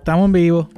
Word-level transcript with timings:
Estamos 0.00 0.24
en 0.24 0.32
vivo. 0.32 0.70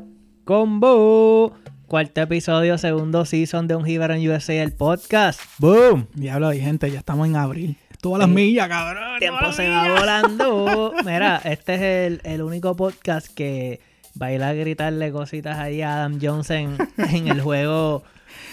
Combo. 0.44 1.54
Cuarto 1.86 2.22
episodio, 2.22 2.76
segundo 2.76 3.24
season 3.24 3.68
de 3.68 3.76
Un 3.76 3.84
Jíbaro 3.84 4.14
en 4.14 4.28
USA, 4.28 4.60
el 4.60 4.72
podcast. 4.72 5.40
¡Boom! 5.58 6.08
Diablo, 6.12 6.48
hay 6.48 6.60
gente, 6.60 6.90
ya 6.90 6.98
estamos 6.98 7.28
en 7.28 7.36
abril. 7.36 7.76
Todas 8.00 8.18
las 8.18 8.28
millas, 8.28 8.66
cabrón. 8.66 9.20
Tiempo 9.20 9.52
se 9.52 9.68
va 9.68 9.96
volando. 9.96 10.92
Mira, 11.04 11.40
este 11.44 11.74
es 11.76 11.80
el, 11.82 12.20
el 12.24 12.42
único 12.42 12.74
podcast 12.74 13.28
que 13.32 13.80
va 14.20 14.26
a 14.26 14.32
ir 14.32 14.42
a 14.42 14.52
gritarle 14.54 15.12
cositas 15.12 15.56
ahí 15.56 15.82
a 15.82 15.98
Adam 15.98 16.18
Johnson 16.20 16.76
en 16.96 17.28
el 17.28 17.40
juego 17.40 18.02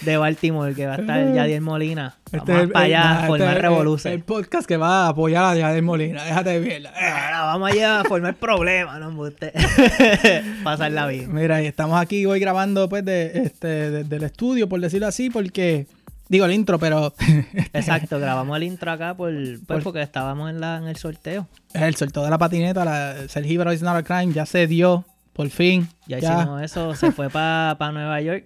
de 0.02 0.16
Baltimore, 0.16 0.74
que 0.74 0.86
va 0.86 0.94
a 0.94 0.96
estar 0.96 1.34
Yadier 1.34 1.60
Molina. 1.60 2.14
Vamos 2.32 2.48
Este 2.48 2.52
es 2.56 2.62
el- 2.62 2.70
para 2.70 2.84
allá 2.86 3.10
a 3.24 3.26
formar 3.26 3.56
este 3.56 3.94
es 3.96 4.06
el- 4.06 4.22
podcast 4.22 4.66
que 4.66 4.76
va 4.76 5.06
a 5.06 5.08
apoyar 5.08 5.44
a 5.44 5.54
Yadier 5.56 5.82
Molina. 5.82 6.24
Déjate 6.24 6.60
de 6.60 6.66
mierda. 6.66 6.90
Ahora 6.90 7.40
vamos 7.52 7.70
allá 7.72 8.00
a 8.00 8.04
formar 8.04 8.34
problemas, 8.36 8.98
no 9.00 9.08
embuste. 9.08 9.52
Pasarla 10.64 11.06
bien. 11.06 11.32
Mira, 11.32 11.62
y 11.62 11.66
estamos 11.66 12.00
aquí 12.00 12.24
hoy 12.26 12.40
grabando 12.40 12.88
pues 12.88 13.04
de, 13.04 13.30
este, 13.44 13.66
de- 13.90 14.04
del 14.04 14.22
estudio, 14.24 14.68
por 14.68 14.80
decirlo 14.80 15.06
así, 15.06 15.30
porque 15.30 15.86
digo 16.28 16.44
el 16.46 16.52
intro, 16.52 16.78
pero 16.78 17.12
Exacto, 17.72 18.18
grabamos 18.18 18.56
el 18.56 18.62
intro 18.64 18.90
acá 18.92 19.14
por, 19.14 19.32
pues, 19.32 19.60
Por- 19.66 19.82
porque 19.82 20.02
estábamos 20.02 20.50
en, 20.50 20.60
la, 20.60 20.78
en 20.78 20.86
el 20.88 20.96
sorteo. 20.96 21.48
el 21.74 21.94
sorteo 21.96 22.22
de 22.24 22.30
la 22.30 22.38
patineta, 22.38 22.84
la, 22.84 23.14
Hero 23.34 23.72
is 23.72 23.82
not 23.82 23.96
a 23.96 24.02
crime, 24.02 24.32
ya 24.32 24.46
se 24.46 24.66
dio, 24.66 25.04
por 25.32 25.48
fin. 25.50 25.88
Ya, 26.06 26.18
hicimos 26.18 26.62
eso, 26.62 26.94
se 26.94 27.12
fue 27.12 27.28
para 27.30 27.76
Nueva 27.92 28.20
York 28.20 28.44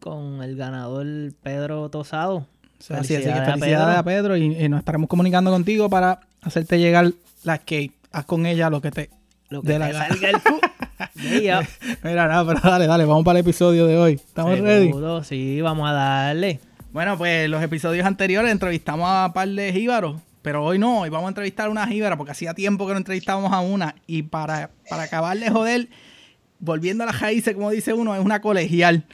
con 0.00 0.42
el 0.42 0.56
ganador 0.56 1.06
Pedro 1.42 1.88
Tosado. 1.88 2.46
Así, 2.78 2.92
así 2.94 3.14
que 3.16 3.22
Felicidades 3.22 3.48
a 3.48 3.52
felicidades 3.52 3.98
a 3.98 4.02
Pedro, 4.02 4.36
y, 4.36 4.44
y 4.44 4.68
nos 4.68 4.80
estaremos 4.80 5.08
comunicando 5.08 5.50
contigo 5.50 5.88
para 5.88 6.20
hacerte 6.42 6.78
llegar 6.78 7.12
la 7.44 7.56
skate. 7.56 7.92
Haz 8.12 8.24
con 8.24 8.46
ella 8.46 8.70
lo 8.70 8.80
que 8.80 8.90
te... 8.90 9.10
Lo 9.48 9.62
que 9.62 9.68
De 9.68 9.74
te 9.74 9.78
la 9.78 10.08
salga 10.08 10.30
el 10.30 10.42
cu. 10.42 10.60
Yeah. 11.14 11.66
Mira, 12.02 12.26
no, 12.26 12.46
pero 12.46 12.60
dale, 12.60 12.86
dale, 12.86 13.04
vamos 13.04 13.24
para 13.24 13.38
el 13.38 13.44
episodio 13.44 13.86
de 13.86 13.98
hoy. 13.98 14.12
¿Estamos 14.14 14.58
ready? 14.58 14.86
Seguro, 14.86 15.22
sí, 15.24 15.60
vamos 15.60 15.88
a 15.88 15.92
darle. 15.92 16.60
Bueno, 16.92 17.18
pues 17.18 17.48
los 17.50 17.62
episodios 17.62 18.06
anteriores 18.06 18.50
entrevistamos 18.50 19.06
a 19.06 19.26
un 19.26 19.32
par 19.32 19.48
de 19.48 19.72
jíbaros, 19.72 20.20
pero 20.40 20.64
hoy 20.64 20.78
no, 20.78 21.00
hoy 21.00 21.10
vamos 21.10 21.26
a 21.26 21.28
entrevistar 21.28 21.66
a 21.66 21.70
una 21.70 21.86
jíbara 21.86 22.16
porque 22.16 22.32
hacía 22.32 22.54
tiempo 22.54 22.86
que 22.86 22.92
no 22.92 22.98
entrevistábamos 22.98 23.52
a 23.52 23.60
una 23.60 23.96
y 24.06 24.22
para, 24.22 24.70
para 24.88 25.02
acabar 25.02 25.36
de 25.38 25.50
joder, 25.50 25.88
volviendo 26.58 27.04
a 27.04 27.06
las 27.06 27.20
raíces, 27.20 27.54
como 27.54 27.70
dice 27.70 27.92
uno, 27.92 28.14
es 28.14 28.24
una 28.24 28.40
colegial. 28.40 29.04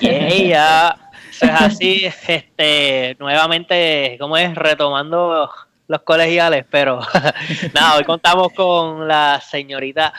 Y 0.00 0.48
ya, 0.48 0.96
eso 1.30 1.44
es 1.46 1.50
así, 1.50 2.04
este, 2.26 3.16
nuevamente, 3.18 4.16
¿cómo 4.18 4.36
es? 4.36 4.54
Retomando 4.54 5.50
los 5.86 6.02
colegiales, 6.02 6.64
pero 6.70 7.00
nada, 7.74 7.96
hoy 7.96 8.04
contamos 8.04 8.52
con 8.52 9.06
la 9.06 9.40
señorita 9.40 10.12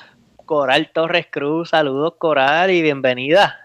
Coral 0.46 0.92
Torres 0.94 1.28
Cruz. 1.30 1.70
Saludos, 1.70 2.16
Coral, 2.18 2.72
y 2.72 2.82
bienvenida. 2.82 3.58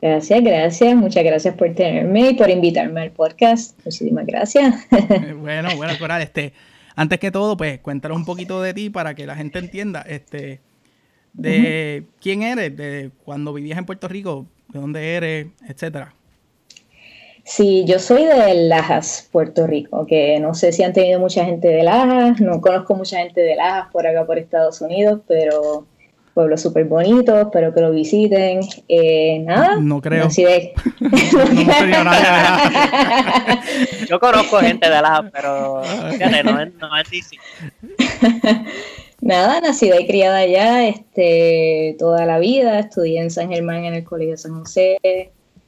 Gracias, 0.00 0.42
gracias. 0.42 0.96
Muchas 0.96 1.24
gracias 1.24 1.54
por 1.54 1.74
tenerme 1.74 2.30
y 2.30 2.34
por 2.34 2.48
invitarme 2.48 3.02
al 3.02 3.10
podcast. 3.10 3.78
Muchísimas 3.84 4.26
gracias. 4.26 4.86
Eh, 4.92 5.34
bueno, 5.34 5.76
bueno, 5.76 5.92
Coral, 5.98 6.22
este, 6.22 6.52
antes 6.96 7.18
que 7.18 7.30
todo, 7.30 7.56
pues 7.56 7.80
cuéntanos 7.80 8.16
un 8.16 8.24
poquito 8.24 8.62
de 8.62 8.72
ti 8.72 8.90
para 8.90 9.14
que 9.14 9.26
la 9.26 9.36
gente 9.36 9.58
entienda, 9.58 10.02
este, 10.02 10.60
de 11.32 12.04
quién 12.20 12.42
eres, 12.42 12.76
de 12.76 13.10
cuando 13.24 13.52
vivías 13.52 13.78
en 13.78 13.84
Puerto 13.84 14.08
Rico, 14.08 14.46
de 14.72 14.78
dónde 14.80 15.14
eres, 15.16 15.46
etcétera. 15.68 16.14
Sí, 17.44 17.84
yo 17.86 17.98
soy 17.98 18.24
de 18.24 18.54
Lajas, 18.68 19.28
Puerto 19.32 19.66
Rico, 19.66 20.06
que 20.06 20.38
no 20.38 20.54
sé 20.54 20.72
si 20.72 20.82
han 20.84 20.92
tenido 20.92 21.18
mucha 21.18 21.44
gente 21.44 21.68
de 21.68 21.82
Lajas, 21.82 22.40
no 22.40 22.60
conozco 22.60 22.94
mucha 22.94 23.18
gente 23.18 23.40
de 23.40 23.56
Lajas 23.56 23.88
por 23.92 24.06
acá 24.06 24.24
por 24.24 24.38
Estados 24.38 24.80
Unidos, 24.80 25.20
pero 25.26 25.86
pueblo 26.32 26.56
súper 26.56 26.84
bonito, 26.84 27.38
espero 27.40 27.74
que 27.74 27.80
lo 27.80 27.90
visiten. 27.90 28.60
Eh, 28.88 29.40
nada. 29.40 29.76
No 29.80 30.00
creo. 30.00 30.28
de- 30.28 30.72
No 31.00 31.10
tenido 31.72 32.04
nada 32.04 33.60
Yo 34.08 34.20
conozco 34.20 34.58
gente 34.58 34.88
de 34.88 35.02
la, 35.02 35.28
pero 35.32 35.82
fíjate, 36.12 36.44
no 36.44 36.60
es, 36.60 36.72
no 36.74 36.96
es 36.96 37.10
DC. 37.10 37.36
Nada, 39.20 39.60
nacida 39.60 40.00
y 40.00 40.06
criada 40.06 40.38
allá, 40.38 40.88
este, 40.88 41.94
toda 41.98 42.24
la 42.26 42.38
vida, 42.38 42.78
estudié 42.78 43.20
en 43.20 43.30
San 43.30 43.50
Germán 43.50 43.84
en 43.84 43.94
el 43.94 44.04
Colegio 44.04 44.36
San 44.38 44.58
José, 44.60 44.98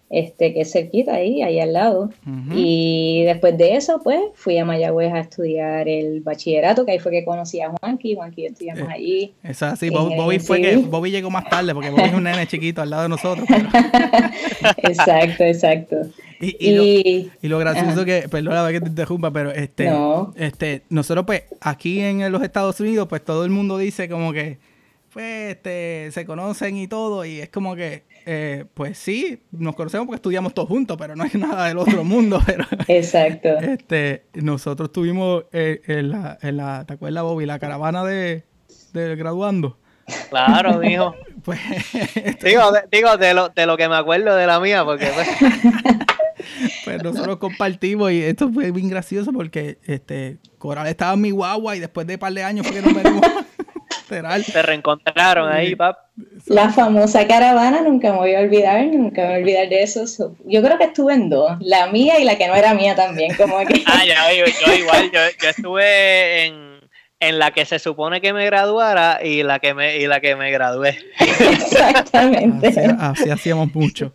este, 0.09 0.53
que 0.53 0.61
es 0.63 0.73
cerquita 0.73 1.15
ahí, 1.15 1.43
ahí 1.43 1.59
al 1.61 1.73
lado. 1.75 2.11
Y 2.55 3.23
después 3.25 3.57
de 3.57 3.77
eso, 3.77 4.01
pues, 4.05 4.21
fui 4.35 4.59
a 4.59 4.65
Mayagüez 4.65 5.13
a 5.13 5.21
estudiar 5.21 5.89
el 5.89 6.21
bachillerato, 6.21 6.85
que 6.85 6.93
ahí 6.93 6.99
fue 6.99 7.13
que 7.13 7.25
conocí 7.25 7.61
a 7.61 7.71
Juanqui, 7.71 8.15
Juanqui 8.15 8.43
y 8.43 8.45
yo 8.45 8.51
estudiamos 8.51 8.89
Eh. 8.89 8.93
allí. 8.95 9.35
Es 9.43 9.63
así, 9.63 9.87
En 9.89 9.95
Bobby, 9.95 10.39
fue 10.39 10.61
que. 10.61 10.77
Bobby 10.77 11.11
llegó 11.11 11.31
más 11.31 11.49
tarde 11.49 11.75
porque 11.75 11.91
Bobby 11.91 12.05
es 12.05 12.15
un 12.15 12.25
nene 12.25 12.47
chiquito 12.47 12.83
al 12.83 12.91
lado 12.91 13.03
de 13.05 13.09
nosotros. 13.11 13.47
pero- 13.49 13.69
exacto, 14.83 15.45
exacto. 15.45 15.97
Y, 16.43 16.57
y 16.71 16.75
lo, 16.77 16.83
Y, 16.85 17.49
lo 17.49 17.59
gracioso 17.59 17.91
Ajá. 17.91 18.05
que, 18.05 18.29
perdona 18.29 18.71
que 18.71 18.81
te 18.81 18.89
interrumpa, 18.89 19.31
pero 19.33 19.51
este, 19.53 19.89
No. 19.89 20.35
este, 20.37 20.83
nosotros 20.89 21.25
pues 21.25 21.45
aquí 21.61 22.01
en 22.01 22.31
los 22.33 22.43
Estados 22.43 22.79
Unidos, 22.81 23.07
pues 23.09 23.25
todo 23.25 23.45
el 23.45 23.51
mundo 23.51 23.79
dice 23.79 24.09
como 24.09 24.33
que, 24.33 24.59
pues, 25.13 25.53
este, 25.53 26.09
se 26.13 26.27
conocen 26.27 26.77
y 26.77 26.89
todo, 26.89 27.25
y 27.25 27.41
es 27.41 27.49
como 27.51 27.77
que, 27.77 28.03
eh, 28.27 28.65
pues 28.75 28.99
sí, 28.99 29.41
nos 29.53 29.75
conocemos 29.77 30.07
porque 30.07 30.17
estudiamos 30.17 30.53
todos 30.55 30.69
juntos, 30.69 30.97
pero 30.99 31.15
no 31.15 31.25
es 31.25 31.35
nada 31.37 31.69
del 31.69 31.79
otro 31.79 32.03
mundo, 32.03 32.41
pero 32.45 32.65
exacto. 32.89 33.49
este, 33.59 34.25
nosotros 34.35 34.91
tuvimos 34.91 35.45
eh, 35.53 35.81
en, 35.87 36.11
la, 36.11 36.39
en 36.43 36.57
la, 36.57 36.85
¿te 36.87 36.95
acuerdas 36.95 37.23
Bobby? 37.23 37.47
La 37.47 37.59
caravana 37.59 38.05
de, 38.05 38.43
de 38.93 39.17
graduando. 39.17 39.79
Claro, 40.31 40.79
mijo. 40.81 41.15
Pues, 41.45 41.61
Digo, 42.43 42.71
de, 42.73 42.81
digo 42.91 43.17
de, 43.17 43.35
lo, 43.35 43.49
de 43.49 43.67
lo 43.67 43.77
que 43.77 43.89
me 43.89 43.97
acuerdo 43.97 44.35
de 44.37 44.47
la 44.47 44.61
mía, 44.61 44.85
porque 44.85 45.07
pues, 45.15 45.29
Pues 46.85 47.03
nosotros 47.03 47.39
compartimos 47.39 48.13
y 48.13 48.23
esto 48.23 48.51
fue 48.53 48.71
bien 48.71 48.89
gracioso 48.89 49.33
porque 49.33 49.79
este 49.85 50.39
Coral 50.59 50.87
estaba 50.87 51.15
en 51.15 51.21
mi 51.21 51.31
guagua 51.31 51.77
y 51.77 51.81
después 51.81 52.07
de 52.07 52.15
un 52.15 52.21
par 52.21 52.33
de 52.33 52.45
años 52.45 52.67
fue 52.67 52.77
que 52.77 52.83
nos 52.83 52.95
venimos 52.95 53.23
literal. 54.03 54.45
se 54.45 54.63
reencontraron 54.63 55.51
ahí, 55.51 55.75
pap. 55.75 55.99
La 56.47 56.71
famosa 56.71 57.27
caravana, 57.27 57.83
nunca 57.83 58.13
me 58.13 58.19
voy 58.19 58.35
a 58.35 58.41
olvidar, 58.41 58.85
nunca 58.87 59.23
me 59.23 59.29
voy 59.29 59.37
a 59.37 59.39
olvidar 59.39 59.69
de 59.69 59.83
eso. 59.83 60.07
So, 60.07 60.37
Yo 60.45 60.63
creo 60.63 60.79
que 60.79 60.85
estuve 60.85 61.15
en 61.15 61.31
dos, 61.31 61.57
la 61.61 61.87
mía 61.89 62.19
y 62.21 62.25
la 62.25 62.37
que 62.37 62.47
no 62.49 62.55
era 62.55 62.75
mía 62.75 62.95
también, 62.95 63.35
como 63.37 63.59
que... 63.67 63.83
Ah, 63.87 64.05
ya, 64.07 64.33
yo, 64.33 64.45
yo 64.45 64.75
igual, 64.75 65.11
yo, 65.11 65.21
yo 65.43 65.49
estuve 65.49 66.47
en, 66.47 66.81
en 67.21 67.39
la 67.39 67.51
que 67.53 67.65
se 67.65 67.79
supone 67.79 68.21
que 68.21 68.33
me 68.33 68.45
graduara 68.45 69.21
y 69.25 69.43
la 69.43 69.59
que 69.59 69.75
me, 69.75 69.99
y 69.99 70.07
la 70.07 70.21
que 70.21 70.37
me 70.37 70.51
gradué. 70.51 70.99
Exactamente. 71.19 72.69
Así, 72.69 72.81
así 72.99 73.31
hacíamos 73.31 73.75
mucho. 73.75 74.13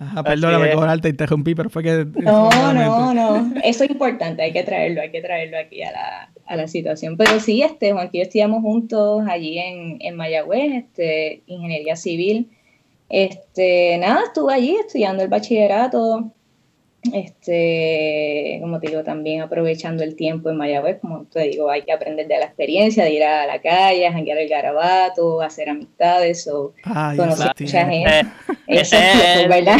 Ajá, 0.00 0.22
perdóname 0.22 0.70
es. 0.70 0.74
Coral, 0.76 1.00
te 1.00 1.08
interrumpí, 1.08 1.54
pero 1.54 1.70
fue 1.70 1.82
que... 1.82 2.06
No, 2.22 2.50
no, 2.72 3.14
no. 3.14 3.52
Eso 3.64 3.84
es 3.84 3.90
importante, 3.90 4.42
hay 4.42 4.52
que 4.52 4.62
traerlo, 4.62 5.00
hay 5.00 5.10
que 5.10 5.20
traerlo 5.20 5.58
aquí 5.58 5.82
a 5.82 5.90
la, 5.90 6.30
a 6.46 6.56
la 6.56 6.68
situación. 6.68 7.16
Pero 7.16 7.40
sí, 7.40 7.62
este, 7.62 7.92
Juanquillo 7.92 8.22
estudiamos 8.22 8.62
juntos 8.62 9.24
allí 9.28 9.58
en, 9.58 9.96
en 10.00 10.16
Mayagüez, 10.16 10.84
este, 10.84 11.42
ingeniería 11.46 11.96
civil. 11.96 12.50
Este, 13.08 13.98
nada, 13.98 14.24
estuve 14.26 14.54
allí 14.54 14.76
estudiando 14.76 15.22
el 15.22 15.28
bachillerato. 15.28 16.32
Este, 17.12 18.58
como 18.60 18.80
te 18.80 18.88
digo, 18.88 19.02
también 19.04 19.40
aprovechando 19.42 20.02
el 20.02 20.16
tiempo 20.16 20.50
en 20.50 20.56
Mayagüez, 20.56 20.98
como 21.00 21.24
te 21.24 21.42
digo, 21.42 21.70
hay 21.70 21.82
que 21.82 21.92
aprender 21.92 22.26
de 22.26 22.38
la 22.38 22.46
experiencia, 22.46 23.04
de 23.04 23.12
ir 23.12 23.24
a 23.24 23.46
la 23.46 23.60
calle, 23.60 24.06
a 24.06 24.12
janguear 24.12 24.38
el 24.38 24.48
garabato, 24.48 25.40
hacer 25.40 25.68
amistades, 25.68 26.46
o 26.48 26.72
Ay, 26.84 27.16
conocer 27.16 27.52
mucha 27.58 27.86
gente. 27.86 28.20
Eh, 28.20 28.22
ese 28.66 28.96
es 28.98 29.14
es 29.14 29.36
el- 29.42 29.48
¿verdad? 29.48 29.76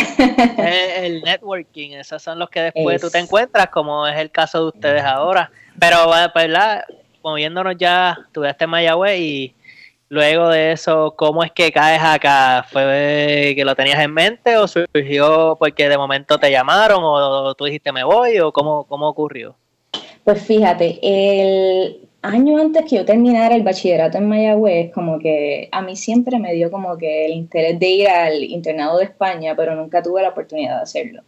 Es 0.58 0.98
el 1.02 1.22
networking, 1.22 1.90
esos 1.92 2.22
son 2.22 2.38
los 2.38 2.48
que 2.50 2.60
después 2.62 3.00
tú 3.00 3.10
te 3.10 3.18
Es- 3.18 3.24
encuentras, 3.24 3.68
como 3.68 4.06
es 4.06 4.16
el 4.18 4.30
caso 4.30 4.62
de 4.62 4.68
ustedes 4.68 5.02
ahora. 5.02 5.50
Pero, 5.78 5.96
¿verdad? 6.34 6.84
Moviéndonos 7.22 7.74
ya, 7.78 8.16
estudiaste 8.26 8.64
en 8.64 8.70
Mayagüez 8.70 9.18
y 9.20 9.54
luego 10.08 10.48
de 10.48 10.72
eso, 10.72 11.14
¿cómo 11.16 11.44
es 11.44 11.52
que 11.52 11.72
caes 11.72 12.02
acá? 12.02 12.66
¿Fue 12.70 13.52
que 13.54 13.64
lo 13.64 13.74
tenías 13.74 14.00
en 14.00 14.12
mente 14.12 14.56
o 14.56 14.66
surgió 14.66 15.56
porque 15.58 15.88
de 15.88 15.98
momento 15.98 16.38
te 16.38 16.50
llamaron 16.50 17.00
o 17.02 17.54
tú 17.54 17.64
dijiste 17.64 17.92
me 17.92 18.04
voy 18.04 18.38
o 18.38 18.52
cómo, 18.52 18.84
cómo 18.84 19.08
ocurrió? 19.08 19.56
Pues 20.24 20.42
fíjate, 20.42 20.98
el 21.02 22.08
año 22.22 22.58
antes 22.58 22.84
que 22.84 22.96
yo 22.96 23.04
terminara 23.04 23.54
el 23.54 23.62
bachillerato 23.62 24.18
en 24.18 24.28
Mayagüez, 24.28 24.92
como 24.92 25.18
que 25.18 25.68
a 25.72 25.80
mí 25.80 25.96
siempre 25.96 26.38
me 26.38 26.52
dio 26.52 26.70
como 26.70 26.98
que 26.98 27.26
el 27.26 27.32
interés 27.32 27.78
de 27.78 27.88
ir 27.88 28.08
al 28.08 28.44
internado 28.44 28.98
de 28.98 29.04
España, 29.04 29.54
pero 29.56 29.74
nunca 29.74 30.02
tuve 30.02 30.22
la 30.22 30.30
oportunidad 30.30 30.76
de 30.76 30.82
hacerlo. 30.82 31.22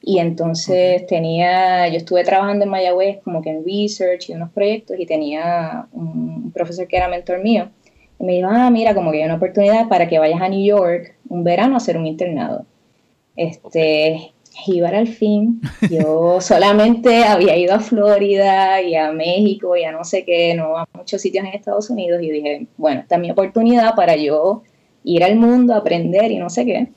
Y 0.00 0.20
entonces 0.20 1.06
tenía, 1.06 1.88
yo 1.88 1.96
estuve 1.96 2.22
trabajando 2.22 2.64
en 2.64 2.70
Mayagüez 2.70 3.18
como 3.24 3.42
que 3.42 3.50
en 3.50 3.64
research 3.64 4.30
y 4.30 4.34
unos 4.34 4.50
proyectos 4.52 4.96
y 4.98 5.04
tenía 5.04 5.86
un 5.92 6.52
profesor 6.52 6.86
que 6.86 6.96
era 6.96 7.08
mentor 7.08 7.42
mío. 7.42 7.70
Y 8.18 8.24
me 8.24 8.32
dijo, 8.34 8.48
ah, 8.50 8.70
mira, 8.70 8.94
como 8.94 9.10
que 9.10 9.18
hay 9.18 9.24
una 9.24 9.36
oportunidad 9.36 9.88
para 9.88 10.08
que 10.08 10.18
vayas 10.18 10.40
a 10.40 10.48
New 10.48 10.64
York 10.64 11.14
un 11.28 11.44
verano 11.44 11.74
a 11.74 11.76
hacer 11.78 11.96
un 11.96 12.06
internado. 12.06 12.64
Este, 13.36 14.32
Jíbaro 14.56 14.98
al 14.98 15.08
fin. 15.08 15.60
Yo 15.90 16.40
solamente 16.40 17.24
había 17.24 17.56
ido 17.56 17.74
a 17.74 17.80
Florida 17.80 18.80
y 18.82 18.94
a 18.94 19.12
México 19.12 19.76
y 19.76 19.84
a 19.84 19.92
no 19.92 20.04
sé 20.04 20.24
qué, 20.24 20.54
no 20.54 20.78
a 20.78 20.88
muchos 20.94 21.20
sitios 21.20 21.44
en 21.44 21.52
Estados 21.52 21.90
Unidos 21.90 22.22
y 22.22 22.30
dije, 22.30 22.66
bueno, 22.76 23.00
esta 23.00 23.16
es 23.16 23.20
mi 23.20 23.30
oportunidad 23.30 23.94
para 23.94 24.16
yo 24.16 24.62
ir 25.04 25.22
al 25.22 25.36
mundo, 25.36 25.74
aprender 25.74 26.30
y 26.32 26.38
no 26.38 26.50
sé 26.50 26.64
qué. 26.64 26.88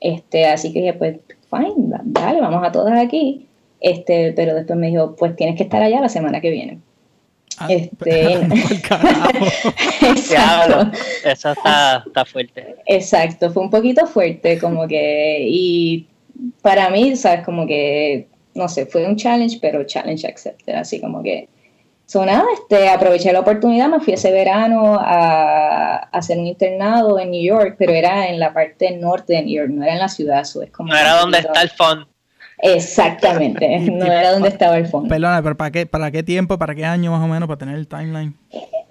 Este, 0.00 0.46
así 0.46 0.72
que 0.72 0.80
dije, 0.80 0.94
pues, 0.94 1.18
fine, 1.48 1.96
dale, 2.04 2.40
vamos 2.40 2.66
a 2.66 2.72
todas 2.72 2.98
aquí. 2.98 3.48
Este, 3.80 4.32
pero 4.32 4.54
después 4.54 4.78
me 4.78 4.88
dijo, 4.88 5.14
pues 5.16 5.36
tienes 5.36 5.56
que 5.56 5.62
estar 5.64 5.82
allá 5.82 6.00
la 6.00 6.08
semana 6.08 6.40
que 6.40 6.50
viene. 6.50 6.80
Ah, 7.58 7.68
este, 7.68 8.32
exacto. 10.02 10.90
Eso 11.24 11.52
está, 11.52 12.02
está 12.06 12.24
fuerte. 12.24 12.76
Exacto, 12.86 13.52
fue 13.52 13.62
un 13.62 13.70
poquito 13.70 14.06
fuerte, 14.06 14.58
como 14.58 14.88
que, 14.88 15.46
y 15.48 16.06
para 16.62 16.90
mí, 16.90 17.14
sabes, 17.16 17.44
como 17.44 17.66
que, 17.66 18.28
no 18.54 18.68
sé, 18.68 18.86
fue 18.86 19.06
un 19.06 19.16
challenge, 19.16 19.58
pero 19.60 19.84
challenge 19.84 20.26
accepted, 20.26 20.74
así 20.74 21.00
como 21.00 21.22
que, 21.22 21.48
so 22.06 22.24
nada, 22.24 22.44
este, 22.54 22.88
aproveché 22.88 23.32
la 23.32 23.40
oportunidad, 23.40 23.88
me 23.88 24.00
fui 24.00 24.14
ese 24.14 24.32
verano 24.32 24.98
a, 25.00 26.08
hacer 26.12 26.38
un 26.38 26.46
internado 26.46 27.18
en 27.18 27.30
New 27.30 27.42
York, 27.42 27.76
pero 27.78 27.92
era 27.92 28.28
en 28.28 28.40
la 28.40 28.52
parte 28.52 28.90
norte 28.96 29.34
de 29.34 29.42
New 29.42 29.54
York, 29.54 29.70
no 29.70 29.84
era 29.84 29.92
en 29.94 30.00
la 30.00 30.08
ciudad, 30.08 30.40
eso 30.40 30.62
es 30.62 30.70
como... 30.70 30.92
No 30.92 30.98
era 30.98 31.14
donde 31.20 31.38
está 31.38 31.62
el 31.62 31.70
fondo. 31.70 32.06
Exactamente, 32.58 33.78
no 33.90 34.06
era 34.06 34.32
donde 34.32 34.48
estaba 34.48 34.76
el 34.78 34.86
fondo. 34.86 35.08
Perdona, 35.08 35.42
pero 35.42 35.56
¿para 35.56 35.70
qué, 35.70 35.86
¿para 35.86 36.10
qué 36.10 36.22
tiempo, 36.22 36.58
para 36.58 36.74
qué 36.74 36.84
año 36.84 37.10
más 37.10 37.22
o 37.22 37.28
menos, 37.28 37.46
para 37.46 37.58
tener 37.58 37.76
el 37.76 37.88
timeline? 37.88 38.34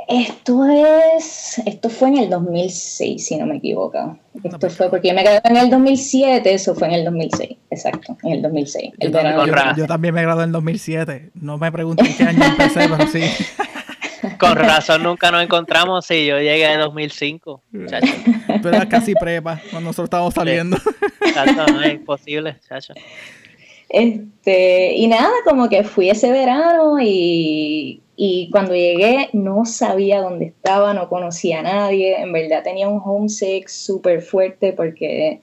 Esto 0.08 0.66
es, 0.66 1.62
esto 1.66 1.90
fue 1.90 2.10
en 2.10 2.18
el 2.18 2.30
2006, 2.30 3.26
si 3.26 3.38
no 3.38 3.46
me 3.46 3.58
equivoco. 3.58 4.18
Esto 4.44 4.70
fue 4.70 4.90
porque 4.90 5.08
yo 5.08 5.14
me 5.14 5.24
gradué 5.24 5.42
en 5.46 5.58
el 5.58 5.70
2007, 5.70 6.54
eso 6.54 6.76
fue 6.76 6.90
en 6.90 6.94
el 6.96 7.06
2006, 7.06 7.58
exacto, 7.72 8.18
en 8.24 8.34
el 8.34 8.42
2006. 8.42 8.92
Yo, 9.00 9.12
también, 9.12 9.76
yo, 9.78 9.88
también 9.88 10.14
me 10.14 10.22
gradué 10.22 10.44
en 10.44 10.50
el 10.50 10.54
2007, 10.54 11.32
no 11.36 11.58
me 11.58 11.72
pregunten 11.72 12.08
qué 12.18 12.24
año 12.24 12.44
empecé, 12.44 12.90
pero 12.98 13.08
sí. 13.08 13.22
Con 14.40 14.56
razón 14.58 15.04
nunca 15.04 15.32
nos 15.32 15.44
encontramos, 15.44 16.06
sí, 16.06 16.26
yo 16.26 16.38
llegué 16.38 16.74
en 16.74 16.82
2005, 16.82 17.64
chacho. 17.88 18.14
Tú 18.62 18.68
eras 18.68 18.86
casi 18.88 19.14
prepa 19.14 19.62
cuando 19.72 19.90
nosotros 19.90 20.08
estábamos 20.08 20.34
saliendo. 20.34 20.78
Chacho, 21.34 21.66
no 21.72 21.82
es 21.82 21.94
imposible, 21.94 22.58
chacho. 22.68 22.94
Este, 23.94 24.96
y 24.96 25.08
nada, 25.08 25.32
como 25.46 25.70
que 25.70 25.84
fui 25.84 26.10
ese 26.10 26.32
verano 26.32 27.00
y, 27.00 28.02
y, 28.16 28.50
cuando 28.52 28.74
llegué 28.74 29.30
no 29.34 29.66
sabía 29.66 30.20
dónde 30.22 30.46
estaba, 30.46 30.96
no 30.96 31.10
conocía 31.10 31.60
a 31.60 31.62
nadie, 31.64 32.20
en 32.20 32.34
verdad 32.34 32.64
tenía 32.64 32.88
un 32.90 33.02
homesick 33.06 33.68
súper 33.68 34.24
fuerte 34.24 34.74
porque 34.74 35.42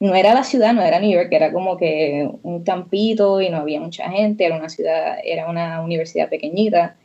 no 0.00 0.14
era 0.14 0.32
la 0.32 0.44
ciudad, 0.44 0.72
no 0.72 0.82
era 0.82 0.98
New 0.98 1.12
York, 1.12 1.28
era 1.30 1.52
como 1.52 1.76
que 1.76 2.30
un 2.42 2.64
campito 2.64 3.42
y 3.42 3.50
no 3.50 3.58
había 3.58 3.80
mucha 3.80 4.10
gente, 4.10 4.46
era 4.46 4.56
una 4.56 4.70
ciudad, 4.70 5.18
era 5.22 5.48
una 5.50 5.82
universidad 5.82 6.30
pequeñita. 6.30 6.96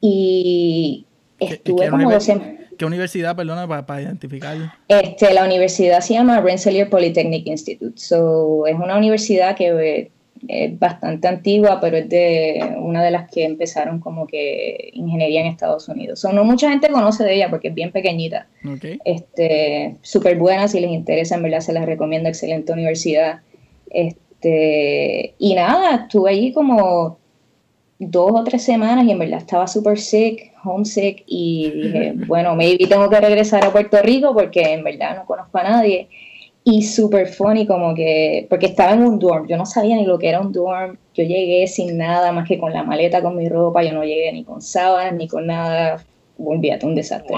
Y 0.00 1.05
estuve 1.38 1.88
como 1.88 2.10
dos 2.10 2.24
semanas. 2.24 2.66
¿Qué 2.78 2.84
universidad, 2.84 3.34
perdona, 3.34 3.66
para, 3.66 3.86
para 3.86 4.02
identificarlo? 4.02 4.70
Este, 4.88 5.32
la 5.32 5.44
universidad 5.44 6.00
se 6.00 6.14
llama 6.14 6.40
Rensselaer 6.40 6.90
Polytechnic 6.90 7.46
Institute. 7.46 7.98
So, 7.98 8.66
es 8.66 8.74
una 8.74 8.98
universidad 8.98 9.56
que 9.56 10.10
es 10.48 10.78
bastante 10.78 11.26
antigua, 11.26 11.80
pero 11.80 11.96
es 11.96 12.08
de 12.08 12.76
una 12.78 13.02
de 13.02 13.10
las 13.10 13.30
que 13.30 13.44
empezaron 13.44 13.98
como 13.98 14.26
que 14.26 14.90
ingeniería 14.92 15.40
en 15.40 15.46
Estados 15.46 15.88
Unidos. 15.88 16.20
So, 16.20 16.32
no 16.32 16.44
mucha 16.44 16.68
gente 16.68 16.88
conoce 16.88 17.24
de 17.24 17.36
ella 17.36 17.48
porque 17.48 17.68
es 17.68 17.74
bien 17.74 17.92
pequeñita. 17.92 18.46
Okay. 18.76 18.98
Este, 19.06 19.96
súper 20.02 20.36
buena, 20.36 20.68
si 20.68 20.80
les 20.80 20.90
interesa, 20.90 21.36
en 21.36 21.44
verdad 21.44 21.60
se 21.60 21.72
las 21.72 21.86
recomiendo, 21.86 22.28
excelente 22.28 22.72
universidad. 22.72 23.40
Este, 23.88 25.34
y 25.38 25.54
nada, 25.54 26.02
estuve 26.02 26.30
allí 26.30 26.52
como 26.52 27.18
dos 27.98 28.32
o 28.34 28.44
tres 28.44 28.62
semanas 28.62 29.06
y 29.06 29.10
en 29.10 29.18
verdad 29.18 29.38
estaba 29.38 29.66
súper 29.66 29.98
sick, 29.98 30.52
homesick 30.64 31.24
y 31.26 31.70
dije, 31.70 32.14
bueno, 32.26 32.54
maybe 32.54 32.86
tengo 32.86 33.08
que 33.08 33.20
regresar 33.20 33.64
a 33.64 33.72
Puerto 33.72 34.00
Rico 34.02 34.34
porque 34.34 34.74
en 34.74 34.84
verdad 34.84 35.16
no 35.16 35.26
conozco 35.26 35.58
a 35.58 35.62
nadie. 35.62 36.08
Y 36.68 36.82
súper 36.82 37.28
funny 37.28 37.64
como 37.64 37.94
que, 37.94 38.48
porque 38.50 38.66
estaba 38.66 38.92
en 38.92 39.04
un 39.04 39.20
dorm, 39.20 39.46
yo 39.46 39.56
no 39.56 39.64
sabía 39.64 39.94
ni 39.94 40.04
lo 40.04 40.18
que 40.18 40.28
era 40.28 40.40
un 40.40 40.50
dorm, 40.50 40.98
yo 41.14 41.22
llegué 41.22 41.64
sin 41.68 41.96
nada 41.96 42.32
más 42.32 42.48
que 42.48 42.58
con 42.58 42.72
la 42.72 42.82
maleta, 42.82 43.22
con 43.22 43.36
mi 43.36 43.48
ropa, 43.48 43.84
yo 43.84 43.92
no 43.92 44.02
llegué 44.02 44.32
ni 44.32 44.42
con 44.42 44.60
sábanas, 44.60 45.14
ni 45.14 45.28
con 45.28 45.46
nada, 45.46 46.04
olvídate, 46.36 46.84
un 46.84 46.96
desastre. 46.96 47.36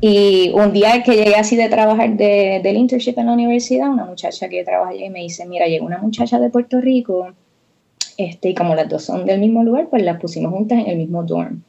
Y 0.00 0.50
un 0.54 0.72
día 0.72 1.02
que 1.02 1.16
llegué 1.16 1.34
así 1.34 1.54
de 1.54 1.68
trabajar 1.68 2.16
de, 2.16 2.60
del 2.62 2.78
internship 2.78 3.18
en 3.18 3.26
la 3.26 3.32
universidad, 3.34 3.90
una 3.90 4.06
muchacha 4.06 4.48
que 4.48 4.64
trabaja 4.64 4.92
allí 4.92 5.10
me 5.10 5.20
dice, 5.20 5.44
mira, 5.44 5.66
llegó 5.66 5.84
una 5.84 5.98
muchacha 5.98 6.40
de 6.40 6.48
Puerto 6.48 6.80
Rico 6.80 7.34
este, 8.16 8.50
y 8.50 8.54
como 8.54 8.74
las 8.74 8.88
dos 8.88 9.04
son 9.04 9.26
del 9.26 9.40
mismo 9.40 9.62
lugar, 9.64 9.88
pues 9.90 10.02
las 10.02 10.20
pusimos 10.20 10.52
juntas 10.52 10.78
en 10.78 10.86
el 10.86 10.96
mismo 10.96 11.22
dorm. 11.22 11.62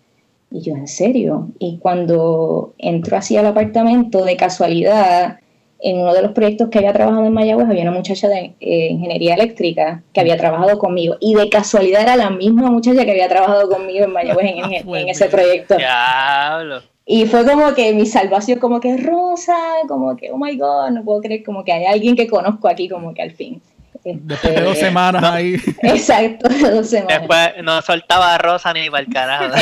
Y 0.52 0.62
yo, 0.62 0.76
¿en 0.76 0.88
serio? 0.88 1.50
Y 1.60 1.78
cuando 1.80 2.74
entro 2.78 3.18
así 3.18 3.36
al 3.36 3.48
apartamento, 3.48 4.24
de 4.24 4.38
casualidad, 4.38 5.40
en 5.80 6.00
uno 6.00 6.14
de 6.14 6.22
los 6.22 6.32
proyectos 6.32 6.70
que 6.70 6.80
había 6.80 6.94
trabajado 6.94 7.26
en 7.26 7.34
Mayagüez, 7.34 7.68
había 7.68 7.84
una 7.84 7.92
muchacha 7.92 8.28
de 8.28 8.56
eh, 8.60 8.88
ingeniería 8.92 9.36
eléctrica 9.36 10.04
que 10.14 10.22
había 10.22 10.38
trabajado 10.38 10.80
conmigo. 10.80 11.18
Y 11.20 11.36
de 11.36 11.50
casualidad 11.50 12.04
era 12.04 12.16
la 12.16 12.30
misma 12.30 12.72
muchacha 12.72 13.06
que 13.06 13.12
había 13.12 13.28
trabajado 13.28 13.70
conmigo 13.70 14.06
en 14.06 14.12
Mayagüez 14.12 14.52
en, 14.52 14.96
en 14.96 15.10
ese 15.10 15.26
proyecto. 15.26 15.78
Diablo. 15.78 16.82
Y 17.06 17.26
fue 17.26 17.46
como 17.46 17.74
que 17.76 17.94
mi 17.94 18.08
salvación, 18.08 18.58
como 18.58 18.80
que 18.80 18.98
Rosa, 18.98 19.56
como 19.88 20.16
que, 20.16 20.32
oh 20.32 20.38
my 20.38 20.58
God, 20.58 20.90
no 20.90 21.04
puedo 21.04 21.22
creer, 21.22 21.44
como 21.44 21.64
que 21.64 21.72
hay 21.72 21.86
alguien 21.86 22.16
que 22.16 22.28
conozco 22.28 22.68
aquí, 22.68 22.90
como 22.90 23.14
que 23.14 23.22
al 23.22 23.32
fin. 23.32 23.62
Después 24.06 24.54
de 24.54 24.62
dos 24.62 24.78
semanas 24.78 25.24
ahí. 25.24 25.56
Exacto, 25.82 26.48
de 26.48 26.70
dos 26.70 26.88
semanas. 26.88 27.20
Después 27.20 27.64
no 27.64 27.82
soltaba 27.82 28.36
a 28.36 28.38
Rosa 28.38 28.72
ni 28.72 28.88
para 28.88 29.04
el 29.04 29.12
carajo. 29.12 29.46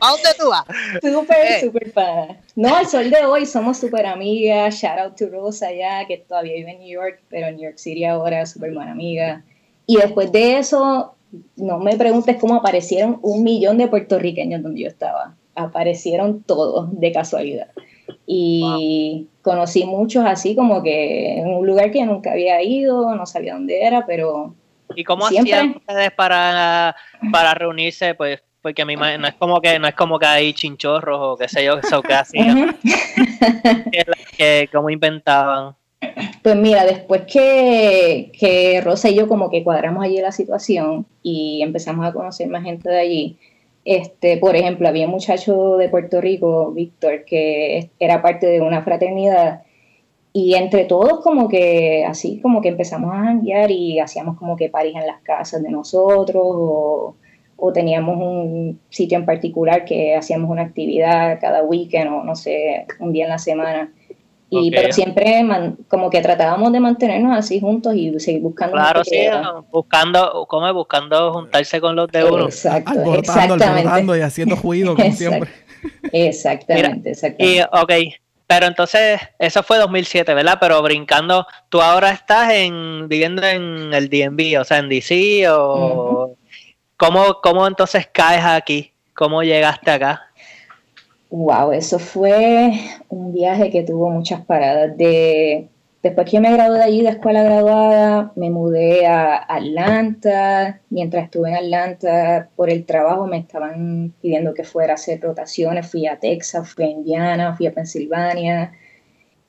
¿A 0.00 0.10
dónde 0.10 0.28
tú 0.38 0.50
vas? 0.50 0.64
Súper, 1.00 1.46
eh. 1.46 1.60
súper 1.62 1.92
para. 1.92 2.36
No, 2.54 2.76
al 2.76 2.86
sol 2.86 3.08
de 3.08 3.24
hoy 3.24 3.46
somos 3.46 3.78
súper 3.78 4.04
amigas. 4.04 4.74
Shout 4.74 4.98
out 4.98 5.16
to 5.16 5.28
Rosa 5.28 5.72
ya, 5.72 6.06
que 6.06 6.18
todavía 6.18 6.56
vive 6.56 6.72
en 6.72 6.78
New 6.80 6.92
York, 6.92 7.22
pero 7.30 7.46
en 7.46 7.56
New 7.56 7.64
York 7.64 7.78
City 7.78 8.04
ahora, 8.04 8.44
súper 8.44 8.74
buena 8.74 8.92
amiga. 8.92 9.42
Y 9.86 9.96
después 9.96 10.30
de 10.30 10.58
eso, 10.58 11.14
no 11.56 11.78
me 11.78 11.96
preguntes 11.96 12.36
cómo 12.36 12.56
aparecieron 12.56 13.18
un 13.22 13.44
millón 13.44 13.78
de 13.78 13.88
puertorriqueños 13.88 14.62
donde 14.62 14.82
yo 14.82 14.88
estaba. 14.88 15.36
Aparecieron 15.54 16.42
todos 16.42 16.88
de 17.00 17.12
casualidad. 17.12 17.68
Y 18.26 19.26
conocí 19.48 19.84
muchos 19.86 20.24
así 20.26 20.54
como 20.54 20.82
que 20.82 21.38
en 21.38 21.48
un 21.48 21.66
lugar 21.66 21.90
que 21.90 22.04
nunca 22.04 22.32
había 22.32 22.62
ido, 22.62 23.14
no 23.14 23.24
sabía 23.24 23.54
dónde 23.54 23.82
era, 23.82 24.04
pero... 24.06 24.54
¿Y 24.94 25.04
cómo 25.04 25.26
hacían 25.26 25.76
ustedes 25.76 26.10
para, 26.12 26.94
para 27.32 27.54
reunirse? 27.54 28.14
Pues 28.14 28.42
porque 28.60 28.84
mi 28.84 28.96
no 28.96 29.26
es 29.26 29.34
como 29.34 29.60
que 29.60 29.78
no 29.78 29.88
es 29.88 29.94
como 29.94 30.18
que 30.18 30.26
hay 30.26 30.52
chinchorros 30.52 31.18
o 31.20 31.36
qué 31.36 31.48
sé 31.48 31.64
yo, 31.64 31.78
eso 31.78 32.02
que 32.02 32.14
hacían. 32.14 32.76
¿Cómo 34.72 34.90
inventaban? 34.90 35.74
Pues 36.42 36.56
mira, 36.56 36.84
después 36.84 37.22
que, 37.22 38.30
que 38.38 38.80
Rosa 38.84 39.08
y 39.08 39.14
yo 39.14 39.28
como 39.28 39.50
que 39.50 39.64
cuadramos 39.64 40.04
allí 40.04 40.20
la 40.20 40.32
situación 40.32 41.06
y 41.22 41.62
empezamos 41.62 42.06
a 42.06 42.12
conocer 42.12 42.48
más 42.48 42.62
gente 42.62 42.88
de 42.88 43.00
allí, 43.00 43.38
este, 43.88 44.36
por 44.36 44.54
ejemplo, 44.54 44.86
había 44.86 45.06
un 45.06 45.12
muchacho 45.12 45.78
de 45.78 45.88
Puerto 45.88 46.20
Rico, 46.20 46.72
Víctor, 46.72 47.24
que 47.24 47.90
era 47.98 48.20
parte 48.20 48.46
de 48.46 48.60
una 48.60 48.82
fraternidad 48.82 49.62
y 50.34 50.56
entre 50.56 50.84
todos 50.84 51.20
como 51.20 51.48
que 51.48 52.04
así 52.04 52.38
como 52.40 52.60
que 52.60 52.68
empezamos 52.68 53.14
a 53.14 53.24
janguear 53.24 53.70
y 53.70 53.98
hacíamos 53.98 54.36
como 54.36 54.56
que 54.56 54.68
paris 54.68 54.94
en 54.94 55.06
las 55.06 55.22
casas 55.22 55.62
de 55.62 55.70
nosotros 55.70 56.44
o, 56.44 57.16
o, 57.56 57.72
teníamos 57.72 58.18
un 58.18 58.78
sitio 58.90 59.16
en 59.16 59.24
particular 59.24 59.86
que 59.86 60.14
hacíamos 60.14 60.50
una 60.50 60.64
actividad 60.64 61.40
cada 61.40 61.64
weekend 61.64 62.12
o 62.12 62.24
no 62.24 62.36
sé, 62.36 62.86
un 63.00 63.12
día 63.12 63.24
en 63.24 63.30
la 63.30 63.38
semana. 63.38 63.90
Y, 64.50 64.70
Pero 64.70 64.92
siempre 64.92 65.44
como 65.88 66.08
que 66.08 66.22
tratábamos 66.22 66.72
de 66.72 66.80
mantenernos 66.80 67.36
así 67.36 67.60
juntos 67.60 67.94
y 67.94 68.18
seguir 68.18 68.42
buscando. 68.42 68.76
Claro, 68.76 69.04
sí, 69.04 69.26
buscando, 69.70 70.46
como 70.48 70.72
buscando 70.72 71.32
juntarse 71.32 71.80
con 71.80 71.96
los 71.96 72.10
de 72.10 72.24
uno. 72.24 72.46
Exacto, 72.46 73.14
exactamente. 73.14 74.18
y 74.18 74.20
haciendo 74.22 74.56
juicio 74.56 74.96
como 74.96 75.12
siempre. 75.12 75.50
Exactamente, 76.12 77.10
exactamente. 77.10 77.56
Y, 77.56 77.60
ok, 77.60 77.92
pero 78.46 78.66
entonces, 78.66 79.20
eso 79.38 79.62
fue 79.62 79.76
2007, 79.76 80.32
¿verdad? 80.32 80.56
Pero 80.58 80.80
brincando, 80.80 81.46
tú 81.68 81.82
ahora 81.82 82.10
estás 82.10 82.50
en 82.50 83.06
viviendo 83.06 83.46
en 83.46 83.92
el 83.92 84.08
DMV, 84.08 84.60
o 84.60 84.64
sea, 84.64 84.78
en 84.78 84.88
DC, 84.88 85.46
o... 85.50 86.34
¿Cómo, 86.98 87.40
¿Cómo 87.40 87.64
entonces 87.66 88.08
caes 88.10 88.44
aquí? 88.44 88.92
¿Cómo 89.14 89.44
llegaste 89.44 89.88
acá? 89.90 90.27
Wow, 91.30 91.72
eso 91.72 91.98
fue 91.98 92.72
un 93.08 93.32
viaje 93.32 93.70
que 93.70 93.82
tuvo 93.82 94.08
muchas 94.08 94.44
paradas. 94.44 94.96
De, 94.96 95.68
después 96.02 96.28
que 96.30 96.40
me 96.40 96.52
gradué 96.52 96.78
de 96.78 96.84
allí 96.84 97.02
de 97.02 97.10
escuela 97.10 97.42
graduada, 97.42 98.32
me 98.34 98.50
mudé 98.50 99.06
a 99.06 99.36
Atlanta. 99.36 100.80
Mientras 100.88 101.24
estuve 101.24 101.50
en 101.50 101.56
Atlanta 101.56 102.48
por 102.56 102.70
el 102.70 102.86
trabajo 102.86 103.26
me 103.26 103.38
estaban 103.38 104.14
pidiendo 104.22 104.54
que 104.54 104.64
fuera 104.64 104.92
a 104.92 104.94
hacer 104.94 105.20
rotaciones. 105.20 105.90
Fui 105.90 106.06
a 106.06 106.18
Texas, 106.18 106.72
fui 106.74 106.84
a 106.84 106.88
Indiana, 106.88 107.54
fui 107.56 107.66
a 107.66 107.72
Pensilvania. 107.72 108.72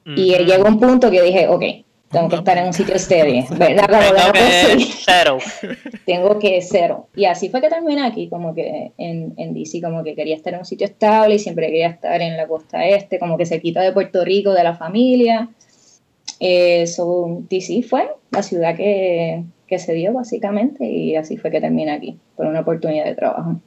Y 0.06 0.36
llegó 0.44 0.68
un 0.68 0.80
punto 0.80 1.12
que 1.12 1.22
dije, 1.22 1.48
ok, 1.48 1.64
Tengo 2.12 2.28
que 2.28 2.36
estar 2.38 2.58
en 2.58 2.66
un 2.66 2.74
sitio 2.74 2.98
steady, 2.98 3.46
¿verdad? 3.58 3.88
Tengo 3.88 4.34
que 4.34 4.86
cero. 5.06 5.38
Tengo 6.06 6.40
que 6.40 6.62
cero. 6.62 7.08
Y 7.16 7.26
así 7.26 7.50
fue 7.50 7.62
que 7.62 7.70
terminé 7.70 8.02
aquí, 8.04 8.30
como 8.30 8.56
que 8.56 8.92
en, 8.98 9.34
en 9.38 9.54
DC, 9.54 9.82
como 9.82 10.04
que 10.04 10.16
quería 10.16 10.36
estar 10.36 10.54
en 10.54 10.60
un 10.60 10.66
sitio 10.66 10.88
estable 10.88 11.36
y 11.36 11.40
siempre 11.40 11.68
quería 11.68 11.90
estar 11.90 12.20
en 12.22 12.36
la 12.36 12.48
costa 12.48 12.84
este, 12.86 13.20
como 13.20 13.38
que 13.38 13.46
se 13.46 13.62
quita 13.62 13.82
de 13.82 13.92
Puerto 13.92 14.26
Rico, 14.26 14.54
de 14.54 14.64
la 14.64 14.76
familia. 14.76 15.50
Eso, 16.40 17.28
eh, 17.28 17.46
DC 17.50 17.84
fue 17.84 18.10
la 18.32 18.42
ciudad 18.42 18.76
que, 18.76 19.44
que 19.68 19.78
se 19.78 19.94
dio 19.94 20.14
básicamente 20.14 20.86
y 20.86 21.16
así 21.16 21.38
fue 21.38 21.52
que 21.52 21.62
terminé 21.62 21.92
aquí, 21.92 22.18
por 22.36 22.48
una 22.48 22.62
oportunidad 22.62 23.06
de 23.06 23.16
trabajo. 23.16 23.62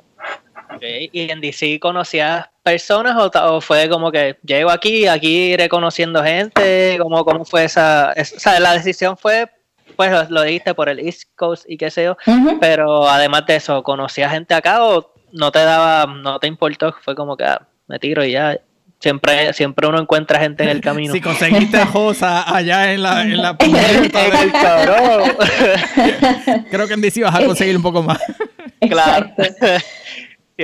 ¿Y 0.80 1.30
en 1.30 1.40
DC 1.40 1.78
conocías 1.80 2.46
personas 2.62 3.16
o, 3.16 3.60
fue 3.60 3.88
como 3.88 4.12
que 4.12 4.36
llego 4.44 4.70
aquí, 4.70 5.06
aquí 5.06 5.56
reconociendo 5.56 6.22
gente? 6.22 6.96
¿Cómo, 7.00 7.24
cómo 7.24 7.44
fue 7.44 7.64
esa, 7.64 8.14
O 8.16 8.24
sea, 8.24 8.60
la 8.60 8.72
decisión 8.72 9.16
fue, 9.16 9.48
pues 9.96 10.30
lo, 10.30 10.42
dijiste 10.42 10.74
por 10.74 10.88
el 10.88 11.00
East 11.00 11.24
Coast 11.36 11.64
y 11.68 11.76
qué 11.76 11.90
sé 11.90 12.04
yo, 12.04 12.16
pero 12.60 13.08
además 13.08 13.46
de 13.46 13.56
eso, 13.56 13.82
¿conocías 13.82 14.32
gente 14.32 14.54
acá 14.54 14.84
o 14.84 15.12
no 15.32 15.50
te 15.50 15.60
daba, 15.60 16.06
no 16.06 16.38
te 16.38 16.46
importó? 16.46 16.94
Fue 17.02 17.14
como 17.14 17.36
que 17.36 17.44
ah, 17.44 17.66
me 17.88 17.98
tiro 17.98 18.24
y 18.24 18.32
ya. 18.32 18.58
Siempre, 19.00 19.52
siempre 19.52 19.88
uno 19.88 20.00
encuentra 20.00 20.38
gente 20.38 20.62
en 20.62 20.68
el 20.68 20.80
camino. 20.80 21.12
Si 21.12 21.20
conseguiste 21.20 21.76
a 21.76 21.86
Josa 21.86 22.54
allá 22.54 22.92
en 22.92 23.02
la, 23.02 23.22
en 23.22 23.42
la 23.42 23.56
Creo 26.70 26.86
que 26.86 26.94
en 26.94 27.00
DC 27.00 27.24
vas 27.24 27.34
a 27.34 27.44
conseguir 27.44 27.76
un 27.76 27.82
poco 27.82 28.04
más. 28.04 28.20
Claro. 28.88 29.32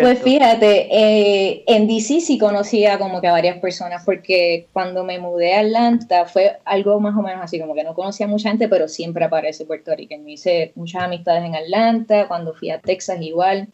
Pues 0.00 0.22
fíjate, 0.22 0.88
eh, 0.90 1.64
en 1.66 1.86
DC 1.86 2.20
sí 2.20 2.38
conocía 2.38 2.98
como 2.98 3.20
que 3.20 3.28
a 3.28 3.32
varias 3.32 3.58
personas 3.58 4.04
porque 4.04 4.66
cuando 4.72 5.04
me 5.04 5.18
mudé 5.18 5.54
a 5.54 5.60
Atlanta 5.60 6.26
fue 6.26 6.58
algo 6.64 7.00
más 7.00 7.16
o 7.16 7.22
menos 7.22 7.42
así, 7.42 7.58
como 7.60 7.74
que 7.74 7.84
no 7.84 7.94
conocía 7.94 8.26
a 8.26 8.28
mucha 8.28 8.50
gente, 8.50 8.68
pero 8.68 8.88
siempre 8.88 9.24
aparece 9.24 9.64
puertorriqueño. 9.64 10.28
Hice 10.28 10.72
muchas 10.74 11.02
amistades 11.02 11.44
en 11.44 11.54
Atlanta, 11.54 12.28
cuando 12.28 12.54
fui 12.54 12.70
a 12.70 12.80
Texas 12.80 13.20
igual, 13.20 13.68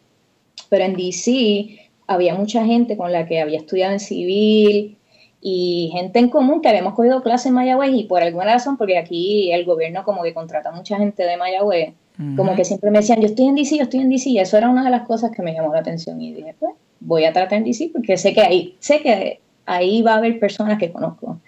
pero 0.69 0.85
en 0.85 0.95
DC 0.95 1.89
había 2.07 2.35
mucha 2.35 2.65
gente 2.65 2.97
con 2.97 3.11
la 3.11 3.25
que 3.25 3.41
había 3.41 3.57
estudiado 3.57 3.93
en 3.93 3.99
civil 3.99 4.97
y 5.41 5.89
gente 5.93 6.19
en 6.19 6.29
común 6.29 6.61
que 6.61 6.69
habíamos 6.69 6.93
cogido 6.95 7.21
clases 7.21 7.47
en 7.47 7.53
Mayagüez 7.53 7.91
y 7.93 8.03
por 8.05 8.23
alguna 8.23 8.53
razón, 8.53 8.77
porque 8.77 8.97
aquí 8.97 9.51
el 9.51 9.65
gobierno 9.65 10.03
como 10.03 10.23
que 10.23 10.33
contrata 10.33 10.71
mucha 10.71 10.97
gente 10.97 11.23
de 11.23 11.37
Mayagüez, 11.37 11.93
como 12.35 12.55
que 12.55 12.63
siempre 12.63 12.91
me 12.91 12.99
decían, 12.99 13.19
yo 13.19 13.27
estoy 13.27 13.47
en 13.47 13.55
DC, 13.55 13.77
yo 13.77 13.83
estoy 13.83 13.99
en 13.99 14.09
DC, 14.09 14.29
y 14.29 14.39
eso 14.39 14.57
era 14.57 14.69
una 14.69 14.83
de 14.83 14.89
las 14.89 15.05
cosas 15.05 15.31
que 15.31 15.41
me 15.41 15.53
llamó 15.53 15.73
la 15.73 15.79
atención. 15.79 16.21
Y 16.21 16.33
dije, 16.33 16.55
pues, 16.59 16.73
voy 16.99 17.25
a 17.25 17.33
tratar 17.33 17.57
en 17.57 17.65
DC 17.65 17.89
porque 17.93 18.17
sé 18.17 18.33
que 18.33 18.41
ahí, 18.41 18.75
sé 18.79 19.01
que 19.01 19.39
ahí 19.65 20.01
va 20.01 20.13
a 20.13 20.17
haber 20.17 20.39
personas 20.39 20.79
que 20.79 20.91
conozco. 20.91 21.39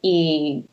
Y 0.00 0.64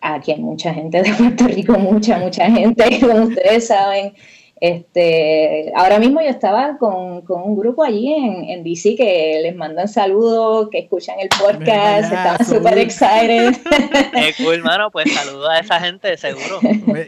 aquí 0.00 0.32
hay 0.32 0.40
mucha 0.40 0.72
gente 0.72 1.02
de 1.02 1.12
Puerto 1.18 1.46
Rico, 1.48 1.78
mucha, 1.78 2.18
mucha 2.18 2.50
gente, 2.50 3.00
como 3.00 3.24
ustedes 3.24 3.66
saben. 3.66 4.14
Este, 4.60 5.72
ahora 5.74 5.98
mismo 5.98 6.20
yo 6.20 6.28
estaba 6.28 6.78
con, 6.78 7.22
con 7.22 7.42
un 7.42 7.56
grupo 7.56 7.82
allí 7.82 8.12
en, 8.12 8.44
en, 8.44 8.64
DC 8.64 8.94
que 8.96 9.40
les 9.42 9.54
mandan 9.54 9.88
saludos, 9.88 10.68
que 10.70 10.78
escuchan 10.78 11.16
el 11.20 11.28
podcast, 11.28 12.12
están 12.12 12.46
súper 12.46 12.78
excited. 12.78 13.54
Qué 14.12 14.34
cool, 14.38 14.54
hermano, 14.54 14.90
pues 14.90 15.12
saludos 15.12 15.48
a 15.50 15.58
esa 15.58 15.80
gente, 15.80 16.16
seguro. 16.16 16.60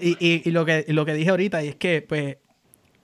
Y, 0.03 0.17
y, 0.19 0.43
y, 0.45 0.51
lo, 0.51 0.65
que, 0.65 0.85
lo 0.89 1.07
que 1.07 1.15
dije 1.15 1.31
ahorita, 1.31 1.63
y 1.63 1.69
es 1.69 1.77
que, 1.77 2.03
pues, 2.03 2.37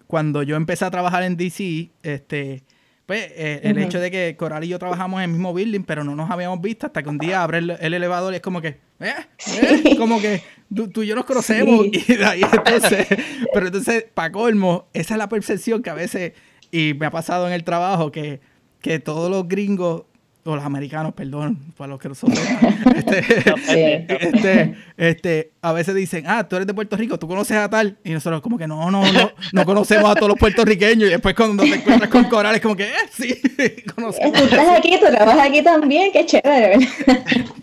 cuando 0.09 0.43
yo 0.43 0.57
empecé 0.57 0.85
a 0.85 0.91
trabajar 0.91 1.23
en 1.23 1.37
DC, 1.37 1.91
este, 2.03 2.65
pues, 3.06 3.32
eh, 3.35 3.61
el 3.64 3.78
hecho 3.78 3.99
de 3.99 4.11
que 4.11 4.37
Coral 4.37 4.64
y 4.64 4.68
yo 4.68 4.78
trabajamos 4.78 5.18
en 5.18 5.25
el 5.25 5.30
mismo 5.30 5.52
building, 5.52 5.82
pero 5.82 6.04
no 6.04 6.14
nos 6.14 6.30
habíamos 6.30 6.61
visto 6.61 6.87
hasta 6.87 7.02
que 7.02 7.09
un 7.09 7.18
día 7.18 7.42
abre 7.42 7.59
el, 7.59 7.71
elevador 7.71 8.32
y 8.32 8.37
es 8.37 8.42
como 8.42 8.61
que, 8.61 8.78
¿eh? 9.00 9.14
¿eh? 9.61 9.97
Como 9.99 10.21
que 10.21 10.42
tú, 10.75 11.02
y 11.02 11.06
yo 11.06 11.14
nos 11.16 11.25
conocemos. 11.25 11.87
Y 11.87 12.14
de 12.14 12.25
ahí 12.25 12.42
entonces, 12.42 13.06
pero 13.52 13.66
entonces, 13.66 14.04
para 14.14 14.30
colmo, 14.30 14.87
esa 14.92 15.14
es 15.14 15.18
la 15.18 15.28
percepción 15.28 15.82
que 15.82 15.90
a 15.90 15.94
veces, 15.94 16.32
y 16.71 16.94
me 16.94 17.06
ha 17.06 17.11
pasado 17.11 17.47
en 17.49 17.52
el 17.52 17.64
trabajo, 17.64 18.12
que, 18.12 18.40
que 18.80 18.99
todos 19.00 19.30
los 19.30 19.49
gringos 19.49 20.04
o 20.45 20.57
los 20.57 20.65
americanos, 20.65 21.15
perdón, 21.15 21.57
para 21.77 21.89
los 21.91 22.01
que 22.01 22.09
no 22.09 22.15
son 22.17 22.33
este, 22.97 23.19
este, 24.27 24.75
este, 24.97 25.53
a 25.63 25.73
veces 25.73 25.95
dicen, 25.95 26.25
ah, 26.27 26.49
tú 26.49 26.57
eres 26.57 26.67
de 26.67 26.75
Puerto 26.75 26.97
Rico, 26.97 27.19
tú 27.19 27.29
conoces 27.29 27.57
a 27.57 27.71
tal, 27.71 27.97
y 28.03 28.11
nosotros 28.11 28.41
como 28.41 28.59
que 28.59 28.67
no, 28.67 28.91
no, 28.91 29.11
no, 29.13 29.31
no 29.53 29.65
conocemos 29.65 30.11
a 30.11 30.15
todos 30.15 30.31
los 30.31 30.39
puertorriqueños, 30.39 31.09
y 31.09 31.13
después 31.13 31.37
cuando 31.37 31.63
te 31.63 31.75
encuentras 31.75 32.11
con 32.11 32.25
Coral 32.25 32.57
es 32.57 32.61
como 32.61 32.75
que, 32.75 32.85
eh, 32.85 33.09
sí, 33.11 33.41
conocemos. 33.95 34.33
Tú 34.33 34.45
estás 34.45 34.79
aquí, 34.79 34.99
tú 34.99 35.07
trabajas 35.07 35.47
aquí 35.49 35.63
también, 35.63 36.11
qué 36.13 36.27
chévere. 36.27 36.89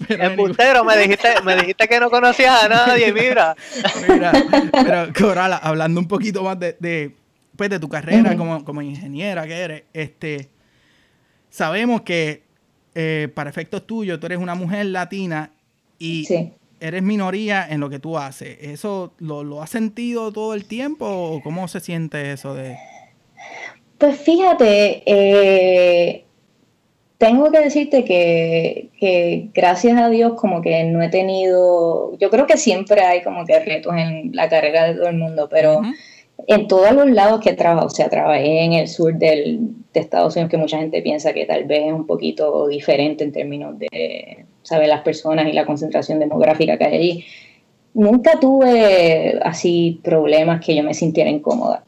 Embustero, 0.08 0.86
me 0.86 0.98
dijiste, 0.98 1.30
me 1.44 1.56
dijiste 1.58 1.88
que 1.88 2.00
no 2.00 2.10
conocías 2.10 2.64
a 2.64 2.70
nadie, 2.70 3.12
mira. 3.12 3.56
mira, 4.08 4.32
pero 4.72 5.08
Coral, 5.14 5.60
hablando 5.62 6.00
un 6.00 6.08
poquito 6.08 6.44
más 6.44 6.58
de, 6.58 6.78
de 6.80 7.16
pues, 7.58 7.70
de 7.70 7.78
tu 7.78 7.90
carrera 7.90 8.38
como, 8.38 8.64
como 8.64 8.82
ingeniera 8.82 9.46
que 9.46 9.54
eres, 9.54 9.84
este, 9.92 10.48
sabemos 11.50 12.04
que 12.04 12.49
eh, 13.02 13.30
para 13.34 13.50
efectos 13.50 13.88
tuyos, 13.88 14.20
tú 14.20 14.26
eres 14.26 14.40
una 14.40 14.56
mujer 14.56 14.86
latina 14.88 15.52
y 15.98 16.28
eres 16.82 17.02
minoría 17.02 17.66
en 17.70 17.80
lo 17.80 17.90
que 17.90 17.98
tú 17.98 18.18
haces. 18.18 18.58
¿Eso 18.60 19.14
lo, 19.20 19.62
has 19.62 19.70
sentido 19.70 20.34
todo 20.34 20.54
el 20.54 20.66
tiempo 20.66 21.06
o 21.06 21.42
cómo 21.42 21.70
se 21.70 21.80
siente 21.80 22.34
eso 22.34 22.54
de...? 22.56 22.76
Pues 23.98 24.20
fíjate, 24.20 25.04
eh, 25.06 26.26
tengo 27.18 27.50
que 27.52 27.60
decirte 27.60 28.04
que, 28.04 29.50
gracias 29.54 29.98
a 29.98 30.10
Dios 30.10 30.34
como 30.36 30.62
que 30.62 30.84
no 30.84 31.02
he 31.02 31.08
tenido, 31.08 32.18
yo 32.18 32.30
creo 32.30 32.48
que 32.48 32.58
siempre 32.58 33.00
hay 33.00 33.24
como 33.24 33.46
que 33.46 33.62
retos 33.62 33.96
en 33.96 34.32
la 34.34 34.50
carrera 34.50 34.90
de 34.90 34.96
todo 34.96 35.08
el 35.08 35.16
mundo, 35.16 35.48
pero 35.50 35.82
en 36.48 36.68
todos 36.68 36.92
los 36.94 37.10
lados 37.10 37.42
que 37.42 37.52
he 37.52 37.54
trabajado, 37.54 37.88
o 37.88 37.90
sea, 37.90 38.10
trabajé 38.10 38.64
en 38.64 38.74
el 38.74 38.88
sur 38.88 39.14
del, 39.16 39.60
de 39.94 40.00
Estados 40.00 40.36
Unidos, 40.36 40.52
que 40.52 40.58
mucha 40.58 40.78
gente 40.78 41.02
piensa 41.02 41.34
que 41.34 41.46
tal 41.46 41.66
vez 41.66 41.88
es 41.88 41.94
un 41.94 42.06
poquito 42.06 42.68
diferente 42.68 43.24
en 43.24 43.32
términos 43.32 43.78
de, 43.80 44.46
saber 44.64 44.88
las 44.88 45.02
personas 45.02 45.48
y 45.48 45.54
la 45.54 45.66
concentración 45.66 46.20
demográfica 46.20 46.78
que 46.78 46.86
hay 46.86 46.96
allí. 46.96 47.26
Nunca 47.94 48.40
tuve 48.40 49.40
así 49.44 50.00
problemas 50.04 50.64
que 50.64 50.76
yo 50.76 50.84
me 50.84 50.94
sintiera 50.94 51.30
incómoda. 51.30 51.84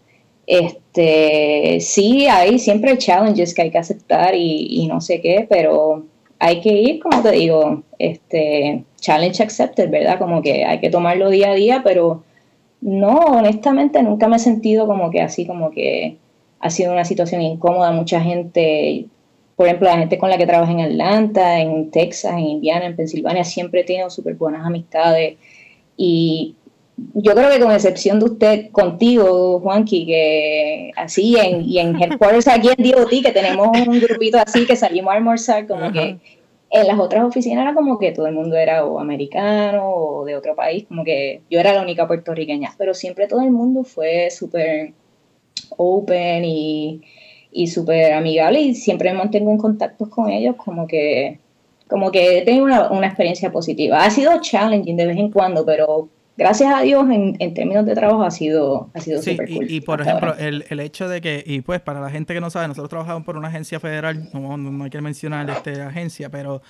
Este, 0.47 1.77
sí, 1.79 2.27
hay 2.27 2.57
siempre 2.59 2.97
challenges 2.97 3.53
que 3.53 3.61
hay 3.61 3.71
que 3.71 3.77
aceptar 3.77 4.35
y, 4.35 4.67
y 4.69 4.87
no 4.87 4.99
sé 4.99 5.21
qué, 5.21 5.45
pero 5.47 6.05
hay 6.39 6.59
que 6.59 6.73
ir, 6.73 6.99
como 6.99 7.21
te 7.21 7.31
digo, 7.31 7.83
este, 7.99 8.83
challenge 8.99 9.43
accepted, 9.43 9.91
¿verdad? 9.91 10.17
Como 10.17 10.41
que 10.41 10.65
hay 10.65 10.79
que 10.79 10.89
tomarlo 10.89 11.29
día 11.29 11.51
a 11.51 11.55
día, 11.55 11.81
pero 11.83 12.23
no, 12.81 13.19
honestamente 13.19 14.01
nunca 14.01 14.27
me 14.27 14.37
he 14.37 14.39
sentido 14.39 14.87
como 14.87 15.11
que 15.11 15.21
así, 15.21 15.45
como 15.45 15.71
que 15.71 16.17
ha 16.59 16.69
sido 16.69 16.91
una 16.91 17.05
situación 17.05 17.41
incómoda. 17.41 17.91
Mucha 17.91 18.21
gente, 18.21 19.05
por 19.55 19.67
ejemplo, 19.67 19.87
la 19.87 19.97
gente 19.97 20.17
con 20.17 20.29
la 20.29 20.37
que 20.37 20.47
trabaja 20.47 20.71
en 20.71 20.81
Atlanta, 20.81 21.59
en 21.59 21.91
Texas, 21.91 22.33
en 22.33 22.39
Indiana, 22.39 22.85
en 22.85 22.95
Pensilvania, 22.95 23.43
siempre 23.43 23.81
he 23.81 23.83
tenido 23.83 24.09
súper 24.09 24.35
buenas 24.35 24.65
amistades. 24.65 25.37
Y 25.95 26.55
yo 27.13 27.33
creo 27.33 27.49
que 27.51 27.59
con 27.59 27.71
excepción 27.71 28.19
de 28.19 28.25
usted, 28.25 28.71
contigo, 28.71 29.59
Juanqui, 29.59 30.05
que 30.05 30.91
así, 30.95 31.35
en, 31.37 31.61
y 31.61 31.79
en 31.79 31.95
Headquarters 32.01 32.47
aquí 32.47 32.69
en 32.75 32.91
DOT, 32.91 33.09
que 33.23 33.31
tenemos 33.31 33.69
un 33.87 33.99
grupito 33.99 34.37
así 34.39 34.65
que 34.65 34.75
salimos 34.75 35.13
a 35.13 35.17
almorzar, 35.17 35.67
como 35.67 35.91
que 35.91 36.17
en 36.71 36.87
las 36.87 36.99
otras 36.99 37.25
oficinas 37.25 37.63
era 37.63 37.73
como 37.73 37.99
que 37.99 38.11
todo 38.11 38.27
el 38.27 38.33
mundo 38.33 38.55
era 38.55 38.85
o 38.85 38.99
americano 38.99 39.89
o 39.89 40.25
de 40.25 40.35
otro 40.35 40.55
país, 40.55 40.85
como 40.87 41.03
que 41.03 41.41
yo 41.49 41.59
era 41.59 41.73
la 41.73 41.81
única 41.81 42.07
puertorriqueña, 42.07 42.73
pero 42.77 42.93
siempre 42.93 43.27
todo 43.27 43.41
el 43.41 43.51
mundo 43.51 43.83
fue 43.83 44.29
súper 44.31 44.93
open 45.77 46.45
y, 46.45 47.01
y 47.51 47.67
súper 47.67 48.13
amigable 48.13 48.61
y 48.61 48.75
siempre 48.75 49.13
mantengo 49.13 49.51
en 49.51 49.57
contacto 49.57 50.09
con 50.09 50.29
ellos 50.29 50.55
como 50.55 50.87
que 50.87 51.39
como 51.89 52.09
que 52.09 52.37
he 52.37 52.41
tenido 52.43 52.63
una, 52.63 52.89
una, 52.89 53.07
experiencia 53.07 53.51
positiva. 53.51 54.01
Ha 54.05 54.09
sido 54.09 54.39
challenging 54.39 54.95
de 54.95 55.07
vez 55.07 55.17
en 55.17 55.29
cuando, 55.29 55.65
pero 55.65 56.07
gracias 56.41 56.73
a 56.73 56.81
Dios 56.81 57.09
en, 57.09 57.35
en 57.39 57.53
términos 57.53 57.85
de 57.85 57.95
trabajo 57.95 58.23
ha 58.23 58.31
sido, 58.31 58.89
ha 58.93 58.99
sido 58.99 59.21
sí, 59.21 59.37
cool 59.37 59.69
y, 59.69 59.81
por 59.81 60.01
ejemplo, 60.01 60.35
el, 60.37 60.65
el, 60.69 60.79
hecho 60.79 61.07
de 61.07 61.21
que, 61.21 61.43
y 61.45 61.61
pues 61.61 61.81
para 61.81 62.01
la 62.01 62.09
gente 62.09 62.33
que 62.33 62.41
no 62.41 62.49
sabe, 62.49 62.67
nosotros 62.67 62.89
trabajamos 62.89 63.23
por 63.23 63.37
una 63.37 63.47
agencia 63.47 63.79
federal, 63.79 64.29
no, 64.33 64.57
no 64.57 64.83
hay 64.83 64.89
que 64.89 65.01
mencionar 65.01 65.49
esta 65.49 65.87
agencia, 65.87 66.29
pero 66.29 66.61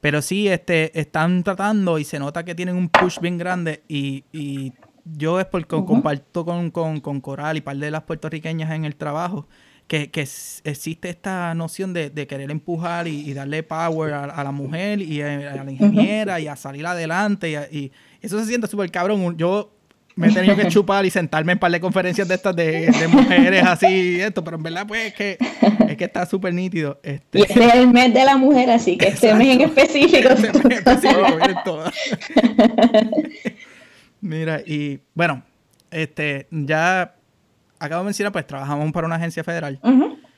pero 0.00 0.22
sí 0.22 0.46
este 0.46 0.98
están 0.98 1.42
tratando 1.42 1.98
y 1.98 2.04
se 2.04 2.18
nota 2.18 2.44
que 2.44 2.54
tienen 2.54 2.76
un 2.76 2.88
push 2.88 3.18
bien 3.18 3.38
grande 3.38 3.82
y, 3.88 4.24
y 4.32 4.72
yo 5.04 5.40
es 5.40 5.46
porque 5.46 5.76
comparto 5.84 6.44
con, 6.44 6.70
con, 6.70 7.00
con, 7.00 7.20
Coral 7.20 7.56
y 7.56 7.60
par 7.60 7.76
de 7.76 7.90
las 7.90 8.02
puertorriqueñas 8.02 8.70
en 8.72 8.84
el 8.84 8.96
trabajo, 8.96 9.46
que, 9.86 10.10
que 10.10 10.22
existe 10.22 11.08
esta 11.08 11.54
noción 11.54 11.92
de, 11.92 12.10
de 12.10 12.26
querer 12.26 12.50
empujar 12.50 13.06
y, 13.06 13.32
darle 13.32 13.62
power 13.62 14.14
a, 14.14 14.44
la 14.44 14.50
mujer 14.50 15.00
y 15.00 15.22
a, 15.22 15.64
la 15.64 15.70
ingeniera 15.70 16.40
y 16.40 16.48
a 16.48 16.56
salir 16.56 16.86
adelante. 16.86 17.50
Y, 17.50 17.76
y 17.76 17.92
eso 18.22 18.38
se 18.40 18.46
siente 18.46 18.66
súper 18.66 18.90
cabrón. 18.90 19.36
Yo 19.36 19.72
me 20.14 20.28
he 20.28 20.32
tenido 20.32 20.56
que 20.56 20.68
chupar 20.68 21.04
y 21.04 21.10
sentarme 21.10 21.52
en 21.52 21.58
par 21.58 21.70
de 21.70 21.78
conferencias 21.80 22.26
de 22.26 22.34
estas 22.34 22.56
de, 22.56 22.90
de 22.90 23.08
mujeres 23.08 23.62
así 23.64 23.86
y 23.86 24.20
esto, 24.20 24.42
pero 24.42 24.56
en 24.56 24.62
verdad 24.62 24.86
pues 24.86 25.08
es 25.08 25.14
que, 25.14 25.38
es 25.88 25.96
que 25.96 26.04
está 26.04 26.24
súper 26.24 26.54
nítido. 26.54 26.98
Este. 27.02 27.38
Y 27.38 27.42
este 27.42 27.64
es 27.66 27.74
el 27.74 27.88
mes 27.88 28.14
de 28.14 28.24
la 28.24 28.36
mujer, 28.36 28.70
así 28.70 28.96
que 28.96 29.08
este 29.08 29.34
mes 29.34 29.56
en 29.56 29.60
específico. 29.62 30.28
Este 30.30 30.52
mes 30.52 30.64
en 30.64 30.72
específico. 30.72 31.82
Mira, 34.20 34.60
y 34.64 35.00
bueno, 35.14 35.42
este, 35.90 36.48
ya 36.50 37.14
acabo 37.78 38.02
de 38.02 38.06
mencionar, 38.06 38.32
pues 38.32 38.46
trabajamos 38.46 38.90
para 38.92 39.06
una 39.06 39.16
agencia 39.16 39.44
federal. 39.44 39.78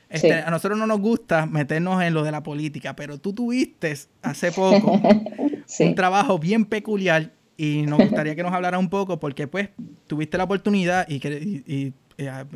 Este, 0.09 0.29
sí. 0.29 0.35
A 0.45 0.51
nosotros 0.51 0.79
no 0.79 0.87
nos 0.87 1.01
gusta 1.01 1.47
meternos 1.47 2.03
en 2.03 2.15
lo 2.15 2.23
de 2.25 2.33
la 2.33 2.43
política, 2.43 2.97
pero 2.97 3.19
tú 3.19 3.33
tuviste 3.33 3.95
hace 4.23 4.53
poco 4.53 5.01
Sí. 5.67 5.85
un 5.85 5.95
trabajo 5.95 6.39
bien 6.39 6.65
peculiar 6.65 7.31
y 7.59 7.83
nos 7.83 7.99
gustaría 7.99 8.35
que 8.35 8.43
nos 8.43 8.53
hablara 8.55 8.79
un 8.79 8.89
poco 8.89 9.21
porque 9.21 9.47
pues 9.47 9.69
tuviste 10.07 10.39
la 10.39 10.45
oportunidad 10.45 11.07
y 11.09 11.21
que 11.21 11.93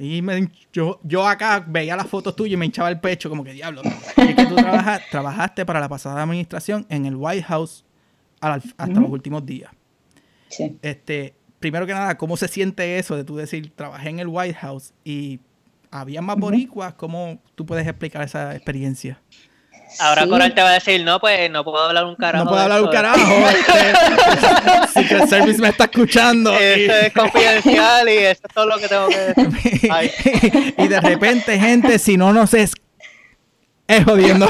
y, 0.00 0.23
me, 0.23 0.50
yo, 0.73 0.99
yo 1.04 1.26
acá 1.28 1.64
veía 1.66 1.94
las 1.94 2.06
fotos 2.09 2.35
tuyas 2.35 2.54
y 2.54 2.56
me 2.56 2.66
hinchaba 2.66 2.88
el 2.88 2.99
pecho 3.00 3.28
como 3.28 3.44
que 3.44 3.52
diablo. 3.52 3.82
Y 4.16 4.21
es 4.23 4.35
que 4.35 4.47
tú 4.47 4.56
trabaja- 4.56 5.00
trabajaste 5.11 5.64
para 5.66 5.78
la 5.78 5.88
pasada 5.88 6.23
administración 6.23 6.85
en 6.88 7.06
el 7.06 7.14
White 7.16 7.42
House 7.44 7.85
al- 8.40 8.62
hasta 8.76 8.87
los 9.00 9.11
últimos 9.11 9.44
días. 9.47 9.71
Sí. 10.49 10.78
Este, 10.82 11.35
primero 11.61 11.87
que 11.87 11.92
nada, 11.92 12.16
¿cómo 12.18 12.37
se 12.37 12.49
siente 12.49 12.99
eso 12.99 13.16
de 13.16 13.23
tú 13.25 13.37
decir 13.37 13.71
trabajé 13.76 14.09
en 14.09 14.18
el 14.18 14.26
White 14.28 14.54
House 14.54 14.94
y 15.04 15.38
había 15.92 16.23
más 16.23 16.37
boricuas? 16.38 16.94
¿Cómo 16.94 17.38
tú 17.54 17.64
puedes 17.64 17.87
explicar 17.87 18.23
esa 18.23 18.54
experiencia? 18.56 19.21
Ahora 20.00 20.22
Sí. 20.25 20.28
Coral 20.28 20.54
te 20.54 20.62
va 20.62 20.70
a 20.70 20.72
decir, 20.75 21.02
no, 21.04 21.20
pues 21.20 21.50
no 21.50 21.64
puedo 21.64 21.78
hablar 21.84 22.04
un 22.06 22.16
carajo. 22.16 22.44
no 22.44 22.50
puedo 22.50 22.62
hablar 22.62 22.80
un 22.80 22.87
esto". 22.88 22.96
carajo. 22.96 23.49
Este, 23.49 24.92
Secret 25.00 25.28
Service 25.28 25.61
me 25.61 25.68
está 25.68 25.84
escuchando. 25.84 26.52
y- 26.52 26.56
Eso 26.84 26.92
es 26.94 27.12
confidencial 27.12 28.08
y 28.08 28.12
eso 28.18 28.42
es 28.49 28.54
todo 28.54 28.66
lo 28.66 28.78
que 28.78 28.88
tengo 28.88 29.08
que 29.08 29.18
decir. 29.18 29.90
Ay. 29.92 30.11
y 30.78 30.88
de 30.88 31.00
repente, 31.00 31.58
gente, 31.58 31.99
si 31.99 32.16
no 32.16 32.32
nos 32.32 32.54
es, 32.54 32.72
es 33.87 34.04
jodiendo. 34.04 34.49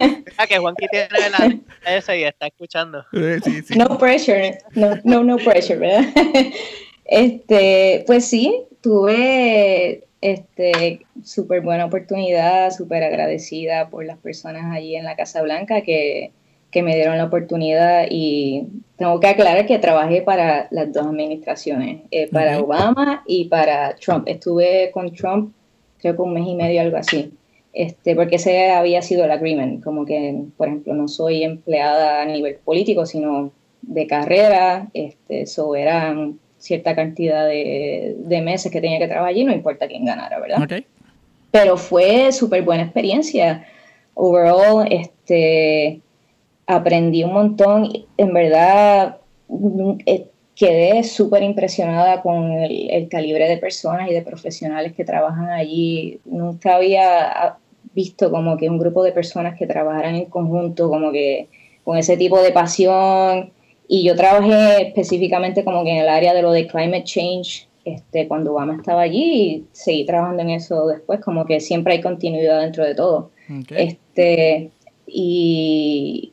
Mira 0.00 0.46
que 0.48 0.58
Juanqui 0.58 0.86
tiene 0.88 1.08
la 1.30 1.54
ese 1.96 2.18
y 2.18 2.24
está 2.24 2.46
escuchando. 2.46 3.04
Sí, 3.44 3.62
sí. 3.62 3.74
No 3.76 3.98
pressure, 3.98 4.58
no, 4.72 4.96
no, 5.04 5.22
no 5.24 5.36
pressure, 5.36 5.76
¿verdad? 5.78 6.04
Este, 7.04 8.04
pues 8.06 8.26
sí, 8.28 8.62
tuve 8.80 10.04
este 10.24 11.06
súper 11.22 11.60
buena 11.60 11.84
oportunidad, 11.84 12.70
súper 12.70 13.04
agradecida 13.04 13.90
por 13.90 14.04
las 14.04 14.18
personas 14.18 14.74
allí 14.74 14.96
en 14.96 15.04
la 15.04 15.16
Casa 15.16 15.42
Blanca 15.42 15.82
que, 15.82 16.32
que 16.70 16.82
me 16.82 16.94
dieron 16.94 17.18
la 17.18 17.26
oportunidad 17.26 18.06
y 18.10 18.66
tengo 18.96 19.20
que 19.20 19.28
aclarar 19.28 19.66
que 19.66 19.78
trabajé 19.78 20.22
para 20.22 20.66
las 20.70 20.92
dos 20.92 21.06
administraciones, 21.06 22.02
eh, 22.10 22.28
para 22.32 22.58
Ok. 22.58 22.64
Obama 22.64 23.22
y 23.26 23.44
para 23.44 23.94
Trump. 23.96 24.26
Estuve 24.26 24.90
con 24.92 25.12
Trump 25.12 25.52
creo 26.04 26.16
que 26.16 26.22
un 26.22 26.34
mes 26.34 26.46
y 26.46 26.54
medio, 26.54 26.82
algo 26.82 26.98
así. 26.98 27.32
Este, 27.72 28.14
porque 28.14 28.36
ese 28.36 28.70
había 28.70 29.00
sido 29.00 29.24
el 29.24 29.30
agreement, 29.30 29.82
como 29.82 30.04
que, 30.04 30.44
por 30.58 30.68
ejemplo, 30.68 30.92
no 30.92 31.08
soy 31.08 31.42
empleada 31.42 32.20
a 32.20 32.26
nivel 32.26 32.56
político, 32.56 33.06
sino 33.06 33.52
de 33.80 34.06
carrera, 34.06 34.90
este, 34.92 35.42
eso 35.42 35.74
eran 35.74 36.38
cierta 36.64 36.96
cantidad 36.96 37.46
de, 37.46 38.16
de 38.16 38.40
meses 38.40 38.72
que 38.72 38.80
tenía 38.80 38.98
que 38.98 39.06
trabajar 39.06 39.28
allí, 39.28 39.44
no 39.44 39.52
importa 39.52 39.86
quién 39.86 40.06
ganara, 40.06 40.40
¿verdad? 40.40 40.62
Ok. 40.62 40.84
pero 41.50 41.76
fue 41.76 42.32
súper 42.32 42.62
buena 42.62 42.84
experiencia. 42.84 43.66
Overall, 44.14 44.88
este, 44.90 46.00
aprendí 46.66 47.22
un 47.22 47.34
montón. 47.34 47.92
En 48.16 48.32
verdad, 48.32 49.18
eh, 50.06 50.26
quedé 50.56 51.04
súper 51.04 51.42
impresionada 51.42 52.22
con 52.22 52.52
el, 52.52 52.90
el 52.90 53.08
calibre 53.08 53.46
de 53.46 53.58
personas 53.58 54.10
y 54.10 54.14
de 54.14 54.22
profesionales 54.22 54.94
que 54.94 55.04
trabajan 55.04 55.50
allí. 55.50 56.18
Nunca 56.24 56.76
había 56.76 57.28
ah, 57.30 57.58
visto 57.94 58.30
como 58.30 58.56
que 58.56 58.70
un 58.70 58.78
grupo 58.78 59.02
de 59.02 59.12
personas 59.12 59.58
que 59.58 59.66
trabajaran 59.66 60.14
en 60.14 60.24
conjunto, 60.26 60.88
como 60.88 61.12
que 61.12 61.48
con 61.84 61.98
ese 61.98 62.16
tipo 62.16 62.40
de 62.40 62.52
pasión. 62.52 63.52
Y 63.88 64.02
yo 64.04 64.16
trabajé 64.16 64.88
específicamente 64.88 65.64
como 65.64 65.84
que 65.84 65.90
en 65.90 65.98
el 65.98 66.08
área 66.08 66.32
de 66.32 66.42
lo 66.42 66.52
de 66.52 66.66
climate 66.66 67.04
change, 67.04 67.68
este, 67.84 68.26
cuando 68.26 68.52
Obama 68.52 68.76
estaba 68.76 69.02
allí 69.02 69.22
y 69.22 69.64
seguí 69.72 70.06
trabajando 70.06 70.42
en 70.42 70.50
eso 70.50 70.86
después, 70.86 71.20
como 71.20 71.44
que 71.44 71.60
siempre 71.60 71.94
hay 71.94 72.00
continuidad 72.00 72.60
dentro 72.62 72.84
de 72.84 72.94
todo. 72.94 73.30
ok. 73.50 73.72
Este, 73.76 74.70
y 75.06 76.32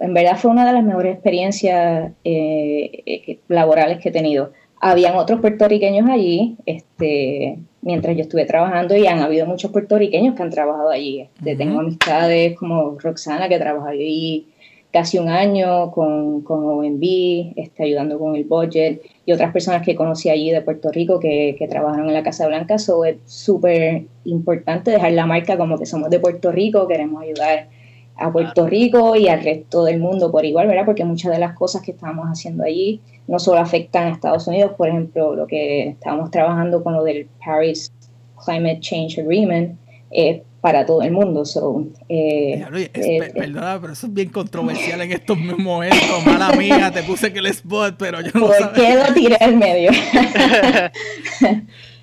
en 0.00 0.14
verdad 0.14 0.36
fue 0.36 0.50
una 0.50 0.66
de 0.66 0.72
las 0.72 0.84
mejores 0.84 1.14
experiencias 1.14 2.12
eh, 2.24 3.02
eh, 3.06 3.38
laborales 3.48 3.98
que 3.98 4.08
he 4.08 4.12
tenido. 4.12 4.52
Habían 4.80 5.16
otros 5.16 5.40
puertorriqueños 5.40 6.08
allí, 6.08 6.56
este, 6.66 7.58
mientras 7.82 8.16
yo 8.16 8.22
estuve 8.22 8.44
trabajando, 8.44 8.96
y 8.96 9.06
han 9.06 9.20
habido 9.20 9.46
muchos 9.46 9.72
puertorriqueños 9.72 10.34
que 10.36 10.42
han 10.42 10.50
trabajado 10.50 10.90
allí. 10.90 11.20
Este, 11.20 11.50
Ujú. 11.50 11.58
Tengo 11.58 11.80
amistades 11.80 12.56
como 12.56 12.98
Roxana, 12.98 13.48
que 13.48 13.58
trabajó 13.58 13.86
allí 13.86 14.46
casi 14.92 15.18
un 15.18 15.28
año 15.28 15.90
con, 15.90 16.42
con 16.42 16.64
OMB, 16.64 17.52
este, 17.56 17.84
ayudando 17.84 18.18
con 18.18 18.36
el 18.36 18.44
budget, 18.44 19.02
y 19.26 19.32
otras 19.32 19.52
personas 19.52 19.82
que 19.82 19.94
conocí 19.94 20.30
allí 20.30 20.50
de 20.50 20.62
Puerto 20.62 20.90
Rico 20.90 21.20
que, 21.20 21.56
que 21.58 21.68
trabajaron 21.68 22.08
en 22.08 22.14
la 22.14 22.22
Casa 22.22 22.46
Blanca. 22.46 22.78
So, 22.78 23.04
es 23.04 23.16
súper 23.26 24.04
importante 24.24 24.90
dejar 24.90 25.12
la 25.12 25.26
marca 25.26 25.58
como 25.58 25.78
que 25.78 25.86
somos 25.86 26.10
de 26.10 26.20
Puerto 26.20 26.52
Rico, 26.52 26.88
queremos 26.88 27.22
ayudar 27.22 27.68
a 28.18 28.32
Puerto 28.32 28.66
Rico 28.66 29.14
y 29.14 29.28
al 29.28 29.42
resto 29.42 29.84
del 29.84 30.00
mundo 30.00 30.32
por 30.32 30.44
igual, 30.44 30.66
¿verdad? 30.66 30.84
Porque 30.84 31.04
muchas 31.04 31.32
de 31.32 31.38
las 31.38 31.54
cosas 31.54 31.82
que 31.82 31.92
estábamos 31.92 32.26
haciendo 32.26 32.64
allí 32.64 33.00
no 33.28 33.38
solo 33.38 33.60
afectan 33.60 34.08
a 34.08 34.10
Estados 34.10 34.48
Unidos, 34.48 34.72
por 34.76 34.88
ejemplo, 34.88 35.36
lo 35.36 35.46
que 35.46 35.90
estábamos 35.90 36.30
trabajando 36.30 36.82
con 36.82 36.94
lo 36.94 37.04
del 37.04 37.28
Paris 37.44 37.92
Climate 38.44 38.80
Change 38.80 39.20
Agreement, 39.20 39.78
es 40.10 40.40
para 40.60 40.84
todo 40.86 41.02
el 41.02 41.12
mundo. 41.12 41.44
So, 41.44 41.84
eh, 42.08 42.64
es- 42.74 42.90
eh, 42.94 43.18
per- 43.20 43.32
perdona, 43.32 43.78
pero 43.80 43.92
eso 43.92 44.06
es 44.08 44.14
bien 44.14 44.30
controversial 44.30 45.00
en 45.02 45.12
estos 45.12 45.38
momentos. 45.58 46.26
Mala 46.26 46.50
mía, 46.52 46.90
te 46.92 47.02
puse 47.04 47.32
que 47.32 47.38
el 47.38 47.46
spot, 47.46 47.94
pero 47.98 48.20
yo 48.20 48.30
no 48.34 48.46
¿Por 48.46 48.54
sabía. 48.56 48.72
qué 48.74 48.94
lo 48.96 49.14
tiré 49.14 49.36
al 49.40 49.56
medio? 49.56 49.90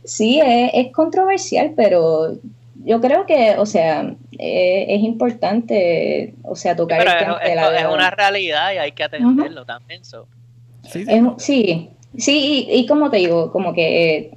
sí, 0.04 0.40
es, 0.44 0.72
es 0.74 0.92
controversial, 0.94 1.74
pero 1.76 2.36
yo 2.84 3.02
creo 3.02 3.26
que, 3.26 3.56
o 3.58 3.66
sea, 3.66 4.14
eh, 4.38 4.86
es 4.90 5.02
importante, 5.02 6.36
o 6.44 6.56
sea, 6.56 6.76
tocar 6.76 7.00
Pero 7.00 7.12
el 7.12 7.18
tema 7.20 7.38
es- 7.44 7.50
de 7.50 7.56
la 7.56 7.80
es 7.80 7.86
una 7.88 8.12
realidad 8.12 8.74
y 8.74 8.78
hay 8.78 8.92
que 8.92 9.04
atenderlo 9.04 9.66
también. 9.66 10.04
so. 10.06 10.28
Sí, 10.84 11.04
sí. 11.04 11.12
Es- 11.12 11.44
sí, 11.44 11.90
sí, 12.18 12.68
y, 12.70 12.80
y 12.80 12.86
como 12.86 13.10
te 13.10 13.18
digo, 13.18 13.52
como 13.52 13.74
que, 13.74 14.16
eh, 14.18 14.32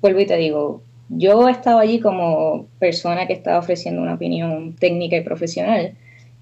vuelvo 0.00 0.20
y 0.20 0.26
te 0.26 0.36
digo, 0.36 0.82
yo 1.16 1.48
he 1.48 1.52
estado 1.52 1.78
allí 1.78 2.00
como 2.00 2.66
persona 2.78 3.26
que 3.26 3.32
estaba 3.32 3.58
ofreciendo 3.58 4.02
una 4.02 4.14
opinión 4.14 4.74
técnica 4.78 5.16
y 5.16 5.20
profesional, 5.22 5.92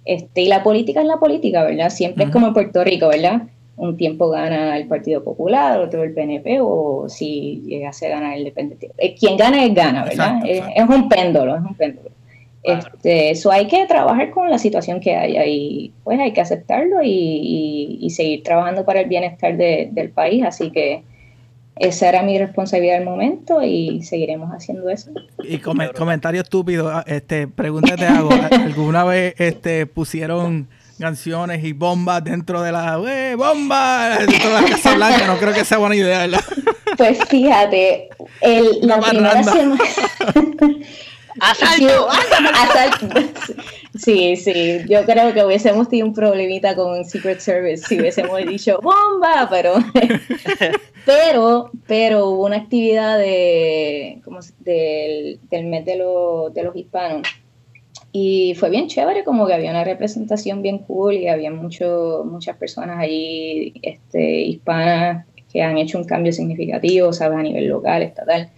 este, 0.04 0.42
y 0.42 0.48
la 0.48 0.62
política 0.62 1.00
es 1.00 1.06
la 1.06 1.18
política, 1.18 1.64
¿verdad? 1.64 1.90
Siempre 1.90 2.24
es 2.24 2.30
como 2.30 2.48
en 2.48 2.54
Puerto 2.54 2.82
Rico, 2.84 3.08
¿verdad? 3.08 3.42
Un 3.76 3.96
tiempo 3.96 4.28
gana 4.28 4.76
el 4.76 4.86
Partido 4.86 5.24
Popular, 5.24 5.78
otro 5.80 6.02
el 6.04 6.12
PNP, 6.12 6.58
o 6.60 7.08
si 7.08 7.62
llegase 7.66 8.06
a 8.06 8.10
ganar 8.10 8.32
el 8.34 8.40
Independiente. 8.40 8.90
Eh, 8.98 9.14
Quien 9.14 9.36
gana 9.36 9.64
es 9.64 9.74
gana, 9.74 10.04
¿verdad? 10.04 10.40
Exacto, 10.44 10.72
Es- 10.76 10.88
un 10.88 11.08
péndulo, 11.08 11.56
es 11.56 11.62
un 11.62 11.74
péndulo. 11.74 12.10
Claro. 12.62 12.80
Este, 12.94 13.30
eso 13.30 13.50
hay 13.50 13.66
que 13.68 13.86
trabajar 13.86 14.30
con 14.32 14.50
la 14.50 14.58
situación 14.58 15.00
que 15.00 15.16
haya 15.16 15.46
y 15.46 15.92
pues 16.04 16.20
hay 16.20 16.32
que 16.32 16.42
aceptarlo 16.42 17.02
y, 17.02 17.08
y- 17.10 17.98
y 18.02 18.10
seguir 18.10 18.42
trabajando 18.42 18.84
para 18.84 19.00
el 19.00 19.08
bienestar 19.08 19.56
de- 19.56 19.88
del 19.92 20.10
país. 20.10 20.44
Así 20.44 20.70
que 20.70 21.02
esa 21.80 22.08
era 22.08 22.22
mi 22.22 22.38
responsabilidad 22.38 22.98
al 22.98 23.04
momento 23.04 23.62
y 23.62 24.02
seguiremos 24.02 24.50
haciendo 24.52 24.88
eso. 24.90 25.10
Y 25.42 25.58
come- 25.58 25.90
comentario 25.92 26.42
estúpido, 26.42 26.90
ah, 26.90 27.02
este, 27.06 27.48
pregunta 27.48 27.96
te 27.96 28.06
hago, 28.06 28.30
¿alguna 28.50 29.04
vez 29.04 29.34
este, 29.38 29.86
pusieron 29.86 30.68
canciones 30.98 31.64
y 31.64 31.72
bombas 31.72 32.22
dentro 32.22 32.60
de 32.60 32.72
la, 32.72 33.00
¡eh, 33.08 33.34
bomba! 33.34 34.18
Dentro 34.18 34.50
de 34.50 34.60
la 34.60 34.68
Casa 34.68 34.94
Blanca, 34.94 35.26
no 35.26 35.38
creo 35.38 35.54
que 35.54 35.64
sea 35.64 35.78
buena 35.78 35.96
idea, 35.96 36.18
¿verdad? 36.18 36.44
Pues 36.98 37.18
fíjate, 37.28 38.10
el, 38.42 38.66
la 38.82 38.96
Una 38.96 39.08
primera 39.08 39.42
semana... 39.42 39.80
¡Asalto! 41.40 42.08
Asalto. 42.54 43.06
Sí, 43.98 44.36
sí, 44.36 44.82
yo 44.88 45.04
creo 45.04 45.34
que 45.34 45.44
hubiésemos 45.44 45.88
tenido 45.88 46.06
un 46.06 46.14
problemita 46.14 46.76
con 46.76 47.04
Secret 47.04 47.40
Service 47.40 47.88
si 47.88 47.98
hubiésemos 47.98 48.38
dicho 48.46 48.78
bomba, 48.80 49.48
pero 49.50 49.74
pero 51.04 51.72
pero 51.88 52.28
hubo 52.28 52.46
una 52.46 52.58
actividad 52.58 53.18
de 53.18 54.20
como 54.24 54.38
del, 54.60 55.40
del 55.50 55.66
mes 55.66 55.84
de, 55.84 55.96
los 55.96 56.54
de 56.54 56.62
los 56.62 56.76
hispanos 56.76 57.26
y 58.12 58.54
fue 58.58 58.70
bien 58.70 58.88
chévere, 58.88 59.22
como 59.22 59.46
que 59.46 59.54
había 59.54 59.70
una 59.70 59.84
representación 59.84 60.62
bien 60.62 60.78
cool 60.78 61.14
y 61.14 61.28
había 61.28 61.50
mucho, 61.50 62.24
muchas 62.24 62.56
personas 62.56 62.98
allí 62.98 63.74
este, 63.82 64.40
hispanas 64.40 65.26
que 65.52 65.62
han 65.62 65.78
hecho 65.78 65.98
un 65.98 66.04
cambio 66.04 66.32
significativo, 66.32 67.12
¿sabes? 67.12 67.38
A 67.38 67.42
nivel 67.42 67.68
local, 67.68 68.02
estatal. 68.02 68.50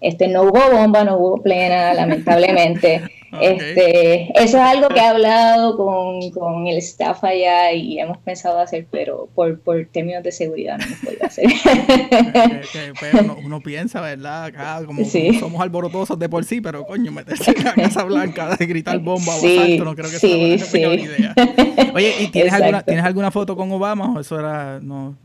Este, 0.00 0.28
no 0.28 0.42
hubo 0.42 0.60
bomba, 0.72 1.04
no 1.04 1.16
hubo 1.16 1.42
plena, 1.42 1.94
lamentablemente. 1.94 3.02
este, 3.40 4.24
eso 4.42 4.56
es 4.56 4.62
algo 4.62 4.88
que 4.88 4.98
he 4.98 5.06
hablado 5.06 5.76
con, 5.76 6.30
con, 6.32 6.66
el 6.66 6.78
staff 6.78 7.22
allá 7.22 7.72
y 7.72 8.00
hemos 8.00 8.18
pensado 8.18 8.58
hacer, 8.58 8.86
pero 8.90 9.28
por, 9.36 9.60
por 9.60 9.86
términos 9.86 10.24
de 10.24 10.32
seguridad 10.32 10.78
no 10.78 10.86
hemos 10.86 10.98
podido 10.98 11.26
hacer. 11.26 11.46
pero 13.00 13.36
uno, 13.44 13.60
piensa, 13.60 14.00
¿verdad? 14.00 14.46
Acá 14.46 14.82
como, 14.84 15.04
somos 15.04 15.60
alborotosos 15.60 16.18
de 16.18 16.28
por 16.28 16.44
sí, 16.44 16.60
pero 16.60 16.84
coño, 16.84 17.12
meterse 17.12 17.52
en 17.56 17.64
la 17.64 17.74
Casa 17.74 18.02
Blanca 18.02 18.56
de 18.56 18.66
gritar 18.66 18.98
bomba 18.98 19.36
o 19.36 19.40
salto, 19.40 19.84
no 19.84 19.94
creo 19.94 20.10
que 20.10 20.18
sea 20.58 20.88
una 20.88 21.00
idea. 21.00 21.34
Oye, 21.94 22.14
¿y 22.20 22.26
tienes 22.28 22.52
alguna, 22.52 22.82
¿tienes 22.82 23.04
alguna 23.04 23.30
foto 23.30 23.56
con 23.56 23.70
Obama 23.70 24.12
o 24.16 24.20
eso 24.20 24.40
era 24.40 24.80
no 24.80 25.16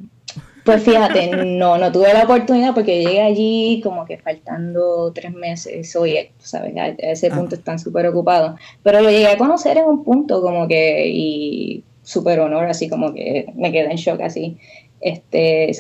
pues 0.66 0.82
fíjate, 0.82 1.46
no, 1.46 1.78
no 1.78 1.92
tuve 1.92 2.12
la 2.12 2.24
oportunidad 2.24 2.74
porque 2.74 3.04
llegué 3.04 3.22
allí 3.22 3.82
como 3.84 4.04
que 4.04 4.18
faltando 4.18 5.12
tres 5.14 5.32
meses, 5.32 5.96
oye, 5.96 6.32
sabes, 6.40 6.76
a, 6.76 6.88
ese 6.88 7.28
ah. 7.28 7.36
punto 7.36 7.54
están 7.54 7.78
súper 7.78 8.08
ocupados, 8.08 8.60
pero 8.82 9.00
lo 9.00 9.12
llegué 9.12 9.28
a 9.28 9.38
conocer 9.38 9.78
en 9.78 9.86
un 9.86 10.04
punto 10.04 10.42
como 10.42 10.68
que, 10.68 11.08
y 11.08 11.84
súper 12.02 12.40
honor, 12.40 12.66
así 12.66 12.90
como 12.90 13.14
que 13.14 13.46
me 13.56 13.72
quedé 13.72 13.92
en 13.92 13.98
shock 13.98 14.22
así. 14.22 14.58
Este, 15.02 15.72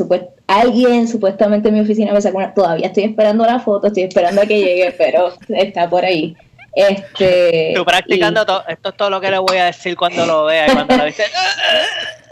alguien 0.45 1.07
supuestamente 1.07 1.69
en 1.69 1.73
mi 1.73 1.79
oficina 1.79 2.13
me 2.13 2.21
sacó 2.21 2.37
una, 2.37 2.53
todavía 2.53 2.85
estoy 2.85 3.05
esperando 3.05 3.43
la 3.43 3.59
foto, 3.59 3.87
estoy 3.87 4.03
esperando 4.03 4.43
a 4.43 4.45
que 4.45 4.59
llegue, 4.59 4.93
pero 4.95 5.33
está 5.49 5.89
por 5.89 6.05
ahí. 6.05 6.37
Este, 6.75 7.71
Tú 7.73 7.83
practicando 7.85 8.45
todo, 8.45 8.63
esto 8.67 8.89
es 8.89 8.97
todo 8.97 9.09
lo 9.09 9.19
que 9.19 9.31
le 9.31 9.39
voy 9.39 9.57
a 9.57 9.65
decir 9.65 9.95
cuando 9.95 10.27
lo 10.27 10.45
vea 10.45 10.67
y 10.67 10.73
cuando 10.75 10.95
lo 10.95 11.05
viste. 11.05 11.23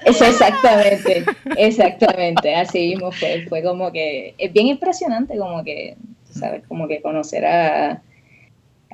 Exactamente, 0.05 1.25
exactamente, 1.57 2.55
así 2.55 2.89
mismo 2.89 3.11
fue, 3.11 3.45
fue 3.47 3.63
como 3.63 3.91
que, 3.91 4.35
es 4.37 4.51
bien 4.51 4.67
impresionante 4.67 5.37
como 5.37 5.63
que, 5.63 5.95
¿sabes? 6.29 6.63
Como 6.67 6.87
que 6.87 7.01
conocer 7.01 7.45
a 7.45 8.01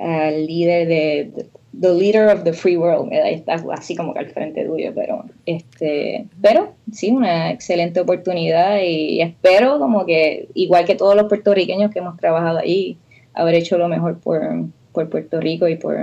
al 0.00 0.46
líder 0.46 0.88
de, 0.88 1.30
the 1.78 1.92
leader 1.92 2.28
of 2.28 2.42
the 2.44 2.52
free 2.52 2.76
world, 2.76 3.12
ahí 3.12 3.34
está 3.34 3.62
así 3.72 3.94
como 3.94 4.14
que 4.14 4.20
al 4.20 4.30
frente 4.30 4.64
tuyo, 4.64 4.92
pero 4.94 5.24
este, 5.46 6.26
pero 6.40 6.72
sí, 6.90 7.10
una 7.10 7.50
excelente 7.50 8.00
oportunidad 8.00 8.78
y 8.82 9.20
espero 9.20 9.78
como 9.78 10.06
que, 10.06 10.48
igual 10.54 10.84
que 10.84 10.96
todos 10.96 11.14
los 11.14 11.26
puertorriqueños 11.26 11.92
que 11.92 12.00
hemos 12.00 12.16
trabajado 12.16 12.58
ahí, 12.58 12.96
haber 13.34 13.54
hecho 13.54 13.78
lo 13.78 13.88
mejor 13.88 14.18
por, 14.18 14.42
por 14.92 15.08
Puerto 15.08 15.38
Rico 15.40 15.68
y 15.68 15.76
por, 15.76 15.96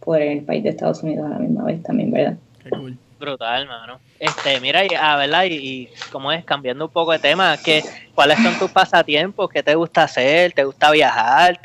por 0.00 0.20
el 0.20 0.42
país 0.42 0.62
de 0.62 0.70
Estados 0.70 1.02
Unidos 1.02 1.26
a 1.26 1.34
la 1.34 1.38
misma 1.38 1.64
vez 1.64 1.82
también, 1.82 2.10
¿verdad? 2.10 2.36
Qué 2.64 2.70
cool. 2.70 2.98
Brutal, 3.18 3.66
mano. 3.66 4.00
Este, 4.18 4.60
mira, 4.60 4.84
y, 4.84 4.88
ah, 4.98 5.16
¿verdad? 5.16 5.44
Y, 5.44 5.88
como 6.12 6.30
es, 6.30 6.44
cambiando 6.44 6.84
un 6.84 6.90
poco 6.90 7.12
de 7.12 7.18
tema, 7.18 7.56
¿qué, 7.62 7.82
¿cuáles 8.14 8.38
son 8.38 8.58
tus 8.58 8.70
pasatiempos? 8.70 9.50
¿Qué 9.50 9.62
te 9.62 9.74
gusta 9.74 10.04
hacer? 10.04 10.52
¿Te 10.52 10.64
gusta 10.64 10.90
viajar? 10.90 11.60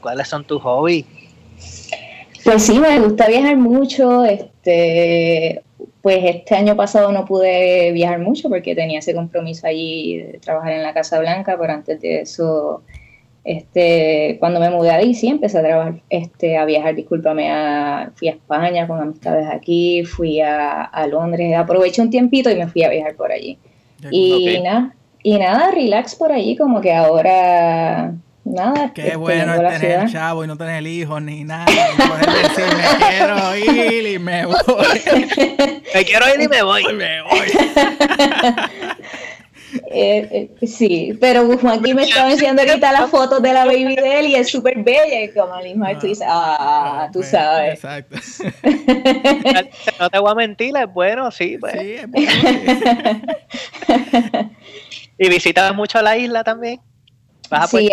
¿Cuáles 0.00 0.28
son 0.28 0.44
tus 0.44 0.60
hobbies? 0.62 1.06
Pues 2.44 2.62
sí, 2.62 2.78
me 2.78 2.98
gusta 3.00 3.26
viajar 3.26 3.56
mucho. 3.56 4.24
Este, 4.24 5.62
pues 6.02 6.24
este 6.24 6.54
año 6.54 6.76
pasado 6.76 7.10
no 7.12 7.24
pude 7.24 7.92
viajar 7.92 8.18
mucho 8.18 8.48
porque 8.48 8.74
tenía 8.74 8.98
ese 8.98 9.14
compromiso 9.14 9.66
allí 9.66 10.18
de 10.18 10.38
trabajar 10.38 10.72
en 10.72 10.82
la 10.82 10.94
Casa 10.94 11.18
Blanca, 11.20 11.56
pero 11.58 11.72
antes 11.72 12.00
de 12.00 12.20
eso 12.20 12.82
este, 13.48 14.36
cuando 14.40 14.60
me 14.60 14.68
mudé 14.68 14.90
ahí, 14.90 15.14
sí, 15.14 15.26
empecé 15.28 15.56
a 15.56 15.62
trabajar, 15.62 15.94
este, 16.10 16.58
a 16.58 16.66
viajar, 16.66 16.94
discúlpame, 16.94 17.50
a, 17.50 18.10
fui 18.14 18.28
a 18.28 18.32
España 18.32 18.86
con 18.86 19.00
amistades 19.00 19.48
aquí, 19.50 20.04
fui 20.04 20.42
a, 20.42 20.90
Londres, 21.10 21.56
aproveché 21.56 22.02
un 22.02 22.10
tiempito 22.10 22.50
y 22.50 22.56
me 22.56 22.68
fui 22.68 22.82
a 22.82 22.90
viajar 22.90 23.14
por 23.14 23.32
allí. 23.32 23.58
Y 24.10 24.60
nada, 24.62 24.94
y 25.22 25.38
nada, 25.38 25.70
relax 25.70 26.14
por 26.14 26.30
allí, 26.30 26.56
como 26.56 26.82
que 26.82 26.92
ahora, 26.92 28.12
nada. 28.44 28.92
Qué 28.92 29.04
este, 29.04 29.16
bueno 29.16 29.54
es 29.54 29.80
tener 29.80 30.00
el 30.00 30.12
chavo 30.12 30.44
y 30.44 30.46
no 30.46 30.58
tener 30.58 30.86
hijos 30.86 31.22
ni 31.22 31.44
nada, 31.44 31.64
poder 31.96 32.26
decir, 32.26 32.64
me 32.76 33.06
quiero 33.08 33.56
ir 33.56 34.06
y 34.08 34.18
me 34.18 34.44
voy. 34.44 34.56
me 35.94 36.04
quiero 36.04 36.26
ir 36.34 36.42
y 36.42 36.48
me 36.48 36.62
voy. 36.62 36.84
me 36.92 37.22
voy. 37.22 37.48
Eh, 40.00 40.52
eh, 40.60 40.66
sí, 40.66 41.18
pero 41.20 41.58
aquí 41.68 41.92
me 41.92 42.04
estaba 42.04 42.30
enseñando 42.30 42.62
ahorita 42.62 42.92
las 42.92 43.10
fotos 43.10 43.42
de 43.42 43.52
la 43.52 43.64
baby 43.64 43.96
de 43.96 44.20
él 44.20 44.28
y 44.28 44.36
es 44.36 44.48
súper 44.48 44.80
bella 44.84 45.24
y 45.24 45.32
como 45.32 45.54
al 45.54 45.64
mismo 45.64 45.86
tú 46.00 46.06
dices, 46.06 46.24
ah, 46.30 47.10
tú 47.12 47.24
sabes. 47.24 47.74
Exacto. 47.74 48.16
no 49.98 50.08
te 50.08 50.20
voy 50.20 50.30
a 50.30 50.34
mentir, 50.36 50.76
es 50.76 50.94
bueno, 50.94 51.32
sí. 51.32 51.58
Pues. 51.58 51.72
Sí, 51.72 51.94
es 51.94 52.08
bueno. 52.08 52.30
¿Y 55.18 55.28
visitas 55.28 55.74
mucho 55.74 56.00
la 56.00 56.16
isla 56.16 56.44
también? 56.44 56.78
sí, 57.68 57.90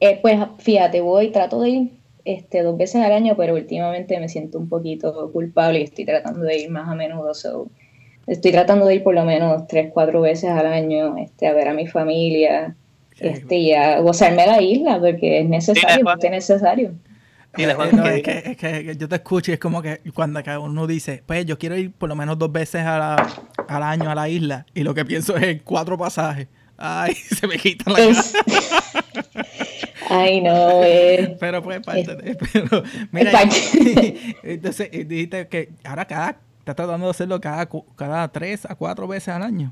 es, 0.00 0.18
pues 0.20 0.38
fíjate, 0.60 1.02
voy, 1.02 1.32
trato 1.32 1.60
de 1.60 1.68
ir 1.68 1.90
este, 2.24 2.62
dos 2.62 2.78
veces 2.78 3.04
al 3.04 3.12
año, 3.12 3.36
pero 3.36 3.52
últimamente 3.52 4.18
me 4.18 4.30
siento 4.30 4.58
un 4.58 4.70
poquito 4.70 5.30
culpable 5.32 5.80
y 5.80 5.82
estoy 5.82 6.06
tratando 6.06 6.46
de 6.46 6.60
ir 6.60 6.70
más 6.70 6.88
a 6.88 6.94
menudo. 6.94 7.34
So, 7.34 7.68
estoy 8.30 8.52
tratando 8.52 8.86
de 8.86 8.94
ir 8.94 9.02
por 9.02 9.14
lo 9.14 9.24
menos 9.24 9.66
tres, 9.66 9.90
cuatro 9.92 10.20
veces 10.20 10.50
al 10.50 10.66
año 10.66 11.16
este, 11.18 11.48
a 11.48 11.52
ver 11.52 11.68
a 11.68 11.74
mi 11.74 11.88
familia 11.88 12.76
este, 13.18 13.56
y 13.56 13.72
a 13.72 13.98
gozarme 14.00 14.46
la 14.46 14.62
isla 14.62 15.00
porque 15.00 15.40
es 15.40 15.48
necesario, 15.48 16.06
es 16.08 16.30
necesario. 16.30 16.94
es, 17.56 18.56
que, 18.56 18.96
yo 18.96 19.08
te 19.08 19.16
escucho 19.16 19.50
y 19.50 19.54
es 19.54 19.60
como 19.60 19.82
que 19.82 20.00
cuando 20.14 20.40
uno 20.62 20.86
dice, 20.86 21.22
pues 21.26 21.44
yo 21.44 21.58
quiero 21.58 21.76
ir 21.76 21.92
por 21.92 22.08
lo 22.08 22.14
menos 22.14 22.38
dos 22.38 22.52
veces 22.52 22.82
a 22.82 23.16
al 23.68 23.82
año 23.82 24.10
a 24.10 24.14
la 24.14 24.28
isla 24.28 24.64
y 24.74 24.82
lo 24.82 24.94
que 24.94 25.04
pienso 25.04 25.36
es 25.36 25.62
cuatro 25.62 25.98
pasajes. 25.98 26.46
Ay, 26.78 27.14
se 27.38 27.46
me 27.46 27.58
quita 27.58 27.90
la 27.90 27.98
es... 27.98 28.32
Ay, 30.08 30.40
no. 30.40 30.82
Eh, 30.82 31.36
pero 31.38 31.62
pues 31.62 31.80
parte 31.80 32.16
de... 32.16 32.34
Pero, 32.52 32.82
mira, 33.12 33.30
entonces 34.42 34.90
dijiste 34.90 35.46
que 35.46 35.68
ahora 35.84 36.04
cada 36.04 36.40
¿Estás 36.60 36.76
tratando 36.76 37.06
de 37.06 37.10
hacerlo 37.10 37.40
cada, 37.40 37.68
cada 37.96 38.28
tres 38.28 38.64
a 38.64 38.74
cuatro 38.74 39.08
veces 39.08 39.28
al 39.28 39.42
año? 39.42 39.70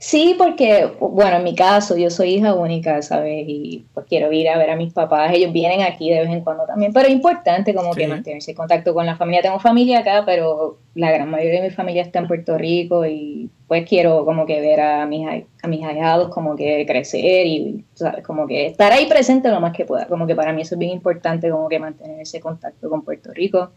Sí, 0.00 0.36
porque, 0.38 0.92
bueno, 1.00 1.38
en 1.38 1.42
mi 1.42 1.56
caso, 1.56 1.96
yo 1.96 2.08
soy 2.08 2.36
hija 2.36 2.54
única, 2.54 3.02
¿sabes? 3.02 3.44
Y 3.48 3.84
pues 3.92 4.06
quiero 4.06 4.30
ir 4.32 4.48
a 4.48 4.56
ver 4.56 4.70
a 4.70 4.76
mis 4.76 4.92
papás. 4.92 5.32
Ellos 5.34 5.52
vienen 5.52 5.82
aquí 5.82 6.08
de 6.08 6.20
vez 6.20 6.30
en 6.30 6.42
cuando 6.42 6.66
también, 6.66 6.92
pero 6.92 7.08
es 7.08 7.14
importante 7.14 7.74
como 7.74 7.92
que 7.92 8.06
mantenerse 8.06 8.52
en 8.52 8.56
contacto 8.56 8.94
con 8.94 9.06
la 9.06 9.16
familia. 9.16 9.42
Tengo 9.42 9.58
familia 9.58 9.98
acá, 9.98 10.22
pero 10.24 10.78
la 10.94 11.10
gran 11.10 11.28
mayoría 11.28 11.60
de 11.60 11.68
mi 11.68 11.74
familia 11.74 12.02
está 12.02 12.20
en 12.20 12.28
Puerto 12.28 12.56
Rico 12.56 13.04
y 13.06 13.50
pues 13.66 13.88
quiero 13.88 14.24
como 14.24 14.46
que 14.46 14.60
ver 14.60 14.80
a 14.80 15.04
mis, 15.04 15.26
a 15.26 15.66
mis 15.66 15.84
ahijados 15.84 16.28
como 16.28 16.54
que 16.54 16.86
crecer 16.86 17.46
y, 17.46 17.84
¿sabes? 17.94 18.24
Como 18.24 18.46
que 18.46 18.66
estar 18.66 18.92
ahí 18.92 19.06
presente 19.06 19.48
lo 19.48 19.60
más 19.60 19.72
que 19.76 19.84
pueda. 19.84 20.06
Como 20.06 20.28
que 20.28 20.36
para 20.36 20.52
mí 20.52 20.62
eso 20.62 20.76
es 20.76 20.78
bien 20.78 20.92
importante, 20.92 21.50
como 21.50 21.68
que 21.68 21.80
mantener 21.80 22.20
ese 22.20 22.38
contacto 22.38 22.88
con 22.88 23.02
Puerto 23.02 23.32
Rico. 23.34 23.72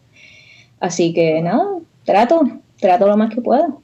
Así 0.78 1.12
que, 1.12 1.40
nada, 1.42 1.78
trato, 2.04 2.42
trato 2.78 3.06
lo 3.06 3.16
más 3.16 3.34
que 3.34 3.40
puedo. 3.40 3.80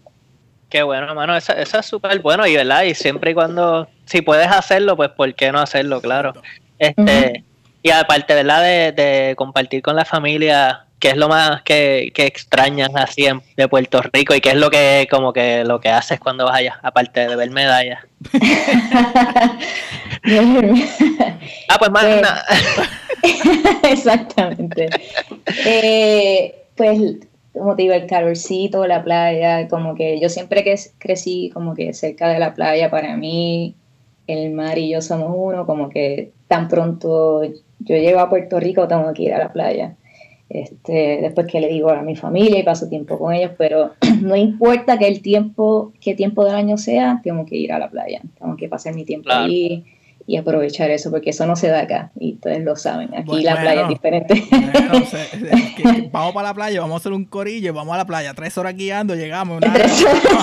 Qué 0.68 0.82
bueno, 0.82 1.06
hermano, 1.06 1.34
eso, 1.36 1.54
es 1.54 1.86
súper 1.86 2.20
bueno 2.20 2.46
y 2.46 2.54
verdad, 2.54 2.82
y 2.82 2.94
siempre 2.94 3.30
y 3.30 3.34
cuando, 3.34 3.88
si 4.04 4.20
puedes 4.20 4.48
hacerlo, 4.48 4.96
pues 4.96 5.10
¿por 5.10 5.34
qué 5.34 5.50
no 5.50 5.60
hacerlo? 5.60 6.00
Claro. 6.02 6.34
Este, 6.78 7.42
Y 7.82 7.90
aparte, 7.90 8.34
¿verdad? 8.34 8.62
De, 8.62 8.92
de, 8.92 9.36
compartir 9.36 9.80
con 9.80 9.96
la 9.96 10.04
familia, 10.04 10.84
¿qué 10.98 11.08
es 11.08 11.16
lo 11.16 11.28
más 11.28 11.62
que, 11.62 12.10
que 12.14 12.26
extrañas 12.26 12.90
así 12.94 13.26
de 13.56 13.68
Puerto 13.68 14.02
Rico 14.12 14.34
y 14.34 14.40
qué 14.40 14.50
es 14.50 14.56
lo 14.56 14.68
que 14.70 15.06
como 15.10 15.32
que 15.32 15.64
lo 15.64 15.80
que 15.80 15.88
haces 15.88 16.20
cuando 16.20 16.44
vas 16.44 16.56
allá, 16.56 16.78
aparte 16.82 17.26
de 17.28 17.36
ver 17.36 17.50
medallas? 17.50 18.04
ah, 21.68 21.78
pues 21.78 21.90
más 21.90 22.04
nada. 22.04 22.44
Exactamente. 23.84 24.88
Eh, 25.64 26.54
pues 26.76 27.00
como 27.58 27.76
te 27.76 27.82
digo, 27.82 27.94
el 27.94 28.06
calorcito, 28.06 28.86
la 28.86 29.02
playa, 29.02 29.68
como 29.68 29.94
que 29.94 30.20
yo 30.20 30.28
siempre 30.28 30.64
que 30.64 30.76
crecí 30.98 31.50
como 31.52 31.74
que 31.74 31.92
cerca 31.92 32.28
de 32.28 32.38
la 32.38 32.54
playa, 32.54 32.90
para 32.90 33.16
mí 33.16 33.74
el 34.26 34.52
mar 34.52 34.78
y 34.78 34.90
yo 34.90 35.00
somos 35.00 35.32
uno, 35.34 35.66
como 35.66 35.88
que 35.88 36.32
tan 36.48 36.68
pronto 36.68 37.42
yo 37.44 37.96
llego 37.96 38.20
a 38.20 38.28
Puerto 38.28 38.60
Rico 38.60 38.88
tengo 38.88 39.12
que 39.14 39.24
ir 39.24 39.34
a 39.34 39.38
la 39.38 39.52
playa. 39.52 39.96
Este, 40.50 41.18
después 41.20 41.46
que 41.46 41.60
le 41.60 41.68
digo 41.68 41.90
a 41.90 42.00
mi 42.00 42.16
familia 42.16 42.58
y 42.58 42.62
paso 42.62 42.88
tiempo 42.88 43.18
con 43.18 43.34
ellos, 43.34 43.52
pero 43.58 43.92
no 44.22 44.34
importa 44.34 44.98
que 44.98 45.06
el 45.06 45.20
tiempo, 45.20 45.92
qué 46.00 46.14
tiempo 46.14 46.44
del 46.44 46.54
año 46.54 46.78
sea, 46.78 47.20
tengo 47.22 47.44
que 47.44 47.56
ir 47.56 47.72
a 47.72 47.78
la 47.78 47.90
playa, 47.90 48.22
tengo 48.38 48.56
que 48.56 48.68
pasar 48.68 48.94
mi 48.94 49.04
tiempo 49.04 49.30
ahí 49.30 49.84
y 50.28 50.36
aprovechar 50.36 50.90
eso, 50.90 51.10
porque 51.10 51.30
eso 51.30 51.46
no 51.46 51.56
se 51.56 51.68
da 51.68 51.80
acá, 51.80 52.12
y 52.20 52.34
ustedes 52.34 52.62
lo 52.62 52.76
saben, 52.76 53.14
aquí 53.16 53.42
la 53.42 53.58
playa 53.58 53.82
es 53.84 53.88
diferente. 53.88 54.44
vamos 56.12 56.34
para 56.34 56.48
la 56.48 56.54
playa, 56.54 56.82
vamos 56.82 56.96
a 56.96 56.98
hacer 56.98 57.12
un 57.12 57.24
corillo, 57.24 57.72
vamos 57.72 57.94
a 57.94 57.96
la 57.96 58.06
playa, 58.06 58.34
tres 58.34 58.58
horas 58.58 58.76
guiando, 58.76 59.14
llegamos, 59.14 59.56
una, 59.56 59.72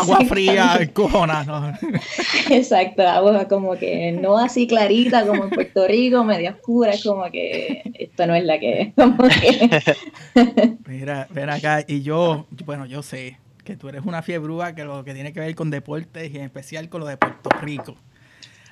agua 0.01 0.21
fría, 0.27 0.89
cojona. 0.91 1.43
¿no? 1.43 1.71
Exacto, 2.49 3.07
agua 3.07 3.47
como 3.47 3.75
que 3.75 4.11
no 4.11 4.39
así 4.39 4.65
clarita 4.65 5.23
como 5.23 5.43
en 5.43 5.49
Puerto 5.51 5.87
Rico, 5.87 6.23
media 6.23 6.53
oscura, 6.53 6.89
es 6.89 7.03
como 7.03 7.29
que 7.29 7.83
esto 7.93 8.25
no 8.25 8.33
es 8.33 8.43
la 8.43 8.57
que 8.57 8.91
es. 8.97 9.97
Mira, 10.87 11.27
ven 11.29 11.51
acá, 11.51 11.85
y 11.87 12.01
yo, 12.01 12.47
bueno, 12.65 12.87
yo 12.87 13.03
sé 13.03 13.37
que 13.63 13.77
tú 13.77 13.87
eres 13.87 14.03
una 14.03 14.23
fiebrúa 14.23 14.73
que 14.73 14.83
lo 14.83 15.03
que 15.03 15.13
tiene 15.13 15.31
que 15.31 15.41
ver 15.41 15.53
con 15.53 15.69
deportes 15.69 16.33
y 16.33 16.37
en 16.37 16.45
especial 16.45 16.89
con 16.89 17.01
lo 17.01 17.05
de 17.05 17.17
Puerto 17.17 17.51
Rico. 17.61 17.95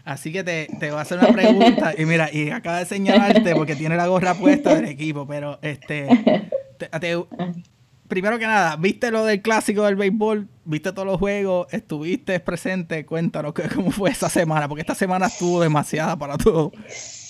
Así 0.06 0.32
que 0.34 0.44
te, 0.44 0.68
te 0.80 0.90
voy 0.90 1.00
a 1.00 1.02
hacer 1.02 1.18
una 1.20 1.30
pregunta. 1.30 1.94
Y 1.98 2.06
mira, 2.06 2.30
y 2.32 2.50
acaba 2.50 2.80
de 2.80 2.86
señalarte 2.86 3.56
porque 3.56 3.76
tiene 3.76 3.96
la 3.96 4.08
gorra 4.08 4.34
puesta 4.34 4.76
del 4.76 4.86
equipo, 4.86 5.26
pero 5.28 5.60
este. 5.62 6.08
te- 6.78 6.88
te- 7.00 7.26
primero 8.08 8.38
que 8.38 8.46
nada, 8.46 8.76
¿viste 8.76 9.10
lo 9.12 9.26
del 9.26 9.42
clásico 9.42 9.84
del 9.86 9.96
béisbol? 9.96 10.48
¿Viste 10.66 10.92
todos 10.92 11.08
los 11.08 11.18
juegos? 11.20 11.68
¿Estuviste 11.72 12.40
presente? 12.42 13.06
Cuéntanos 13.06 13.54
que- 13.54 13.64
cómo 13.74 13.92
fue 13.92 14.10
esa 14.12 14.30
semana, 14.30 14.68
porque 14.68 14.82
esta 14.82 14.96
semana 14.96 15.28
estuvo 15.28 15.62
demasiada 15.62 16.18
para 16.18 16.38
todo. 16.38 16.72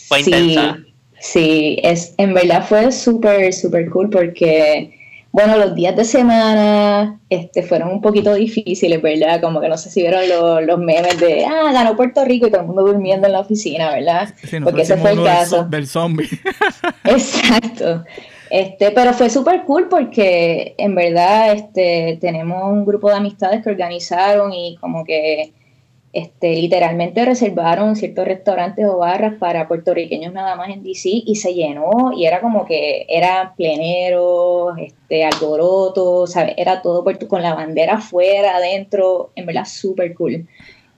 Fue 0.07 0.23
sí, 0.23 0.31
intensa. 0.31 0.77
sí, 1.19 1.77
es, 1.83 2.15
en 2.17 2.33
verdad 2.33 2.65
fue 2.67 2.91
súper, 2.91 3.53
súper 3.53 3.89
cool 3.91 4.09
porque, 4.09 4.99
bueno, 5.33 5.57
los 5.57 5.73
días 5.73 5.95
de 5.95 6.05
semana 6.05 7.19
este, 7.27 7.63
fueron 7.63 7.89
un 7.89 8.01
poquito 8.01 8.35
difíciles, 8.35 9.01
¿verdad? 9.01 9.41
Como 9.41 9.59
que 9.59 9.67
no 9.67 9.79
sé 9.79 9.89
si 9.89 10.01
vieron 10.01 10.29
los, 10.29 10.63
los 10.63 10.77
memes 10.77 11.19
de, 11.19 11.43
ah, 11.43 11.71
ganó 11.73 11.95
Puerto 11.95 12.23
Rico 12.23 12.45
y 12.45 12.51
todo 12.51 12.61
el 12.61 12.67
mundo 12.67 12.83
durmiendo 12.83 13.25
en 13.25 13.33
la 13.33 13.39
oficina, 13.39 13.91
¿verdad? 13.91 14.31
Sí, 14.43 14.59
porque 14.59 14.83
ese 14.83 14.95
fue 14.95 15.13
el 15.13 15.23
caso. 15.23 15.63
del 15.63 15.87
zombie. 15.87 16.29
Exacto. 17.03 18.05
Este, 18.51 18.91
pero 18.91 19.11
fue 19.13 19.31
súper 19.31 19.63
cool 19.63 19.89
porque 19.89 20.75
en 20.77 20.93
verdad 20.93 21.53
este, 21.53 22.19
tenemos 22.21 22.71
un 22.71 22.85
grupo 22.85 23.09
de 23.09 23.15
amistades 23.15 23.63
que 23.63 23.71
organizaron 23.71 24.53
y 24.53 24.77
como 24.79 25.03
que 25.03 25.51
este, 26.13 26.55
literalmente 26.55 27.25
reservaron 27.25 27.95
ciertos 27.95 28.25
restaurantes 28.25 28.85
o 28.85 28.99
barras 28.99 29.33
para 29.39 29.67
puertorriqueños 29.67 30.31
nada 30.31 30.55
más 30.55 30.69
en 30.69 30.83
DC 30.83 31.09
y 31.25 31.35
se 31.37 31.55
llenó 31.55 32.11
y 32.15 32.27
era 32.27 32.39
como 32.39 32.67
que 32.67 33.07
eran 33.09 33.55
pleneros, 33.55 34.77
este, 34.77 35.25
alboroto, 35.25 36.27
¿sabes? 36.27 36.53
Era 36.57 36.83
todo 36.83 37.03
con 37.27 37.41
la 37.41 37.55
bandera 37.55 37.95
afuera, 37.95 38.57
adentro, 38.57 39.31
en 39.35 39.47
verdad 39.47 39.65
súper 39.65 40.13
cool. 40.13 40.47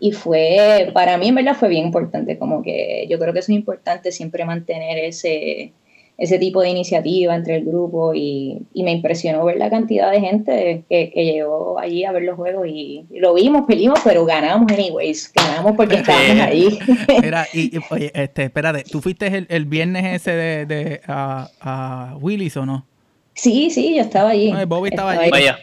Y 0.02 0.12
fue, 0.12 0.92
para 0.94 1.18
mí 1.18 1.30
en 1.30 1.36
verdad 1.36 1.56
fue 1.56 1.70
bien 1.70 1.86
importante, 1.86 2.38
como 2.38 2.62
que 2.62 3.08
yo 3.10 3.18
creo 3.18 3.32
que 3.32 3.40
es 3.40 3.48
importante 3.48 4.12
siempre 4.12 4.44
mantener 4.44 4.98
ese, 4.98 5.72
ese 6.18 6.40
tipo 6.40 6.62
de 6.62 6.70
iniciativa 6.70 7.36
entre 7.36 7.58
el 7.58 7.66
grupo 7.66 8.14
y, 8.14 8.62
y 8.74 8.84
me 8.84 8.92
impresionó 8.92 9.44
ver 9.46 9.58
la 9.58 9.70
cantidad 9.70 10.12
de 10.12 10.22
gente 10.22 10.84
que, 10.90 11.12
que 11.12 11.26
llegó 11.26 11.78
allí 11.78 12.06
a 12.06 12.12
ver 12.12 12.24
los 12.24 12.36
juegos 12.36 12.68
y, 12.68 13.06
y 13.12 13.20
lo 13.20 13.34
vimos, 13.34 13.66
perdimos, 13.68 14.00
pero 14.04 14.26
ganamos 14.26 14.72
anyways, 14.72 15.32
ganamos 15.34 15.74
porque 15.76 15.96
estábamos 15.98 16.40
ahí. 16.42 16.80
Y, 17.54 17.76
y, 17.76 17.80
oye, 17.90 18.12
este, 18.14 18.44
espérate, 18.44 18.84
¿tú 18.84 19.02
fuiste 19.02 19.28
el, 19.28 19.46
el 19.50 19.66
viernes 19.66 20.06
ese 20.06 20.32
de, 20.32 20.66
de 20.66 21.02
a, 21.08 21.50
a 21.60 22.18
Willis 22.20 22.56
o 22.58 22.66
no? 22.66 22.86
Sí, 23.36 23.70
sí, 23.70 23.96
yo 23.96 24.02
estaba 24.02 24.32
allí. 24.32 24.52
Ay, 24.56 24.66
Bobby 24.66 24.90
estaba 24.90 25.12
allí. 25.12 25.30
Oye, 25.32 25.56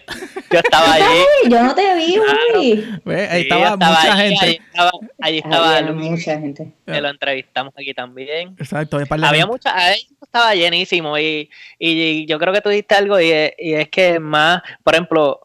yo 0.51 0.59
estaba 0.61 0.93
allí. 0.95 1.05
Yo 1.51 1.63
no 1.63 1.75
te 1.75 1.95
vi, 1.97 2.17
Willy. 2.55 2.87
Ve, 3.05 3.29
Ahí 3.29 3.43
Sí, 3.43 3.49
estaba, 3.49 3.65
estaba 3.71 3.97
mucha 3.97 4.13
allí, 4.13 4.23
gente. 4.37 4.45
Allí 4.47 4.61
estaba, 4.71 4.91
allí 5.21 5.39
estaba 5.39 5.77
Había 5.79 5.91
Luis, 5.91 6.11
mucha 6.11 6.39
gente. 6.39 6.73
que 6.87 7.01
lo 7.01 7.09
entrevistamos 7.09 7.75
aquí 7.77 7.93
también. 7.95 8.55
Exacto, 8.59 8.99
de 8.99 9.07
Había 9.11 9.47
mucha, 9.47 9.77
ahí 9.77 10.07
estaba 10.23 10.55
llenísimo 10.55 11.19
y, 11.19 11.51
y 11.79 12.25
yo 12.27 12.39
creo 12.39 12.53
que 12.53 12.61
tú 12.61 12.69
diste 12.69 12.95
algo 12.95 13.19
y 13.21 13.31
es, 13.31 13.53
y 13.59 13.73
es 13.75 13.89
que 13.89 14.21
más, 14.21 14.63
por 14.85 14.95
ejemplo, 14.95 15.41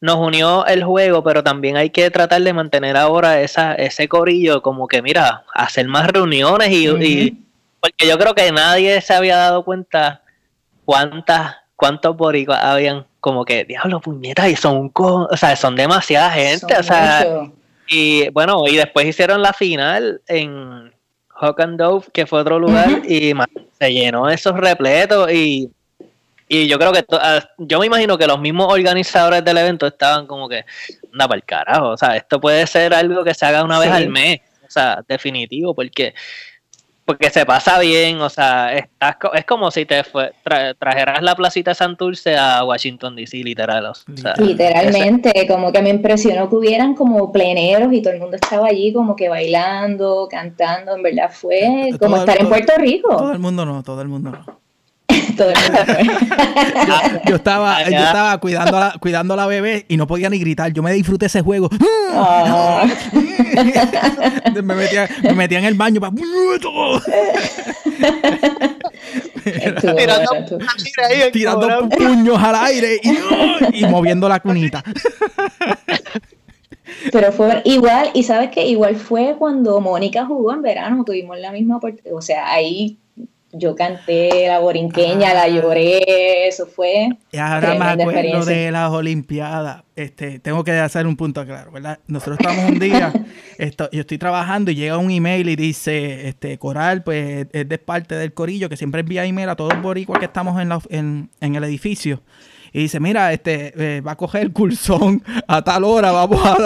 nos 0.00 0.16
unió 0.16 0.66
el 0.66 0.84
juego, 0.84 1.22
pero 1.24 1.42
también 1.42 1.76
hay 1.76 1.88
que 1.90 2.10
tratar 2.10 2.42
de 2.42 2.52
mantener 2.52 2.96
ahora 2.96 3.40
esa, 3.40 3.74
ese 3.74 4.08
corillo, 4.08 4.60
como 4.62 4.86
que 4.88 5.00
mira, 5.02 5.44
hacer 5.54 5.86
más 5.88 6.06
reuniones 6.08 6.70
y, 6.70 6.86
y- 6.88 7.42
porque 7.80 8.06
yo 8.08 8.18
creo 8.18 8.34
que 8.34 8.50
nadie 8.52 9.00
se 9.00 9.14
había 9.14 9.36
dado 9.36 9.64
cuenta 9.64 10.22
cuántas, 10.84 11.56
cuántos 11.76 12.16
boricuas 12.16 12.62
habían, 12.62 13.06
como 13.20 13.44
que, 13.44 13.64
diablo, 13.64 14.00
puñetas, 14.00 14.48
y 14.48 14.56
son 14.56 14.76
un 14.76 14.88
co- 14.88 15.28
o 15.30 15.36
sea, 15.36 15.54
son 15.56 15.76
demasiada 15.76 16.30
gente, 16.30 16.58
Son 16.74 16.80
o 16.80 16.82
sea, 16.82 17.26
y 17.86 18.28
bueno, 18.30 18.62
y 18.66 18.76
después 18.76 19.06
hicieron 19.06 19.42
la 19.42 19.52
final 19.52 20.20
en 20.26 20.92
Hawk 21.28 21.60
and 21.60 21.78
Dove, 21.78 22.06
que 22.12 22.26
fue 22.26 22.40
otro 22.40 22.58
lugar, 22.58 23.02
y 23.06 23.34
man, 23.34 23.46
se 23.78 23.92
llenó 23.92 24.28
esos 24.28 24.56
repletos 24.56 25.30
y, 25.30 25.70
y 26.48 26.66
yo 26.66 26.78
creo 26.78 26.92
que, 26.92 27.04
ah, 27.12 27.40
yo 27.58 27.78
me 27.78 27.86
imagino 27.86 28.16
que 28.16 28.26
los 28.26 28.40
mismos 28.40 28.72
organizadores 28.72 29.44
del 29.44 29.58
evento 29.58 29.86
estaban 29.86 30.26
como 30.26 30.48
que, 30.48 30.64
anda 31.12 31.28
para 31.28 31.36
el 31.36 31.44
carajo, 31.44 31.88
o 31.90 31.96
sea, 31.96 32.16
esto 32.16 32.40
puede 32.40 32.66
ser 32.66 32.94
algo 32.94 33.22
que 33.22 33.34
se 33.34 33.44
haga 33.44 33.62
una 33.62 33.78
vez 33.78 33.90
al 33.90 34.08
mes, 34.08 34.40
o 34.66 34.70
sea, 34.70 35.04
definitivo, 35.06 35.74
porque 35.74 36.14
porque 37.06 37.30
se 37.30 37.46
pasa 37.46 37.78
bien, 37.78 38.20
o 38.20 38.28
sea, 38.28 38.74
estás 38.74 39.16
co- 39.16 39.32
es 39.32 39.44
como 39.46 39.70
si 39.70 39.86
te 39.86 40.04
fue, 40.04 40.32
tra- 40.44 40.76
trajeras 40.78 41.22
la 41.22 41.34
placita 41.36 41.72
Santurce 41.72 42.36
a 42.36 42.62
Washington 42.64 43.14
DC, 43.16 43.38
literal. 43.38 43.86
O 43.86 43.94
sea, 43.94 44.34
Literalmente, 44.38 45.46
como 45.46 45.72
que 45.72 45.80
me 45.82 45.90
impresionó 45.90 46.50
que 46.50 46.56
hubieran 46.56 46.94
como 46.94 47.30
pleneros 47.32 47.92
y 47.92 48.02
todo 48.02 48.12
el 48.12 48.20
mundo 48.20 48.36
estaba 48.36 48.66
allí 48.66 48.92
como 48.92 49.16
que 49.16 49.28
bailando, 49.28 50.26
cantando, 50.30 50.96
en 50.96 51.02
verdad 51.02 51.30
fue 51.32 51.88
Todo 51.90 51.98
como 52.00 52.16
el- 52.16 52.20
estar 52.22 52.40
en 52.40 52.48
Puerto 52.48 52.72
Rico. 52.76 53.16
Todo 53.16 53.32
el 53.32 53.38
mundo 53.38 53.64
no, 53.64 53.82
todo 53.82 54.02
el 54.02 54.08
mundo 54.08 54.30
no. 54.32 54.65
Todo 55.36 55.50
el 55.50 55.56
mundo 55.56 55.78
fue. 55.84 56.04
Yo 57.26 57.36
estaba, 57.36 57.76
Allá. 57.76 57.90
yo 57.90 58.04
estaba 58.04 58.38
cuidando 58.38 58.76
a, 58.76 58.80
la, 58.80 58.94
cuidando 59.00 59.34
a 59.34 59.36
la 59.36 59.46
bebé 59.46 59.84
y 59.88 59.96
no 59.96 60.06
podía 60.06 60.30
ni 60.30 60.38
gritar. 60.38 60.72
Yo 60.72 60.82
me 60.82 60.92
disfruté 60.92 61.26
ese 61.26 61.42
juego. 61.42 61.68
Ah, 62.12 62.86
me, 64.54 64.62
metía, 64.74 65.08
me 65.22 65.32
metía 65.34 65.58
en 65.58 65.64
el 65.66 65.74
baño 65.74 66.00
para... 66.00 66.12
estuvo 66.16 67.00
tirando 71.32 71.66
bueno, 71.66 71.88
ahí, 71.90 71.98
puños 71.98 72.42
al 72.42 72.54
aire 72.56 73.00
y, 73.02 73.84
y 73.84 73.86
moviendo 73.86 74.28
la 74.28 74.40
cunita. 74.40 74.82
Pero 77.12 77.32
fue 77.32 77.62
igual, 77.64 78.10
y 78.14 78.22
sabes 78.22 78.50
que 78.50 78.66
igual 78.66 78.96
fue 78.96 79.36
cuando 79.38 79.80
Mónica 79.80 80.24
jugó 80.24 80.52
en 80.52 80.62
verano, 80.62 81.04
tuvimos 81.04 81.38
la 81.38 81.52
misma 81.52 81.76
oportunidad, 81.76 82.16
o 82.16 82.22
sea, 82.22 82.50
ahí 82.50 82.98
yo 83.52 83.74
canté 83.74 84.46
la 84.48 84.58
borinqueña, 84.58 85.32
la 85.32 85.48
lloré, 85.48 86.46
eso 86.48 86.66
fue 86.66 87.08
Y 87.32 87.36
ahora 87.38 87.68
me 87.74 87.84
acuerdo 88.02 88.44
de 88.44 88.70
las 88.70 88.90
Olimpiadas. 88.90 89.82
Este, 89.94 90.38
tengo 90.40 90.62
que 90.62 90.72
hacer 90.72 91.06
un 91.06 91.16
punto 91.16 91.44
claro, 91.46 91.72
¿verdad? 91.72 91.98
Nosotros 92.06 92.38
estamos 92.40 92.70
un 92.70 92.78
día, 92.78 93.12
esto, 93.58 93.88
yo 93.92 94.00
estoy 94.00 94.18
trabajando 94.18 94.70
y 94.70 94.74
llega 94.74 94.98
un 94.98 95.10
email 95.10 95.48
y 95.48 95.56
dice, 95.56 96.28
este, 96.28 96.58
Coral, 96.58 97.02
pues 97.02 97.46
es 97.52 97.68
de 97.68 97.78
parte 97.78 98.14
del 98.14 98.34
corillo 98.34 98.68
que 98.68 98.76
siempre 98.76 99.00
envía 99.00 99.24
email 99.24 99.48
a 99.48 99.56
todos 99.56 99.72
los 99.72 99.82
boricuas 99.82 100.18
que 100.18 100.26
estamos 100.26 100.60
en, 100.60 100.68
la- 100.68 100.82
en, 100.90 101.30
en 101.40 101.54
el 101.56 101.64
edificio. 101.64 102.20
Y 102.72 102.80
dice, 102.80 103.00
mira, 103.00 103.32
este, 103.32 103.72
eh, 103.76 104.00
va 104.00 104.12
a 104.12 104.16
coger 104.16 104.42
el 104.42 104.52
cursón 104.52 105.22
a 105.46 105.62
tal 105.62 105.84
hora, 105.84 106.12
vamos 106.12 106.40
a, 106.44 106.56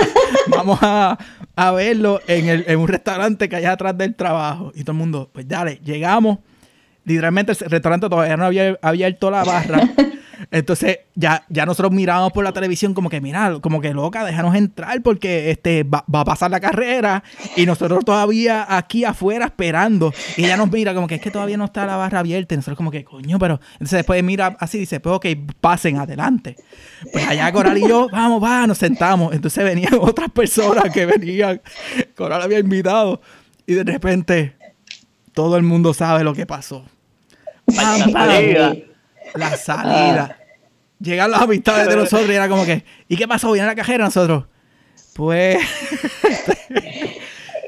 vamos 0.48 0.78
a, 0.82 1.18
a 1.56 1.70
verlo 1.72 2.20
en, 2.26 2.48
el, 2.48 2.64
en 2.66 2.78
un 2.78 2.88
restaurante 2.88 3.48
que 3.48 3.56
hay 3.56 3.64
atrás 3.64 3.96
del 3.96 4.14
trabajo. 4.14 4.72
Y 4.74 4.82
todo 4.82 4.92
el 4.92 4.98
mundo, 4.98 5.30
pues 5.32 5.46
dale, 5.46 5.80
llegamos 5.84 6.38
literalmente 7.04 7.52
el 7.52 7.70
restaurante 7.70 8.08
todavía 8.08 8.36
no 8.36 8.44
había 8.44 8.78
abierto 8.82 9.30
la 9.30 9.44
barra. 9.44 9.80
Entonces 10.50 11.00
ya, 11.14 11.44
ya 11.48 11.66
nosotros 11.66 11.92
mirábamos 11.92 12.32
por 12.32 12.44
la 12.44 12.52
televisión 12.52 12.94
como 12.94 13.08
que, 13.10 13.20
mira, 13.20 13.58
como 13.60 13.80
que 13.80 13.92
loca, 13.92 14.24
déjanos 14.24 14.54
entrar 14.54 15.02
porque 15.02 15.50
este 15.50 15.82
va, 15.84 16.04
va 16.12 16.20
a 16.20 16.24
pasar 16.24 16.50
la 16.50 16.60
carrera 16.60 17.22
y 17.56 17.66
nosotros 17.66 18.04
todavía 18.04 18.66
aquí 18.68 19.04
afuera 19.04 19.46
esperando. 19.46 20.12
Y 20.36 20.44
ella 20.44 20.56
nos 20.56 20.70
mira 20.70 20.94
como 20.94 21.06
que 21.06 21.16
es 21.16 21.20
que 21.20 21.30
todavía 21.30 21.56
no 21.56 21.66
está 21.66 21.86
la 21.86 21.96
barra 21.96 22.20
abierta. 22.20 22.54
Y 22.54 22.56
nosotros 22.56 22.76
como 22.76 22.90
que, 22.90 23.04
coño, 23.04 23.38
pero... 23.38 23.60
Entonces 23.74 23.98
después 23.98 24.22
mira 24.22 24.56
así 24.58 24.78
dice, 24.78 25.00
pues 25.00 25.16
ok, 25.16 25.26
pasen 25.60 25.98
adelante. 25.98 26.56
Pues 27.12 27.26
allá 27.26 27.52
Coral 27.52 27.78
y 27.78 27.88
yo, 27.88 28.08
vamos, 28.10 28.42
va, 28.42 28.66
nos 28.66 28.78
sentamos. 28.78 29.34
Entonces 29.34 29.64
venían 29.64 29.94
otras 30.00 30.30
personas 30.30 30.92
que 30.92 31.06
venían. 31.06 31.60
Coral 32.16 32.42
había 32.42 32.58
invitado. 32.58 33.20
Y 33.66 33.74
de 33.74 33.84
repente 33.84 34.56
todo 35.32 35.56
el 35.56 35.62
mundo 35.62 35.94
sabe 35.94 36.24
lo 36.24 36.34
que 36.34 36.46
pasó. 36.46 36.84
Pam, 37.66 38.12
La 38.12 38.26
pam. 38.26 38.91
La 39.34 39.56
salida. 39.56 40.38
Llegan 41.00 41.30
las 41.30 41.42
amistades 41.42 41.88
de 41.88 41.96
nosotros 41.96 42.28
y 42.30 42.34
era 42.34 42.48
como 42.48 42.64
que, 42.64 42.84
¿y 43.08 43.16
qué 43.16 43.26
pasó? 43.26 43.50
¿Viene 43.52 43.66
la 43.66 43.74
cajera 43.74 44.04
nosotros? 44.04 44.44
Pues 45.14 45.58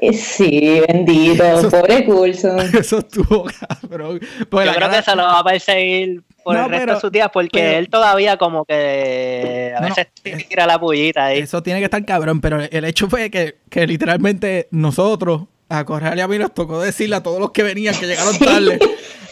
Eh, 0.01 0.13
Sí, 0.13 0.81
bendito, 0.87 1.43
Eso- 1.43 1.69
pobre 1.71 2.05
Coulson. 2.05 2.59
eso 2.77 2.99
estuvo 2.99 3.45
cabrón. 3.45 4.19
Pues 4.49 4.65
Yo 4.67 4.73
creo 4.73 4.87
cara- 4.89 4.97
que 4.97 5.03
se 5.03 5.15
lo 5.15 5.23
va 5.23 5.39
a 5.39 5.43
perseguir 5.43 6.21
por 6.43 6.55
No, 6.55 6.65
el 6.65 6.69
resto 6.69 6.81
pero- 6.85 6.93
de 6.95 6.99
sus 7.01 7.11
días 7.11 7.29
porque 7.33 7.59
pero- 7.59 7.77
él 7.77 7.89
todavía 7.89 8.37
como 8.37 8.65
que 8.65 9.73
a 9.75 9.79
No, 9.81 9.87
no, 9.89 9.95
veces 9.95 10.07
tira 10.49 10.67
la 10.67 10.79
pullita 10.79 11.25
ahí. 11.27 11.39
Eso 11.39 11.63
tiene 11.63 11.79
que 11.79 11.85
estar 11.85 12.03
cabrón, 12.05 12.41
pero 12.41 12.59
el 12.61 12.85
hecho 12.85 13.09
fue 13.09 13.31
que, 13.31 13.57
que 13.69 13.87
literalmente 13.87 14.67
nosotros, 14.71 15.43
a 15.69 15.83
Corral 15.85 16.17
y 16.17 16.21
a 16.21 16.27
mí 16.27 16.37
nos 16.37 16.53
tocó 16.53 16.79
decirle 16.81 17.15
a 17.15 17.23
todos 17.23 17.39
los 17.39 17.51
que 17.51 17.63
venían, 17.63 17.95
que 17.95 18.05
llegaron 18.05 18.37
tarde, 18.37 18.79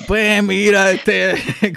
pues 0.08 0.44
mira, 0.44 0.92
este, 0.92 1.36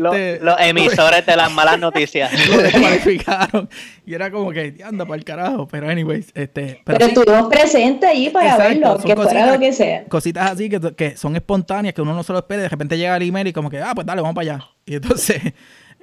Lo- 0.00 0.12
este, 0.12 0.38
los 0.42 0.56
emisores 0.60 1.24
de 1.24 1.34
las 1.36 1.50
malas 1.50 1.78
noticias. 1.78 2.30
lo 2.50 2.58
descualificaron. 2.58 3.70
Y 4.04 4.12
era 4.14 4.30
como 4.30 4.50
que, 4.52 4.74
anda 4.84 5.06
para 5.06 5.16
el 5.16 5.24
carajo. 5.24 5.66
Pero, 5.68 5.88
anyways, 5.88 6.30
este. 6.34 6.82
Pero, 6.84 7.06
estuvimos 7.06 7.48
presentes 7.48 8.10
allí 8.10 8.28
para 8.28 8.50
exacto, 8.50 8.68
verlo, 8.68 8.96
que 8.98 9.14
fuera 9.14 9.30
cositas- 9.30 9.52
lo 9.54 9.60
que 9.60 9.72
sea. 9.72 10.04
Cositas 10.04 10.50
así 10.50 10.68
que, 10.68 10.80
que 10.94 11.16
son 11.16 11.36
espontáneas, 11.36 11.94
que 11.94 12.02
uno 12.02 12.12
no 12.14 12.22
se 12.22 12.32
lo 12.34 12.38
espera. 12.40 12.60
y 12.60 12.64
De 12.64 12.68
repente 12.68 12.98
llega 12.98 13.16
el 13.16 13.22
email 13.22 13.46
y 13.46 13.52
como 13.54 13.70
que, 13.70 13.80
ah, 13.80 13.92
pues 13.94 14.06
dale, 14.06 14.20
vamos 14.20 14.34
para 14.34 14.54
allá. 14.56 14.64
Y 14.84 14.96
entonces, 14.96 15.40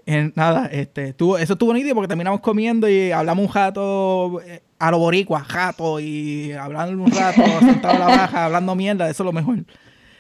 Eh, 0.08 0.32
nada, 0.36 0.68
este, 0.72 1.13
tuvo, 1.13 1.38
eso 1.39 1.54
estuvo 1.54 1.74
nítido 1.74 1.96
porque 1.96 2.08
terminamos 2.08 2.39
comiendo 2.41 2.88
y 2.88 3.12
hablamos 3.12 3.48
un 3.48 3.54
rato 3.54 4.39
eh, 4.46 4.62
a 4.78 4.91
lo 4.91 5.00
boricua, 5.00 5.44
jato, 5.44 6.00
y 6.00 6.52
hablando 6.54 7.04
un 7.04 7.12
rato, 7.12 7.41
sentado 7.60 7.96
a 7.96 8.00
la 8.00 8.06
baja, 8.06 8.46
hablando 8.46 8.76
mierda, 8.76 9.10
eso 9.10 9.24
es 9.24 9.26
lo 9.26 9.32
mejor. 9.34 9.58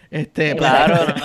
Este, 0.09 0.55
pues, 0.55 0.69
Claro, 0.71 1.05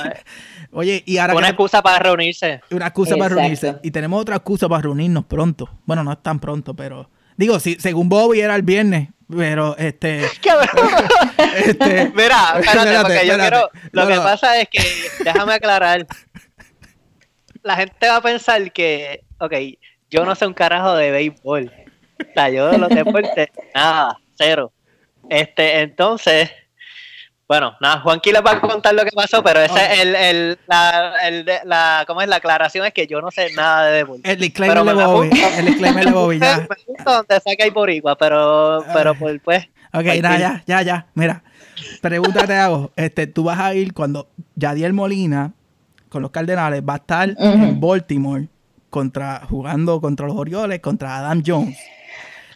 no, 0.72 0.78
oye, 0.78 1.02
y 1.06 1.16
ahora 1.18 1.34
una 1.34 1.46
que- 1.46 1.50
excusa 1.52 1.80
para 1.82 1.98
reunirse. 2.00 2.60
una 2.70 2.88
excusa 2.88 3.16
para 3.16 3.34
reunirse. 3.34 3.76
Y 3.82 3.90
tenemos 3.92 4.20
otra 4.20 4.36
excusa 4.36 4.68
para 4.68 4.82
reunirnos 4.82 5.24
pronto. 5.24 5.70
Bueno, 5.86 6.04
no 6.04 6.12
es 6.12 6.22
tan 6.22 6.38
pronto, 6.38 6.74
pero. 6.74 7.08
Digo, 7.36 7.58
si, 7.60 7.76
según 7.76 8.10
Bobby 8.10 8.40
era 8.40 8.54
el 8.56 8.62
viernes, 8.62 9.08
pero 9.34 9.74
este. 9.78 10.24
este 11.64 12.12
Mira, 12.14 12.58
espérate, 12.58 12.60
Espérate, 12.60 13.00
porque 13.00 13.26
yo 13.26 13.32
espérate. 13.32 13.40
quiero. 13.40 13.70
Lo 13.92 14.02
No, 14.02 14.08
que 14.08 14.14
no. 14.16 14.22
pasa 14.22 14.60
es 14.60 14.68
que, 14.68 14.82
déjame 15.24 15.54
aclarar. 15.54 16.06
La 17.62 17.76
gente 17.76 18.08
va 18.08 18.16
a 18.16 18.22
pensar 18.22 18.72
que, 18.72 19.24
ok, 19.38 19.54
yo 20.10 20.24
no 20.24 20.34
sé 20.34 20.46
un 20.46 20.54
carajo 20.54 20.94
de 20.94 21.10
béisbol. 21.10 21.70
O 22.20 22.32
sea, 22.34 22.50
yo 22.50 22.70
de 22.70 22.78
los 22.78 22.88
deportes, 22.88 23.48
nada, 23.74 24.18
cero. 24.36 24.72
Este, 25.28 25.80
entonces, 25.80 26.50
bueno, 27.46 27.76
nada, 27.80 28.00
Juanqui 28.00 28.32
les 28.32 28.42
va 28.42 28.52
a 28.52 28.60
contar 28.60 28.94
lo 28.94 29.04
que 29.04 29.10
pasó, 29.12 29.42
pero 29.42 29.60
ese 29.60 29.84
es 29.84 30.00
el, 30.00 30.14
el, 30.14 30.58
la, 30.66 31.14
el, 31.24 31.46
la, 31.64 32.04
¿cómo 32.06 32.22
es? 32.22 32.28
La 32.28 32.36
aclaración 32.36 32.86
es 32.86 32.92
que 32.92 33.06
yo 33.06 33.20
no 33.20 33.30
sé 33.30 33.52
nada 33.54 33.86
de 33.86 33.98
deporte. 33.98 34.30
El 34.30 34.38
disclaimer 34.38 34.84
de 34.84 34.94
Bobby. 34.94 35.30
El 35.56 35.66
disclaimer 35.66 36.04
de 36.04 36.12
Bobby, 36.12 36.38
ya. 36.38 36.58
Me 36.70 36.76
gusta 36.86 37.16
donde 37.16 37.34
saca 37.34 37.64
hay 37.64 37.70
boricua, 37.70 38.16
pero, 38.16 38.84
pero 38.92 39.14
pues, 39.14 39.40
pues, 39.42 39.68
Ok, 39.92 40.04
nada, 40.22 40.38
ya, 40.38 40.62
ya, 40.66 40.82
ya. 40.82 41.06
Mira, 41.14 41.42
pregunta 42.00 42.46
te 42.46 42.54
hago. 42.54 42.92
Este, 42.94 43.26
tú 43.26 43.44
vas 43.44 43.58
a 43.58 43.74
ir 43.74 43.92
cuando 43.92 44.28
Yadiel 44.54 44.92
Molina 44.92 45.52
con 46.10 46.20
los 46.20 46.30
Cardenales 46.30 46.82
va 46.86 46.94
a 46.94 46.96
estar 46.96 47.34
en 47.38 47.80
Baltimore 47.80 48.48
contra, 48.90 49.46
jugando 49.48 50.00
contra 50.00 50.26
los 50.26 50.36
Orioles, 50.36 50.80
contra 50.80 51.16
Adam 51.18 51.42
Jones. 51.46 51.78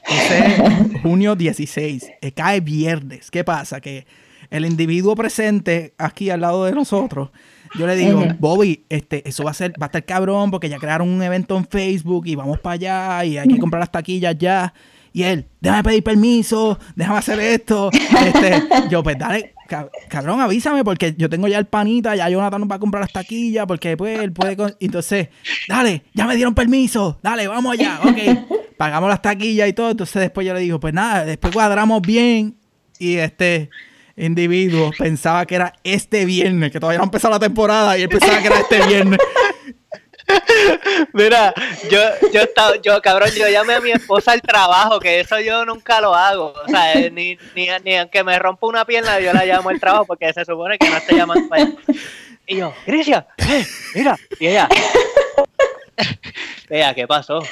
Ese 0.07 0.39
es 0.39 0.55
junio 1.03 1.35
16. 1.35 2.11
eh, 2.21 2.33
cae 2.33 2.61
viernes. 2.61 3.31
¿Qué 3.31 3.45
pasa? 3.45 3.81
Que 3.81 4.07
el 4.51 4.67
individuo 4.67 5.15
presente 5.15 5.95
aquí 5.97 6.29
al 6.31 6.43
lado 6.43 6.65
de 6.67 6.73
nosotros, 6.73 7.31
yo 7.79 7.87
le 7.87 7.97
digo. 7.97 8.23
Bobby, 8.39 8.85
este, 8.89 9.27
eso 9.29 9.45
va 9.45 9.53
a 9.53 9.55
ser, 9.55 9.73
va 9.81 9.87
a 9.87 9.89
estar 9.89 10.05
cabrón 10.05 10.51
porque 10.51 10.69
ya 10.69 10.79
crearon 10.79 11.09
un 11.09 11.23
evento 11.23 11.57
en 11.57 11.67
Facebook 11.67 12.27
y 12.27 12.35
vamos 12.35 12.61
para 12.61 12.75
allá 12.75 13.25
y 13.25 13.39
hay 13.39 13.49
que 13.49 13.59
comprar 13.59 13.81
las 13.81 13.91
taquillas 13.91 14.37
ya. 14.39 14.75
Y 15.13 15.23
él, 15.23 15.47
déjame 15.61 15.85
pedir 15.85 16.03
permiso, 16.03 16.79
déjame 16.97 17.19
hacer 17.19 17.39
esto. 17.41 17.91
Este, 18.27 18.63
yo, 18.91 19.03
pues 19.03 19.19
dale, 19.19 19.54
cab- 19.69 19.91
cabrón, 20.09 20.41
avísame 20.41 20.85
porque 20.85 21.15
yo 21.17 21.29
tengo 21.29 21.49
ya 21.49 21.59
el 21.59 21.67
panita, 21.67 22.15
ya 22.17 22.29
Jonathan 22.29 22.61
nos 22.61 22.71
va 22.71 22.77
a 22.77 22.79
comprar 22.79 23.03
las 23.03 23.13
taquillas 23.13 23.67
porque 23.67 23.97
pues 23.97 24.19
él 24.21 24.33
puede... 24.33 24.57
con- 24.57 24.75
Entonces, 24.81 25.29
dale, 25.69 26.03
ya 26.15 26.27
me 26.27 26.37
dieron 26.37 26.55
permiso, 26.55 27.19
dale, 27.23 27.47
vamos 27.49 27.73
allá, 27.73 28.01
ok. 28.03 28.49
Pagamos 28.77 29.09
las 29.09 29.23
taquillas 29.23 29.69
y 29.69 29.73
todo, 29.73 29.91
entonces 29.91 30.21
después 30.21 30.47
yo 30.47 30.53
le 30.55 30.61
digo, 30.61 30.81
pues 30.81 30.93
nada, 30.93 31.25
después 31.25 31.53
cuadramos 31.55 32.03
bien 32.03 32.57
y 32.99 33.17
este 33.17 33.71
individuo 34.17 34.91
pensaba 34.99 35.45
que 35.47 35.55
era 35.57 35.73
este 35.85 36.25
viernes, 36.25 36.71
que 36.71 36.79
todavía 36.81 36.99
no 36.99 37.05
ha 37.05 37.07
empezado 37.07 37.33
la 37.35 37.41
temporada 37.41 37.99
y 37.99 38.03
él 38.03 38.09
pensaba 38.09 38.39
que 38.41 38.47
era 38.47 38.59
este 38.61 38.87
viernes. 38.87 39.19
Mira, 41.13 41.55
yo, 41.91 42.01
yo 42.33 42.43
estaba, 42.43 42.77
yo 42.77 43.01
cabrón, 43.01 43.31
yo 43.37 43.49
llamé 43.49 43.75
a 43.75 43.81
mi 43.81 43.91
esposa 43.91 44.33
al 44.33 44.43
trabajo, 44.43 45.01
que 45.01 45.21
eso 45.21 45.39
yo 45.41 45.65
nunca 45.65 46.01
lo 46.01 46.15
hago. 46.15 46.55
O 46.65 46.69
sea, 46.69 46.93
eh, 46.95 47.11
ni, 47.11 47.37
ni, 47.55 47.69
ni 47.85 47.97
aunque 47.97 48.25
me 48.25 48.39
rompa 48.39 48.67
una 48.67 48.85
pierna, 48.85 49.21
yo 49.21 49.33
la 49.33 49.45
llamo 49.45 49.71
al 49.71 49.81
trabajo 49.81 50.07
porque 50.07 50.33
se 50.33 50.45
supone 50.45 50.79
que 50.79 50.89
no 50.89 50.97
estoy 50.97 51.17
llamando 51.17 51.49
para 51.49 51.63
allá. 51.63 51.73
Y 52.47 52.57
yo, 52.57 52.75
Grecia, 52.87 53.27
eh, 53.39 53.65
mira, 53.95 54.17
y 54.39 54.49
ella, 54.49 54.69
ella, 56.69 56.95
¿qué 56.95 57.07
pasó? 57.07 57.43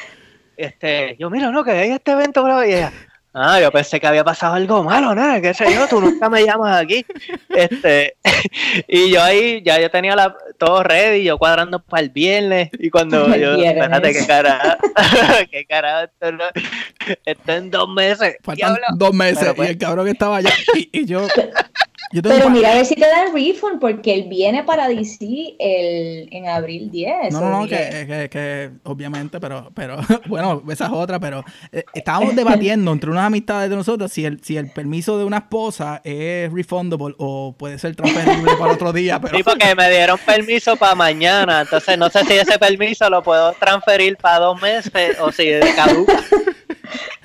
Este, 0.57 1.16
yo, 1.18 1.31
mira, 1.31 1.51
no, 1.51 1.64
que 1.64 1.71
hay 1.71 1.90
este 1.92 2.12
evento, 2.12 2.47
y 2.64 2.75
ella, 2.75 2.92
ah, 3.35 3.61
yo 3.61 3.71
pensé 3.73 3.99
que 4.01 4.07
había 4.07 4.25
pasado 4.25 4.55
algo 4.55 4.83
malo, 4.83 5.14
¿no? 5.14 5.40
¿Qué 5.40 5.55
sé 5.55 5.73
yo? 5.73 5.87
Tú 5.88 6.01
nunca 6.01 6.29
me 6.29 6.45
llamas 6.45 6.81
aquí. 6.83 7.05
Este, 7.49 8.16
y 8.88 9.11
yo 9.11 9.23
ahí, 9.23 9.62
ya 9.64 9.81
yo 9.81 9.90
tenía 9.90 10.14
la, 10.16 10.35
todo 10.59 10.83
ready, 10.83 11.25
yo 11.25 11.38
cuadrando 11.38 11.81
para 11.81 12.03
el 12.03 12.11
viernes, 12.11 12.71
y 12.79 12.90
cuando 12.90 13.27
El 13.33 13.40
yo, 13.40 13.57
viernes. 13.57 13.83
espérate, 13.85 14.12
qué 14.12 14.27
cara, 14.27 14.79
qué 15.51 15.64
cara, 15.66 16.05
esto, 16.05 16.33
no- 16.33 16.45
esto 17.25 17.53
en 17.53 17.71
dos 17.71 17.88
meses. 17.88 18.37
Faltan 18.42 18.77
dos 18.97 19.12
meses 19.14 19.53
pues, 19.57 19.68
y 19.68 19.73
el 19.73 19.79
cabrón 19.79 20.09
estaba 20.09 20.37
allá 20.38 20.51
y, 20.75 20.88
y 21.01 21.05
yo... 21.07 21.27
Yo 22.12 22.20
tengo 22.20 22.37
Pero 22.37 22.51
mira 22.51 22.72
a 22.72 22.75
ver 22.75 22.87
si 22.87 22.94
te 22.94 23.07
dan 23.07 23.35
refund, 23.35 23.81
porque 23.81 24.14
él 24.14 24.27
viene 24.29 24.62
para 24.64 24.87
DC 24.88 25.57
el, 25.59 26.29
en 26.31 26.46
abril 26.46 26.90
10. 26.90 27.33
No, 27.33 27.40
no, 27.40 27.61
no, 27.61 27.66
que, 27.66 27.77
que, 28.07 28.29
que 28.31 28.70
obviamente, 28.85 29.40
pero, 29.40 29.70
pero, 29.75 29.96
bueno, 30.27 30.62
esa 30.70 30.87
es 30.87 30.92
otra, 30.92 31.18
pero 31.18 31.42
eh, 31.72 31.85
estábamos 31.94 32.37
debatiendo 32.37 32.92
entre 32.92 33.11
unas 33.11 33.25
amistades 33.25 33.70
de 33.70 33.77
nosotros 33.77 34.12
si 34.12 34.27
el, 34.27 34.42
si 34.44 34.57
el 34.57 34.70
permiso 34.70 35.18
de 35.18 35.25
una 35.25 35.38
esposa 35.38 36.03
es 36.05 36.53
refundable 36.53 37.14
o 37.18 37.55
puede 37.57 37.79
ser 37.79 37.96
transferible 37.96 38.53
para 38.59 38.72
otro 38.72 38.92
día, 38.92 39.18
pero 39.18 39.37
Sí, 39.37 39.42
porque 39.42 39.75
me 39.75 39.88
dieron 39.90 40.18
permiso 40.18 40.77
para 40.77 40.94
mañana, 40.94 41.62
entonces 41.62 41.96
no 41.96 42.11
sé 42.11 42.25
si 42.25 42.35
ese 42.35 42.59
permiso 42.59 43.09
lo 43.09 43.22
puedo 43.22 43.53
transferir 43.53 44.16
para 44.18 44.40
dos 44.40 44.61
meses 44.61 45.16
o 45.20 45.33
si 45.33 45.51
caduca. 45.75 46.18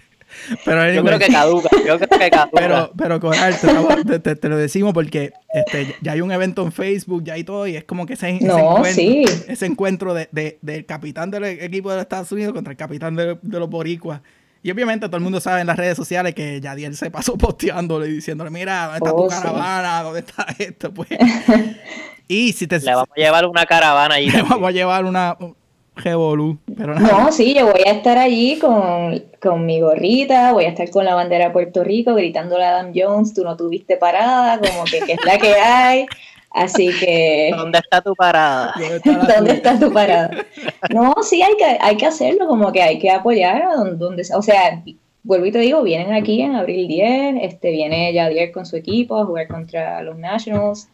pero 0.66 0.92
Yo 0.94 1.04
creo 1.04 1.20
que 1.20 1.28
caduca, 1.28 1.70
yo 1.86 1.98
creo 2.00 2.20
que 2.20 2.30
caduca. 2.30 2.50
Pero, 2.54 2.92
pero 2.98 3.20
Coral, 3.20 3.58
te, 3.60 3.68
estamos- 3.68 4.06
te- 4.06 4.20
te- 4.20 4.36
te 4.36 4.50
lo 4.50 4.58
decimos 4.58 4.94
porque 4.94 5.34
este, 5.54 5.96
ya 6.02 6.14
hay 6.14 6.22
un 6.22 6.32
evento 6.32 6.64
en 6.64 6.72
Facebook, 6.72 7.24
ya 7.24 7.34
hay 7.34 7.44
todo, 7.44 7.68
y 7.68 7.76
es 7.76 7.84
como 7.84 8.06
que 8.06 8.14
ese, 8.14 8.36
ese 8.38 8.46
No, 8.46 8.58
encuentro, 8.78 8.92
sí. 8.94 9.26
ese 9.48 9.66
encuentro 9.66 10.14
de, 10.14 10.30
de- 10.32 10.60
del 10.62 10.86
capitán 10.86 11.32
del 11.32 11.44
equipo 11.46 11.90
de 11.90 11.98
los 11.98 12.04
Estados 12.04 12.32
Unidos 12.32 12.54
contra 12.54 12.72
el 12.72 12.78
capitán 12.78 13.16
de, 13.16 13.38
de 13.42 13.60
los 13.60 13.70
boricuas. 13.70 14.22
Y 14.64 14.72
obviamente 14.72 15.06
todo 15.08 15.18
el 15.18 15.24
mundo 15.24 15.40
sabe 15.40 15.62
en 15.62 15.68
las 15.68 15.78
redes 15.78 15.96
sociales 15.96 16.34
que 16.34 16.60
Yadiel 16.60 16.96
se 16.98 17.10
pasó 17.12 17.38
posteándole 17.38 18.08
y 18.08 18.12
diciéndole, 18.14 18.50
mira, 18.50 18.86
¿dónde 18.86 18.98
está 18.98 19.12
Oh, 19.14 19.24
tu 19.28 19.30
sí. 19.34 19.42
caravana? 19.42 20.04
¿Dónde 20.04 20.20
está 20.22 20.48
esto? 20.58 20.94
Pues. 20.94 21.10
y 22.28 22.54
si 22.54 22.68
te 22.68 22.80
Le 22.80 22.92
vamos 22.94 23.10
a 23.16 23.20
llevar 23.20 23.46
una 23.46 23.66
caravana 23.66 24.16
allí. 24.16 24.30
le 24.32 24.42
vamos 24.42 24.68
a 24.68 24.72
llevar 24.72 25.06
una 25.06 25.38
un 25.40 25.56
revolú, 25.98 26.58
pero 26.78 26.96
nada. 26.96 27.26
No, 27.26 27.32
sí, 27.32 27.54
yo 27.54 27.66
voy 27.66 27.82
a 27.86 27.92
estar 27.92 28.18
allí 28.18 28.58
con, 28.60 29.24
con 29.42 29.66
mi 29.66 29.82
gorrita, 29.82 30.54
voy 30.54 30.66
a 30.66 30.70
estar 30.70 30.90
con 30.90 31.06
la 31.06 31.16
bandera 31.16 31.46
de 31.46 31.52
Puerto 31.52 31.84
Rico 31.84 32.14
gritándole 32.14 32.64
a 32.64 32.80
Adam 32.80 32.92
Jones, 32.96 33.34
tú 33.34 33.44
no 33.44 33.58
tuviste 33.58 33.98
parada, 33.98 34.60
como 34.60 34.86
que, 34.86 35.00
que 35.02 35.14
es 35.14 35.26
la 35.26 35.38
que 35.38 35.54
hay. 35.54 36.06
Así 36.52 36.90
que, 37.00 37.54
¿Dónde 37.56 37.80
está 37.80 38.02
tu 38.02 38.16
parada? 38.16 38.74
¿Dónde 39.06 39.52
está 39.54 39.80
tu 39.80 39.92
parada? 39.92 40.46
No, 40.90 41.16
sí, 41.22 41.42
hay 41.42 41.56
que, 41.58 41.78
hay 41.80 41.98
que 41.98 42.06
hacerlo, 42.06 42.48
como 42.48 42.72
que 42.72 42.82
hay 42.82 43.00
que 43.00 43.12
apoyar 43.12 43.62
a 43.62 43.76
donde, 43.76 43.98
donde 43.98 44.24
sea. 44.24 44.38
O 44.38 44.42
sea, 44.42 44.82
vuelvo 45.24 45.46
y 45.46 45.52
te 45.52 45.60
digo, 45.60 45.84
vienen 45.84 46.14
aquí 46.14 46.42
en 46.42 46.56
abril 46.56 46.88
10, 46.88 47.36
este, 47.42 47.72
viene 47.72 48.14
Yadier 48.14 48.52
con 48.52 48.66
su 48.66 48.78
equipo 48.78 49.20
a 49.20 49.26
jugar 49.26 49.48
contra 49.48 50.02
los 50.02 50.18
Nationals. 50.18 50.90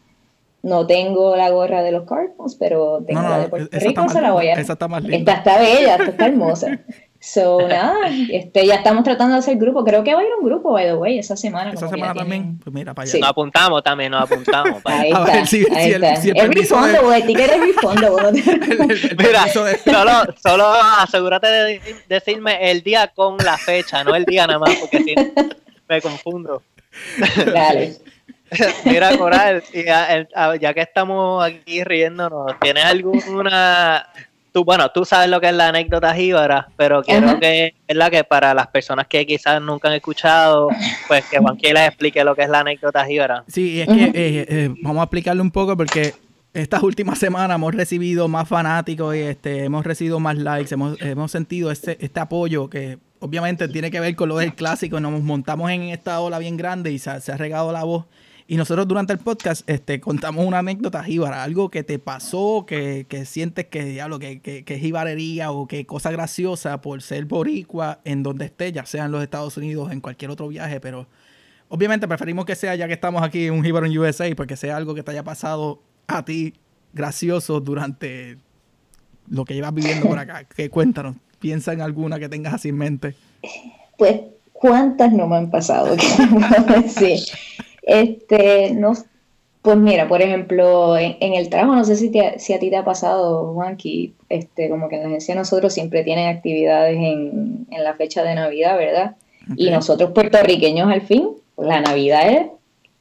No 0.64 0.86
tengo 0.86 1.36
la 1.36 1.50
gorra 1.50 1.82
de 1.82 1.92
los 1.92 2.04
Cardinals, 2.08 2.56
pero 2.58 3.04
tengo 3.06 3.20
No, 3.22 3.28
la 3.28 3.38
de 3.38 3.48
Puerto 3.48 3.68
esa 3.76 3.86
está 3.88 4.00
Rico, 4.02 4.12
se 4.14 4.20
la 4.22 4.32
voy 4.32 4.44
a... 4.46 4.48
linda, 4.48 4.62
esa 4.62 4.72
está 4.72 4.88
más 4.88 5.02
linda. 5.02 5.16
Esta 5.18 5.32
está 5.34 5.58
bella, 5.58 5.92
esta 5.96 6.10
está 6.10 6.26
hermosa. 6.26 6.78
So, 7.26 7.66
nada, 7.66 7.94
este, 8.30 8.66
ya 8.66 8.74
estamos 8.74 9.02
tratando 9.02 9.32
de 9.32 9.38
hacer 9.38 9.56
grupo. 9.56 9.82
Creo 9.82 10.04
que 10.04 10.12
va 10.12 10.20
a 10.20 10.24
ir 10.24 10.28
un 10.38 10.44
grupo, 10.46 10.72
by 10.72 10.84
the 10.84 10.94
way, 10.94 11.18
esa 11.18 11.38
semana. 11.38 11.72
Esa 11.72 11.88
semana 11.88 12.12
también, 12.12 12.42
tienen- 12.42 12.58
pues 12.58 12.74
mira, 12.74 12.92
para 12.92 13.04
allá. 13.04 13.12
Sí. 13.12 13.20
Nos 13.20 13.30
apuntamos 13.30 13.82
también, 13.82 14.10
nos 14.12 14.30
apuntamos. 14.30 14.82
para 14.82 15.00
Ahí 15.00 15.10
A 15.14 15.20
está, 15.20 15.32
ver 15.32 15.46
si- 15.46 15.66
ahí 15.74 15.84
si 15.86 15.92
el- 15.92 16.04
está. 16.04 16.20
si 16.20 16.28
el 16.28 16.34
permiso 16.36 16.82
de- 16.82 16.90
el 16.98 16.98
El- 18.36 19.16
Mira, 19.16 19.38
permiso 19.40 19.64
de- 19.64 19.78
solo, 19.78 20.10
solo 20.42 20.66
asegúrate 20.98 21.46
de 21.46 21.80
decirme 22.10 22.70
el 22.70 22.82
día 22.82 23.10
con 23.14 23.38
la 23.38 23.56
fecha, 23.56 24.04
no 24.04 24.14
el 24.14 24.26
día 24.26 24.46
nada 24.46 24.58
más, 24.58 24.74
porque 24.76 25.02
si 25.02 25.14
no, 25.14 25.22
me 25.88 26.02
confundo. 26.02 26.62
Dale. 27.54 27.94
Mira, 28.84 29.16
Coral, 29.16 29.62
y 29.72 29.84
ya, 29.84 30.26
ya 30.60 30.74
que 30.74 30.80
estamos 30.80 31.44
aquí 31.44 31.84
riéndonos, 31.84 32.52
¿tienes 32.60 32.84
alguna... 32.84 34.06
Tú, 34.52 34.64
bueno, 34.64 34.88
tú 34.92 35.04
sabes 35.04 35.28
lo 35.28 35.40
que 35.40 35.48
es 35.48 35.52
la 35.52 35.68
anécdota 35.68 36.14
jíbara, 36.14 36.68
pero 36.76 37.02
quiero 37.02 37.26
Ajá. 37.26 37.40
que, 37.40 37.74
¿verdad? 37.88 38.10
que 38.10 38.22
para 38.22 38.54
las 38.54 38.68
personas 38.68 39.08
que 39.08 39.26
quizás 39.26 39.60
nunca 39.60 39.88
han 39.88 39.94
escuchado, 39.94 40.68
pues 41.08 41.24
que 41.24 41.38
Juanqui 41.38 41.72
les 41.72 41.88
explique 41.88 42.22
lo 42.22 42.36
que 42.36 42.42
es 42.42 42.48
la 42.48 42.60
anécdota 42.60 43.04
jíbara. 43.04 43.42
Sí, 43.48 43.80
es 43.80 43.88
que 43.88 44.04
eh, 44.04 44.12
eh, 44.14 44.74
vamos 44.80 45.00
a 45.00 45.04
explicarle 45.04 45.42
un 45.42 45.50
poco 45.50 45.76
porque 45.76 46.14
estas 46.52 46.84
últimas 46.84 47.18
semanas 47.18 47.56
hemos 47.56 47.74
recibido 47.74 48.28
más 48.28 48.48
fanáticos 48.48 49.16
y 49.16 49.22
este, 49.22 49.64
hemos 49.64 49.84
recibido 49.84 50.20
más 50.20 50.36
likes, 50.36 50.72
hemos, 50.72 51.02
hemos 51.02 51.32
sentido 51.32 51.72
este, 51.72 51.98
este 52.02 52.20
apoyo 52.20 52.70
que 52.70 52.98
obviamente 53.18 53.66
tiene 53.66 53.90
que 53.90 53.98
ver 53.98 54.14
con 54.14 54.28
lo 54.28 54.36
del 54.36 54.54
clásico, 54.54 55.00
nos 55.00 55.20
montamos 55.20 55.68
en 55.72 55.82
esta 55.82 56.20
ola 56.20 56.38
bien 56.38 56.56
grande 56.56 56.92
y 56.92 57.00
se 57.00 57.10
ha 57.10 57.36
regado 57.36 57.72
la 57.72 57.82
voz. 57.82 58.04
Y 58.46 58.56
nosotros 58.56 58.86
durante 58.86 59.12
el 59.12 59.18
podcast 59.18 59.68
este, 59.68 60.00
contamos 60.00 60.46
una 60.46 60.58
anécdota 60.58 61.02
jíbara, 61.02 61.42
algo 61.42 61.70
que 61.70 61.82
te 61.82 61.98
pasó, 61.98 62.64
que, 62.66 63.06
que 63.08 63.24
sientes 63.24 63.66
que, 63.66 63.84
diablo, 63.84 64.18
que, 64.18 64.40
que, 64.40 64.64
que 64.64 64.78
jibarería 64.78 65.50
o 65.50 65.66
que 65.66 65.86
cosa 65.86 66.10
graciosa 66.10 66.80
por 66.82 67.00
ser 67.00 67.24
boricua 67.24 68.00
en 68.04 68.22
donde 68.22 68.44
esté, 68.44 68.70
ya 68.70 68.84
sea 68.84 69.06
en 69.06 69.12
los 69.12 69.22
Estados 69.22 69.56
Unidos, 69.56 69.90
en 69.92 70.00
cualquier 70.00 70.30
otro 70.30 70.48
viaje, 70.48 70.80
pero 70.80 71.06
Obviamente 71.68 72.06
preferimos 72.06 72.44
que 72.44 72.54
sea, 72.54 72.74
ya 72.74 72.86
que 72.86 72.92
estamos 72.92 73.22
aquí 73.22 73.46
en 73.46 73.54
un 73.54 73.64
Jíbaro 73.64 73.86
en 73.86 73.98
USA, 73.98 74.32
porque 74.36 74.56
sea 74.56 74.76
algo 74.76 74.94
que 74.94 75.02
te 75.02 75.10
haya 75.10 75.24
pasado 75.24 75.82
a 76.06 76.24
ti 76.24 76.54
gracioso 76.92 77.60
durante 77.60 78.38
lo 79.28 79.44
que 79.44 79.54
llevas 79.54 79.74
viviendo 79.74 80.06
por 80.06 80.18
acá? 80.18 80.44
Que 80.44 80.70
cuéntanos, 80.70 81.16
piensa 81.40 81.72
en 81.72 81.80
alguna 81.80 82.18
que 82.18 82.28
tengas 82.28 82.54
así 82.54 82.68
en 82.68 82.78
mente. 82.78 83.16
Pues, 83.96 84.20
¿cuántas 84.52 85.12
no 85.12 85.26
me 85.26 85.36
han 85.36 85.50
pasado? 85.50 85.96
sí. 86.86 87.24
Este, 87.86 88.74
no, 88.74 88.92
pues 89.62 89.76
mira, 89.76 90.08
por 90.08 90.20
ejemplo, 90.20 90.96
en, 90.98 91.16
el 91.20 91.48
trabajo, 91.48 91.74
no 91.74 91.84
sé 91.84 91.96
si, 91.96 92.12
si 92.36 92.52
a 92.52 92.58
ti 92.58 92.70
te 92.70 92.76
ha 92.76 92.84
pasado, 92.84 93.52
Juanqui, 93.54 94.14
este, 94.28 94.68
como 94.68 94.88
que 94.88 94.96
en 94.96 95.02
la 95.02 95.08
agencia 95.08 95.34
nosotros 95.34 95.72
siempre 95.72 96.04
tienen 96.04 96.28
actividades 96.28 96.96
en, 96.96 97.66
en 97.70 97.84
la 97.84 97.94
fecha 97.94 98.22
de 98.22 98.34
Navidad, 98.34 98.76
¿verdad? 98.76 99.16
Y 99.56 99.70
nosotros 99.70 100.12
puertorriqueños 100.12 100.90
al 100.90 101.02
fin, 101.02 101.30
la 101.56 101.80
Navidad 101.80 102.28
es 102.28 102.46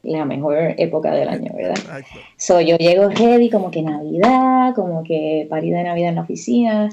la 0.03 0.25
mejor 0.25 0.75
época 0.77 1.13
del 1.13 1.29
año, 1.29 1.51
¿verdad? 1.55 2.03
So, 2.38 2.59
yo 2.61 2.77
llego 2.77 3.09
ready 3.09 3.49
como 3.49 3.71
que 3.71 3.81
Navidad, 3.81 4.75
como 4.75 5.03
que 5.03 5.47
party 5.49 5.71
de 5.71 5.84
Navidad 5.84 6.09
en 6.09 6.15
la 6.15 6.21
oficina 6.21 6.89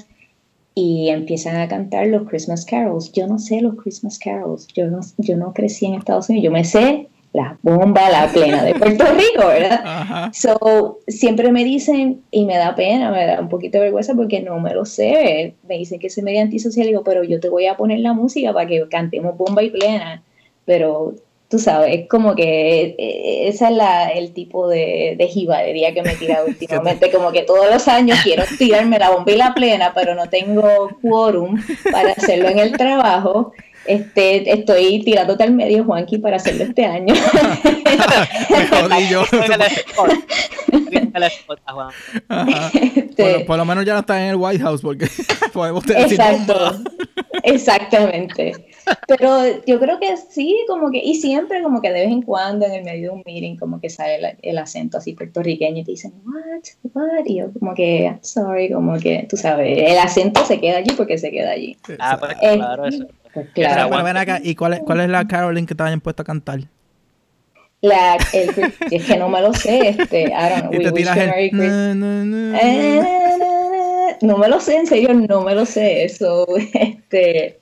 y 0.73 1.09
empiezan 1.09 1.57
a 1.57 1.67
cantar 1.67 2.07
los 2.07 2.27
Christmas 2.27 2.65
carols. 2.65 3.11
Yo 3.11 3.27
no 3.27 3.37
sé 3.37 3.61
los 3.61 3.75
Christmas 3.75 4.17
carols, 4.17 4.67
yo 4.67 4.87
no, 4.87 5.01
yo 5.17 5.35
no 5.35 5.53
crecí 5.53 5.85
en 5.85 5.95
Estados 5.95 6.29
Unidos, 6.29 6.45
yo 6.45 6.51
me 6.51 6.63
sé 6.63 7.09
la 7.33 7.57
bomba, 7.61 8.09
la 8.09 8.27
plena 8.27 8.63
de 8.63 8.75
Puerto 8.75 9.05
Rico, 9.13 9.47
¿verdad? 9.47 10.31
So, 10.33 10.99
siempre 11.07 11.51
me 11.51 11.63
dicen, 11.63 12.21
y 12.29 12.45
me 12.45 12.57
da 12.57 12.75
pena, 12.75 13.09
me 13.11 13.25
da 13.25 13.39
un 13.39 13.49
poquito 13.49 13.77
de 13.77 13.85
vergüenza 13.85 14.13
porque 14.15 14.41
no 14.41 14.59
me 14.59 14.73
lo 14.73 14.85
sé. 14.85 15.55
Me 15.67 15.77
dicen 15.77 15.99
que 15.99 16.09
soy 16.09 16.23
medio 16.23 16.41
antisocial, 16.41 16.87
digo, 16.87 17.03
pero 17.03 17.23
yo 17.23 17.39
te 17.39 17.49
voy 17.49 17.67
a 17.67 17.77
poner 17.77 17.99
la 17.99 18.13
música 18.13 18.51
para 18.51 18.67
que 18.67 18.87
cantemos 18.89 19.37
bomba 19.37 19.63
y 19.63 19.69
plena. 19.69 20.23
Pero 20.65 21.15
tú 21.47 21.57
sabes, 21.57 21.99
es 21.99 22.07
como 22.09 22.35
que 22.35 22.95
eh, 22.97 23.47
esa 23.47 23.69
es 23.69 23.75
la, 23.75 24.09
el 24.09 24.33
tipo 24.33 24.67
de, 24.67 25.15
de 25.17 25.27
jibadería 25.27 25.93
que 25.93 26.01
me 26.01 26.13
he 26.13 26.15
tirado 26.15 26.45
últimamente, 26.47 27.11
como 27.11 27.31
que 27.31 27.43
todos 27.43 27.69
los 27.71 27.87
años 27.87 28.19
quiero 28.23 28.43
tirarme 28.57 28.99
la 28.99 29.11
bomba 29.11 29.31
y 29.31 29.37
la 29.37 29.53
plena, 29.53 29.93
pero 29.93 30.15
no 30.15 30.29
tengo 30.29 30.89
quórum 31.01 31.61
para 31.91 32.11
hacerlo 32.11 32.49
en 32.49 32.59
el 32.59 32.71
trabajo. 32.73 33.53
Este, 33.91 34.49
estoy 34.53 35.03
tirándote 35.03 35.43
al 35.43 35.51
medio, 35.51 35.83
Juanqui, 35.83 36.17
para 36.19 36.37
hacerlo 36.37 36.63
este 36.63 36.85
año. 36.85 37.13
Este, 42.71 43.41
por, 43.41 43.57
lo 43.57 43.65
menos 43.65 43.85
ya 43.85 43.93
no 43.93 43.99
está 43.99 44.23
en 44.23 44.29
el 44.31 44.35
White 44.37 44.63
House 44.63 44.81
porque 44.81 45.07
podemos 45.53 45.83
tener 45.83 46.03
Exacto. 46.03 46.81
Exactamente. 47.43 48.53
Pero 49.07 49.63
yo 49.65 49.79
creo 49.79 49.99
que 49.99 50.15
sí, 50.17 50.63
como 50.67 50.91
que, 50.91 50.99
y 50.99 51.15
siempre 51.15 51.61
como 51.61 51.81
que 51.81 51.91
de 51.91 52.01
vez 52.01 52.11
en 52.11 52.21
cuando 52.21 52.65
en 52.65 52.73
el 52.73 52.83
medio 52.83 53.11
de 53.11 53.17
un 53.17 53.23
meeting 53.25 53.57
como 53.57 53.79
que 53.79 53.89
sale 53.89 54.37
el, 54.41 54.57
acento 54.57 54.97
así 54.97 55.13
puertorriqueño 55.13 55.81
y 55.81 55.83
te 55.83 55.91
dicen, 55.91 56.13
what, 56.25 56.63
what, 56.93 57.25
y 57.25 57.39
yo 57.39 57.51
como 57.51 57.73
que, 57.73 58.17
sorry, 58.21 58.71
como 58.71 58.97
que, 58.97 59.27
tú 59.29 59.37
sabes, 59.37 59.77
el 59.77 59.97
acento 59.97 60.45
se 60.45 60.59
queda 60.59 60.77
allí 60.77 60.93
porque 60.95 61.17
se 61.17 61.31
queda 61.31 61.51
allí. 61.51 61.77
Ah, 61.99 62.17
pues 62.19 62.35
claro, 62.35 62.85
eso. 62.85 63.05
Pues 63.33 63.47
claro. 63.53 64.03
ven 64.03 64.17
acá, 64.17 64.39
¿y 64.43 64.55
cuál 64.55 64.73
es, 64.73 64.79
cuál 64.81 65.01
es 65.01 65.09
la 65.09 65.27
Caroline 65.27 65.67
que 65.67 65.75
te 65.75 65.83
hayan 65.83 66.01
puesto 66.01 66.21
a 66.21 66.25
cantar? 66.25 66.59
La, 67.81 68.17
el, 68.33 68.73
es 68.91 69.05
que 69.05 69.17
no 69.17 69.29
me 69.29 69.41
lo 69.41 69.53
sé, 69.53 69.89
este, 69.89 70.23
I 70.23 70.49
don't 70.49 70.69
know. 70.69 70.73
Y 70.73 70.83
te 70.83 70.91
tiras 70.91 71.17
el, 71.17 71.51
no, 71.51 71.95
no, 71.95 72.25
no, 72.25 72.57
eh, 72.57 74.17
no 74.21 74.37
me 74.37 74.47
lo 74.47 74.59
sé, 74.59 74.75
en 74.77 74.85
serio, 74.85 75.13
no 75.13 75.41
me 75.41 75.55
lo 75.55 75.65
sé, 75.65 76.03
eso, 76.03 76.45
este, 76.73 77.59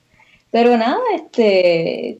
pero 0.50 0.76
nada, 0.76 0.98
este, 1.14 2.18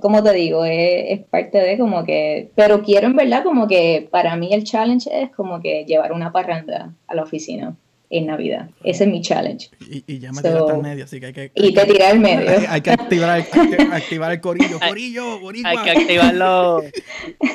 como 0.00 0.22
te 0.22 0.32
digo, 0.32 0.64
es, 0.64 1.18
es, 1.18 1.26
parte 1.26 1.58
de 1.58 1.76
como 1.76 2.04
que, 2.04 2.50
pero 2.54 2.82
quiero 2.82 3.08
en 3.08 3.16
verdad 3.16 3.42
como 3.42 3.68
que 3.68 4.08
para 4.10 4.34
mí 4.36 4.54
el 4.54 4.64
challenge 4.64 5.10
es 5.12 5.30
como 5.32 5.60
que 5.60 5.84
llevar 5.84 6.12
una 6.12 6.32
parranda 6.32 6.94
a 7.06 7.14
la 7.14 7.22
oficina 7.22 7.76
en 8.12 8.26
Navidad. 8.26 8.68
Ese 8.84 9.04
es 9.04 9.10
mi 9.10 9.22
challenge. 9.22 9.70
Y, 9.80 10.18
ya 10.18 10.30
me 10.32 10.42
tiraste 10.42 10.72
al 10.72 10.82
medio, 10.82 11.04
así 11.04 11.18
que 11.18 11.26
hay 11.26 11.32
que... 11.32 11.52
Y 11.54 11.72
te 11.72 11.86
tiré 11.86 12.06
al 12.06 12.20
medio. 12.20 12.50
Hay, 12.68 12.80
que 12.82 12.90
activar 12.90 13.40
el, 13.40 13.92
activar 13.92 14.32
el 14.32 14.40
corillo. 14.40 14.78
¡Corillo! 14.78 15.40
¡Boricua! 15.40 15.70
Hay 15.70 15.78
que 15.78 15.90
activar 15.90 16.34
los, 16.34 16.84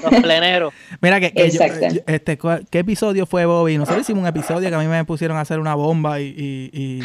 los 0.03 0.21
pleneros. 0.21 0.73
Mira, 0.99 1.19
que, 1.19 1.31
este, 1.35 2.37
¿qué 2.71 2.79
episodio 2.79 3.27
fue, 3.27 3.45
Bobby? 3.45 3.77
Nosotros 3.77 4.01
hicimos 4.01 4.23
un 4.23 4.27
episodio 4.27 4.67
que 4.67 4.75
a 4.75 4.79
mí 4.79 4.87
me 4.87 5.05
pusieron 5.05 5.37
a 5.37 5.41
hacer 5.41 5.59
una 5.59 5.75
bomba 5.75 6.19
y... 6.19 6.25
y, 6.25 6.69
y... 6.73 7.01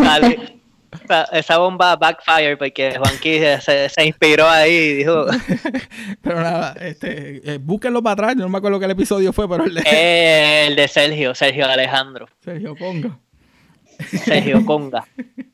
Dale 0.00 0.55
esa 1.32 1.58
bomba 1.58 1.96
backfire 1.96 2.56
porque 2.56 2.96
Juanqui 2.98 3.38
se, 3.60 3.88
se, 3.88 4.06
inspiró 4.06 4.48
ahí 4.48 4.72
y 4.72 4.94
dijo. 4.94 5.26
pero 6.22 6.40
nada, 6.40 6.74
este, 6.80 7.54
eh, 7.54 7.58
búsquenlo 7.58 8.02
para 8.02 8.12
atrás, 8.12 8.36
no 8.36 8.48
me 8.48 8.58
acuerdo 8.58 8.80
qué 8.80 8.86
episodio 8.86 9.32
fue, 9.32 9.48
pero 9.48 9.64
el 9.64 9.74
de. 9.74 9.82
Eh, 9.86 10.66
el 10.68 10.76
de 10.76 10.88
Sergio, 10.88 11.34
Sergio 11.34 11.66
Alejandro. 11.66 12.28
Sergio 12.40 12.76
Conga. 12.76 13.18
Sergio 14.24 14.64
Conga. 14.64 15.04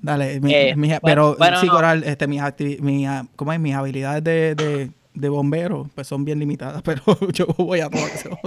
Dale, 0.00 0.40
mi, 0.40 0.54
eh, 0.54 1.00
pero 1.02 1.36
sí, 1.60 1.66
Coral, 1.66 2.04
este, 2.04 2.26
mis, 2.26 2.40
mi, 2.80 3.06
¿cómo 3.34 3.52
es? 3.52 3.58
mis 3.58 3.74
habilidades 3.74 4.22
de, 4.22 4.54
de, 4.54 4.90
de 5.14 5.28
bombero 5.28 5.90
pues 5.94 6.06
son 6.06 6.24
bien 6.24 6.38
limitadas, 6.38 6.82
pero 6.84 7.02
yo 7.32 7.46
voy 7.58 7.80
a 7.80 7.90
todo 7.90 8.06
eso. 8.06 8.38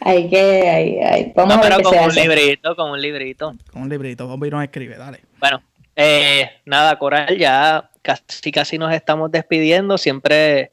Hay 0.00 0.28
que, 0.30 0.68
hay, 0.68 0.98
hay. 0.98 1.32
Vamos 1.34 1.56
no, 1.56 1.62
a 1.62 1.68
ver 1.68 1.76
pero 1.76 1.90
con 1.90 2.04
un 2.04 2.14
librito, 2.14 2.76
con 2.76 2.90
un 2.90 3.00
librito. 3.00 3.54
Con 3.70 3.82
un 3.82 3.88
librito, 3.88 4.26
vamos 4.26 4.44
a 4.44 4.46
ir 4.46 4.54
a 4.54 4.64
escribe, 4.64 4.96
dale. 4.96 5.20
Bueno, 5.38 5.62
eh, 5.94 6.50
nada, 6.64 6.98
Coral, 6.98 7.36
ya 7.36 7.90
casi 8.02 8.50
casi 8.50 8.78
nos 8.78 8.92
estamos 8.94 9.30
despidiendo. 9.30 9.98
Siempre, 9.98 10.72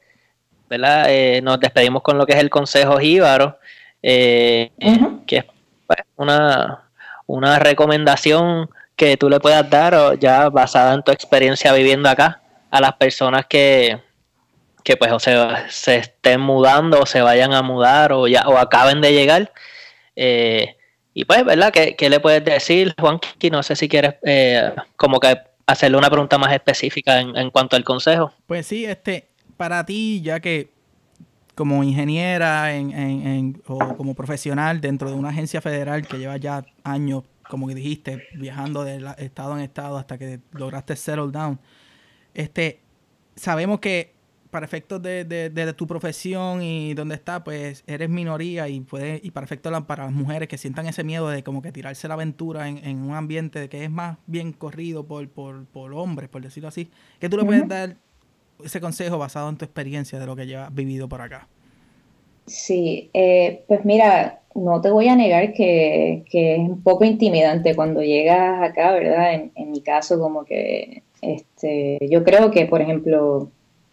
¿verdad? 0.68 1.06
Eh, 1.08 1.40
nos 1.42 1.60
despedimos 1.60 2.02
con 2.02 2.16
lo 2.16 2.24
que 2.24 2.32
es 2.32 2.38
el 2.38 2.48
Consejo 2.48 2.98
Jíbaro, 2.98 3.58
eh, 4.02 4.70
que 5.26 5.38
es 5.38 5.44
pues, 5.86 6.00
una, 6.16 6.84
una 7.26 7.58
recomendación 7.58 8.70
que 8.96 9.16
tú 9.16 9.28
le 9.28 9.40
puedas 9.40 9.68
dar, 9.68 10.18
ya 10.18 10.48
basada 10.48 10.94
en 10.94 11.02
tu 11.02 11.12
experiencia 11.12 11.72
viviendo 11.72 12.08
acá, 12.08 12.40
a 12.70 12.80
las 12.80 12.94
personas 12.94 13.46
que, 13.46 14.00
que 14.84 14.96
pues 14.96 15.12
o 15.12 15.18
sea, 15.18 15.66
se 15.70 15.96
estén 15.96 16.40
mudando 16.40 17.00
o 17.00 17.06
se 17.06 17.20
vayan 17.20 17.52
a 17.52 17.62
mudar 17.62 18.12
o 18.12 18.26
ya 18.26 18.48
o 18.48 18.58
acaben 18.58 19.00
de 19.00 19.12
llegar. 19.12 19.52
Eh, 20.16 20.76
y 21.14 21.24
pues, 21.24 21.44
¿verdad? 21.44 21.72
¿Qué, 21.72 21.96
¿Qué, 21.96 22.10
le 22.10 22.20
puedes 22.20 22.44
decir, 22.44 22.94
Juanqui? 22.98 23.50
No 23.50 23.62
sé 23.62 23.76
si 23.76 23.88
quieres 23.88 24.14
eh, 24.22 24.72
como 24.96 25.18
que 25.18 25.36
hacerle 25.66 25.98
una 25.98 26.10
pregunta 26.10 26.38
más 26.38 26.52
específica 26.52 27.20
en, 27.20 27.36
en, 27.36 27.50
cuanto 27.50 27.76
al 27.76 27.84
consejo. 27.84 28.32
Pues 28.46 28.66
sí, 28.66 28.84
este, 28.84 29.28
para 29.56 29.84
ti, 29.84 30.22
ya 30.22 30.40
que 30.40 30.70
como 31.58 31.82
ingeniera 31.82 32.72
en, 32.72 32.92
en, 32.92 33.62
o 33.66 33.96
como 33.96 34.14
profesional 34.14 34.80
dentro 34.80 35.10
de 35.10 35.16
una 35.16 35.30
agencia 35.30 35.60
federal 35.60 36.06
que 36.06 36.18
lleva 36.18 36.36
ya 36.36 36.64
años, 36.84 37.24
como 37.48 37.66
que 37.66 37.74
dijiste, 37.74 38.28
viajando 38.34 38.84
de 38.84 39.04
estado 39.18 39.56
en 39.58 39.64
estado 39.64 39.98
hasta 39.98 40.18
que 40.18 40.38
lograste 40.52 40.94
settle 40.94 41.32
down, 41.32 41.58
este, 42.32 42.80
sabemos 43.34 43.80
que 43.80 44.14
para 44.50 44.66
efectos 44.66 45.02
de, 45.02 45.24
de, 45.24 45.72
tu 45.74 45.86
profesión 45.86 46.62
y 46.62 46.94
donde 46.94 47.14
está, 47.14 47.44
pues 47.44 47.84
eres 47.86 48.08
minoría 48.08 48.68
y 48.68 48.80
puede, 48.80 49.20
y 49.22 49.30
para 49.30 49.44
efectos 49.44 49.72
para 49.86 50.04
las 50.04 50.12
mujeres 50.12 50.48
que 50.48 50.58
sientan 50.58 50.86
ese 50.86 51.04
miedo 51.04 51.28
de 51.28 51.42
como 51.42 51.62
que 51.62 51.72
tirarse 51.72 52.08
la 52.08 52.14
aventura 52.14 52.68
en, 52.68 52.98
un 53.02 53.14
ambiente 53.14 53.68
que 53.68 53.84
es 53.84 53.90
más 53.90 54.18
bien 54.26 54.52
corrido 54.52 55.06
por, 55.06 55.28
por, 55.28 55.66
por 55.66 55.92
hombres, 55.94 56.28
por 56.28 56.42
decirlo 56.42 56.68
así, 56.68 56.90
¿qué 57.20 57.28
tú 57.28 57.36
le 57.36 57.44
puedes 57.44 57.68
dar 57.68 57.96
ese 58.64 58.80
consejo 58.80 59.18
basado 59.18 59.48
en 59.48 59.56
tu 59.56 59.64
experiencia 59.64 60.18
de 60.18 60.26
lo 60.26 60.34
que 60.34 60.46
llevas 60.46 60.74
vivido 60.74 61.08
por 61.08 61.20
acá? 61.20 61.48
Sí, 62.46 63.10
eh, 63.12 63.64
pues 63.68 63.84
mira, 63.84 64.40
no 64.54 64.80
te 64.80 64.90
voy 64.90 65.08
a 65.08 65.16
negar 65.16 65.52
que, 65.52 66.24
que, 66.30 66.54
es 66.54 66.60
un 66.60 66.82
poco 66.82 67.04
intimidante 67.04 67.74
cuando 67.76 68.02
llegas 68.02 68.62
acá, 68.62 68.92
¿verdad? 68.92 69.34
En, 69.34 69.52
en 69.54 69.70
mi 69.70 69.82
caso, 69.82 70.18
como 70.18 70.44
que 70.44 71.02
este, 71.20 71.98
yo 72.10 72.24
creo 72.24 72.50
que, 72.50 72.66
por 72.66 72.80
ejemplo, 72.80 73.50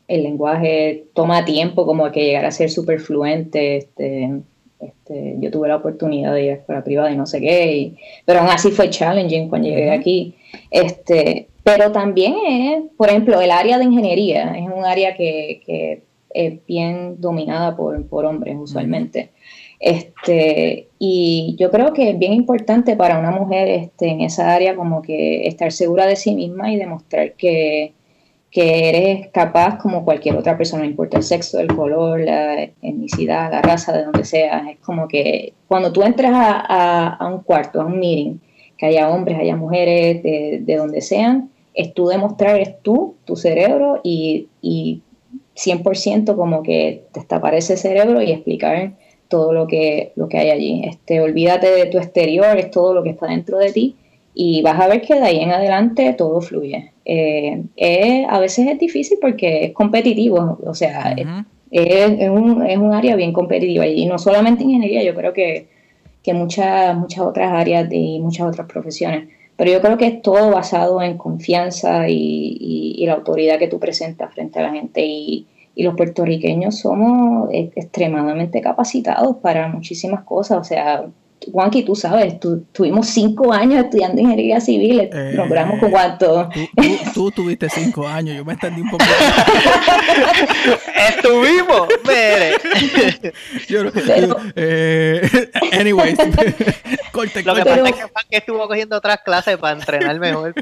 el 0.07 0.23
lenguaje 0.23 1.05
toma 1.13 1.45
tiempo 1.45 1.85
como 1.85 2.11
que 2.11 2.25
llegar 2.25 2.45
a 2.45 2.51
ser 2.51 2.69
súper 2.69 2.99
fluente. 2.99 3.77
Este, 3.77 4.41
este, 4.79 5.35
yo 5.39 5.51
tuve 5.51 5.67
la 5.67 5.77
oportunidad 5.77 6.33
de 6.33 6.43
ir 6.43 6.51
a 6.51 6.55
escuela 6.55 6.83
privada 6.83 7.11
y 7.11 7.17
no 7.17 7.25
sé 7.25 7.39
qué, 7.39 7.93
pero 8.25 8.39
aún 8.39 8.49
así 8.49 8.71
fue 8.71 8.89
challenging 8.89 9.49
cuando 9.49 9.67
llegué 9.67 9.91
aquí. 9.91 10.35
Este, 10.69 11.47
pero 11.63 11.91
también 11.91 12.35
es, 12.47 12.83
por 12.97 13.09
ejemplo, 13.09 13.41
el 13.41 13.51
área 13.51 13.77
de 13.77 13.85
ingeniería 13.85 14.55
es 14.57 14.65
un 14.65 14.85
área 14.85 15.15
que, 15.15 16.03
es 16.29 16.65
bien 16.65 17.21
dominada 17.21 17.77
por, 17.77 18.07
por 18.07 18.25
hombres 18.25 18.57
usualmente. 18.59 19.31
Este, 19.79 20.89
y 20.99 21.55
yo 21.57 21.71
creo 21.71 21.93
que 21.93 22.09
es 22.09 22.19
bien 22.19 22.33
importante 22.33 22.95
para 22.95 23.19
una 23.19 23.31
mujer 23.31 23.69
este, 23.69 24.09
en 24.09 24.21
esa 24.21 24.53
área 24.53 24.75
como 24.75 25.01
que 25.01 25.47
estar 25.47 25.71
segura 25.71 26.05
de 26.05 26.17
sí 26.17 26.35
misma 26.35 26.71
y 26.71 26.77
demostrar 26.77 27.33
que, 27.33 27.94
que 28.55 28.87
eres 28.87 29.27
capaz 29.33 29.77
como 29.79 30.05
cualquier 30.05 30.37
otra 30.37 30.57
persona, 30.57 30.83
no 30.83 30.89
importa 30.89 31.17
el 31.17 31.23
sexo, 31.23 31.59
el 31.59 31.67
color, 31.67 32.21
la 32.21 32.63
etnicidad, 32.63 33.51
la 33.51 33.61
raza, 33.61 33.91
de 33.91 34.05
donde 34.05 34.23
sea. 34.23 34.71
Es 34.71 34.79
como 34.79 35.09
que 35.09 35.51
cuando 35.67 35.91
tú 35.91 36.03
entras 36.03 36.31
a, 36.33 37.29
un 37.29 37.41
cuarto, 37.41 37.81
a 37.81 37.85
un 37.85 37.99
meeting, 37.99 38.37
que 38.77 38.85
haya 38.85 39.09
hombres, 39.09 39.37
haya 39.37 39.57
mujeres, 39.57 40.23
de, 40.23 40.75
donde 40.77 41.01
sean, 41.01 41.49
es 41.73 41.93
tú 41.93 42.07
demostrar, 42.07 42.57
es 42.57 42.81
tú, 42.81 43.15
tu 43.25 43.35
cerebro 43.35 43.99
y, 44.05 44.47
y 44.61 45.01
100% 45.57 46.37
como 46.37 46.63
que 46.63 47.03
te 47.11 47.57
ese 47.57 47.75
cerebro 47.75 48.21
y 48.21 48.31
explicar 48.31 48.93
todo 49.27 49.51
lo 49.51 49.67
que, 49.67 50.13
lo 50.15 50.29
que 50.29 50.37
hay 50.37 50.51
allí. 50.51 50.81
Este, 50.85 51.19
olvídate 51.19 51.71
de 51.71 51.87
tu 51.87 51.97
exterior, 51.97 52.57
es 52.57 52.71
todo 52.71 52.93
lo 52.93 53.03
que 53.03 53.09
está 53.09 53.27
dentro 53.27 53.57
de 53.57 53.73
ti 53.73 53.97
y 54.33 54.61
vas 54.61 54.79
a 54.79 54.87
ver 54.87 55.01
que 55.01 55.15
de 55.15 55.25
ahí 55.25 55.39
en 55.41 55.51
adelante 55.51 56.13
todo 56.13 56.39
fluye. 56.39 56.94
Eh, 57.05 58.25
a 58.27 58.39
veces 58.39 58.67
es 58.67 58.79
difícil 58.79 59.19
porque 59.21 59.65
es 59.65 59.73
competitivo, 59.73 60.57
o 60.65 60.73
sea, 60.73 61.15
es, 61.71 62.29
un, 62.29 62.65
es, 62.65 62.77
un, 62.77 62.93
área 62.93 63.15
bien 63.15 63.31
competitiva 63.31 63.85
y 63.85 64.05
no 64.07 64.17
solamente 64.17 64.63
ingeniería, 64.63 65.03
yo 65.03 65.13
creo 65.13 65.31
que, 65.31 65.67
que 66.23 66.33
muchas, 66.33 66.97
muchas 66.97 67.19
otras 67.19 67.51
áreas 67.51 67.87
y 67.91 68.19
muchas 68.19 68.47
otras 68.47 68.67
profesiones. 68.67 69.29
Pero 69.55 69.71
yo 69.71 69.81
creo 69.81 69.97
que 69.97 70.07
es 70.07 70.21
todo 70.21 70.51
basado 70.51 71.01
en 71.01 71.17
confianza 71.17 72.09
y, 72.09 73.03
la 73.05 73.13
autoridad 73.13 73.59
que 73.59 73.67
tú 73.67 73.79
presentas 73.79 74.33
frente 74.33 74.59
a 74.59 74.63
la 74.63 74.71
gente. 74.71 75.05
Y, 75.05 75.45
y 75.75 75.83
los 75.83 75.95
puertorriqueños 75.95 76.79
somos 76.79 77.49
e, 77.51 77.71
extremadamente 77.75 78.61
capacitados 78.61 79.37
para 79.37 79.67
muchísimas 79.67 80.23
cosas. 80.23 80.57
O 80.59 80.63
sea, 80.63 81.05
Juanqui, 81.51 81.83
tú 81.83 81.95
sabes, 81.95 82.35
tuvimos 82.71 83.07
cinco 83.07 83.53
años 83.53 83.85
estudiando 83.85 84.21
ingeniería 84.21 84.59
civil, 84.59 85.09
eh, 85.11 85.31
logramos 85.33 85.79
con 85.79 85.91
cuánto. 85.91 86.49
Tú, 87.13 87.31
tuviste 87.31 87.69
cinco 87.69 88.07
años, 88.07 88.37
yo 88.37 88.45
me 88.45 88.53
extendí 88.53 88.81
un 88.81 88.89
poco. 88.89 89.03
Estuvimos, 91.09 91.87
mire. 92.03 93.33
Yo, 93.67 93.83
eh, 94.55 95.49
anyways, 95.79 96.17
corte, 97.11 97.43
Lo 97.43 97.55
que 97.55 97.63
pasa 97.63 97.89
es 97.89 97.95
que 97.95 98.03
Juanqui 98.03 98.35
estuvo 98.35 98.67
cogiendo 98.67 98.97
otras 98.97 99.19
clases 99.23 99.57
para 99.57 99.77
entrenar 99.77 100.19
mejor. 100.19 100.53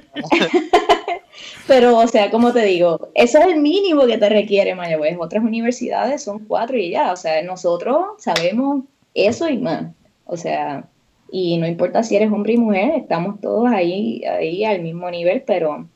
Pero, 1.67 1.97
o 1.97 2.07
sea, 2.07 2.29
como 2.29 2.51
te 2.51 2.63
digo, 2.65 3.09
eso 3.15 3.39
es 3.39 3.47
el 3.47 3.59
mínimo 3.59 4.05
que 4.05 4.17
te 4.17 4.29
requiere 4.29 4.75
Mayagüez. 4.75 5.17
Otras 5.19 5.43
universidades 5.43 6.23
son 6.23 6.45
cuatro 6.45 6.77
y 6.77 6.91
ya. 6.91 7.11
O 7.11 7.15
sea, 7.15 7.41
nosotros 7.41 8.05
sabemos 8.17 8.83
eso 9.13 9.49
y 9.49 9.57
más. 9.57 9.85
O 10.25 10.37
sea, 10.37 10.87
y 11.31 11.57
no 11.57 11.67
importa 11.67 12.03
si 12.03 12.15
eres 12.15 12.31
hombre 12.31 12.53
y 12.53 12.57
mujer, 12.57 12.91
estamos 12.95 13.41
todos 13.41 13.69
ahí, 13.71 14.23
ahí 14.25 14.63
al 14.65 14.81
mismo 14.81 15.09
nivel, 15.09 15.43
pero, 15.45 15.87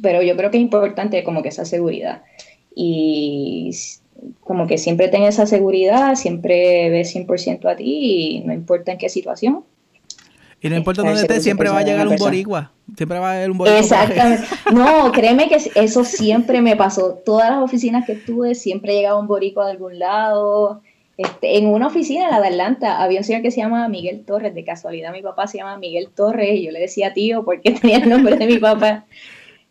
pero 0.00 0.22
yo 0.22 0.36
creo 0.36 0.50
que 0.50 0.56
es 0.56 0.62
importante 0.62 1.22
como 1.24 1.42
que 1.42 1.50
esa 1.50 1.64
seguridad. 1.64 2.22
Y 2.74 3.70
como 4.40 4.66
que 4.66 4.78
siempre 4.78 5.08
ten 5.08 5.24
esa 5.24 5.46
seguridad, 5.46 6.14
siempre 6.14 6.90
ves 6.90 7.14
100% 7.14 7.70
a 7.70 7.76
ti 7.76 7.84
y 7.84 8.40
no 8.40 8.52
importa 8.52 8.92
en 8.92 8.98
qué 8.98 9.08
situación. 9.08 9.64
Y 10.60 10.68
no 10.68 10.76
importa 10.76 11.02
dónde 11.02 11.20
estés, 11.20 11.42
siempre 11.42 11.68
va 11.68 11.80
a 11.80 11.82
llegar 11.82 12.06
un 12.06 12.16
boricua. 12.16 12.70
Siempre 12.96 13.18
va 13.18 13.32
a 13.32 13.36
haber 13.36 13.50
un 13.50 13.58
boricua. 13.58 13.80
Exactamente. 13.80 14.46
No, 14.72 15.10
créeme 15.10 15.48
que 15.48 15.58
eso 15.74 16.04
siempre 16.04 16.62
me 16.62 16.76
pasó. 16.76 17.20
Todas 17.26 17.50
las 17.50 17.62
oficinas 17.62 18.06
que 18.06 18.12
estuve, 18.12 18.54
siempre 18.54 18.94
llegaba 18.94 19.18
un 19.18 19.26
boricua 19.26 19.66
de 19.66 19.72
algún 19.72 19.98
lado. 19.98 20.80
Este, 21.22 21.58
en 21.58 21.66
una 21.66 21.86
oficina, 21.86 22.40
de 22.40 22.48
Atlanta, 22.48 23.00
había 23.00 23.20
un 23.20 23.24
señor 23.24 23.42
que 23.42 23.52
se 23.52 23.60
llama 23.60 23.88
Miguel 23.88 24.24
Torres. 24.24 24.54
De 24.54 24.64
casualidad, 24.64 25.12
mi 25.12 25.22
papá 25.22 25.46
se 25.46 25.58
llama 25.58 25.78
Miguel 25.78 26.08
Torres 26.08 26.54
y 26.54 26.64
yo 26.64 26.72
le 26.72 26.80
decía 26.80 27.12
tío 27.12 27.44
porque 27.44 27.70
tenía 27.80 27.98
el 27.98 28.08
nombre 28.08 28.36
de 28.36 28.46
mi 28.46 28.58
papá. 28.58 29.06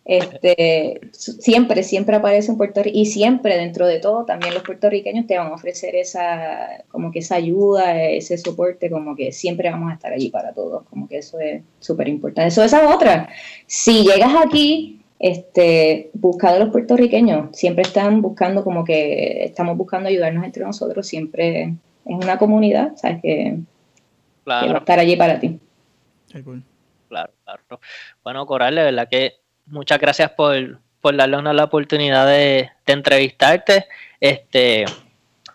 Este, 0.06 1.00
siempre, 1.12 1.84
siempre 1.84 2.16
aparece 2.16 2.52
un 2.52 2.58
Puerto 2.58 2.82
y 2.86 3.06
siempre 3.06 3.58
dentro 3.58 3.86
de 3.86 4.00
todo 4.00 4.26
también 4.26 4.54
los 4.56 4.64
puertorriqueños 4.64 5.28
te 5.28 5.38
van 5.38 5.48
a 5.48 5.54
ofrecer 5.54 5.96
esa, 5.96 6.84
como 6.90 7.12
que 7.12 7.20
esa 7.20 7.36
ayuda, 7.36 8.02
ese 8.02 8.38
soporte, 8.38 8.90
como 8.90 9.16
que 9.16 9.32
siempre 9.32 9.70
vamos 9.70 9.92
a 9.92 9.96
estar 9.96 10.12
allí 10.12 10.30
para 10.30 10.54
todos, 10.54 10.84
como 10.90 11.08
que 11.08 11.20
eso 11.20 11.40
es 11.40 11.62
súper 11.80 12.08
importante. 12.08 12.48
Eso 12.48 12.64
esa 12.64 12.84
es 12.84 12.96
otra. 12.96 13.30
Si 13.68 14.04
llegas 14.04 14.34
aquí 14.44 15.01
este, 15.22 16.10
busca 16.14 16.52
de 16.52 16.60
los 16.60 16.70
puertorriqueños, 16.70 17.56
siempre 17.56 17.84
están 17.84 18.24
buscando 18.24 18.64
como 18.64 18.84
que 18.84 19.44
estamos 19.44 19.78
buscando 19.78 20.10
ayudarnos 20.10 20.44
entre 20.44 20.64
nosotros, 20.64 21.06
siempre 21.06 21.76
es 22.06 22.16
una 22.16 22.40
comunidad, 22.40 22.96
sabes 22.96 23.22
que, 23.22 23.60
va 24.50 24.62
a 24.62 24.78
estar 24.80 24.98
allí 24.98 25.16
para 25.16 25.40
ti. 25.40 25.60
Claro, 27.08 27.32
claro. 27.44 27.80
Bueno, 28.24 28.48
Coral, 28.48 28.74
de 28.74 28.84
verdad 28.84 29.08
que 29.10 29.36
muchas 29.68 30.00
gracias 30.00 30.32
por, 30.32 30.80
por 31.02 31.16
darle 31.16 31.54
la 31.54 31.66
oportunidad 31.66 32.26
de, 32.26 32.72
de 32.88 32.94
entrevistarte. 32.94 33.86
Este, 34.20 34.86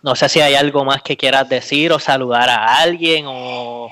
no 0.01 0.15
sé 0.15 0.29
si 0.29 0.39
hay 0.39 0.55
algo 0.55 0.85
más 0.85 1.01
que 1.01 1.17
quieras 1.17 1.47
decir 1.49 1.91
o 1.91 1.99
saludar 1.99 2.49
a 2.49 2.79
alguien 2.79 3.25
o, 3.27 3.89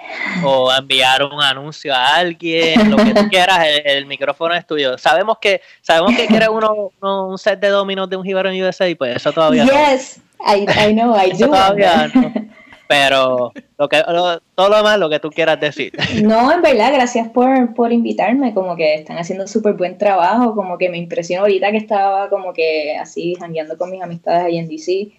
enviar 0.78 1.24
un 1.24 1.42
anuncio 1.42 1.94
a 1.94 2.16
alguien, 2.16 2.90
lo 2.90 2.98
que 2.98 3.14
tú 3.14 3.28
quieras, 3.30 3.66
el, 3.84 4.06
micrófono 4.06 4.54
es 4.56 4.66
tuyo. 4.66 4.98
Sabemos 4.98 5.38
que 5.40 5.62
sabemos 5.82 6.16
que 6.16 6.28
quieres 6.28 6.50
uno, 6.50 6.92
un 7.02 7.38
set 7.38 7.60
de 7.60 7.70
dominos 7.70 8.10
de 8.10 8.18
un 8.18 8.24
Jíbaro 8.24 8.50
en 8.50 8.64
USA 8.64 8.88
y 8.88 8.96
pues 8.96 9.16
eso 9.16 9.32
todavía 9.32 9.64
yes, 9.64 10.20
no. 10.40 10.56
I, 10.56 10.66
I 10.90 10.94
know, 10.94 11.16
I 11.16 11.32
do. 11.32 11.48
Todavía 11.48 12.08
no. 12.14 12.34
Pero 12.88 13.52
lo 13.80 13.90
que, 13.90 14.04
todo 14.04 14.70
lo 14.70 14.78
demás, 14.78 15.00
lo 15.00 15.10
que 15.10 15.20
tú 15.20 15.30
quieras 15.32 15.60
decir. 15.60 15.92
No, 16.24 16.52
en 16.52 16.62
verdad, 16.62 16.94
gracias 16.94 17.28
por, 17.30 17.74
por 17.74 17.92
invitarme, 17.92 18.54
como 18.54 18.76
que 18.76 18.96
están 18.96 19.18
haciendo 19.18 19.48
súper 19.48 19.74
buen 19.74 19.98
trabajo, 19.98 20.54
como 20.56 20.78
que 20.78 20.90
me 20.90 20.98
impresionó 20.98 21.42
ahorita 21.42 21.72
que 21.72 21.78
estaba 21.78 22.30
como 22.30 22.54
que 22.54 22.96
así 22.96 23.36
jangueando 23.40 23.78
con 23.78 23.90
mis 23.90 24.02
amistades 24.02 24.44
ahí 24.44 24.58
en 24.58 24.68
DC 24.68 25.10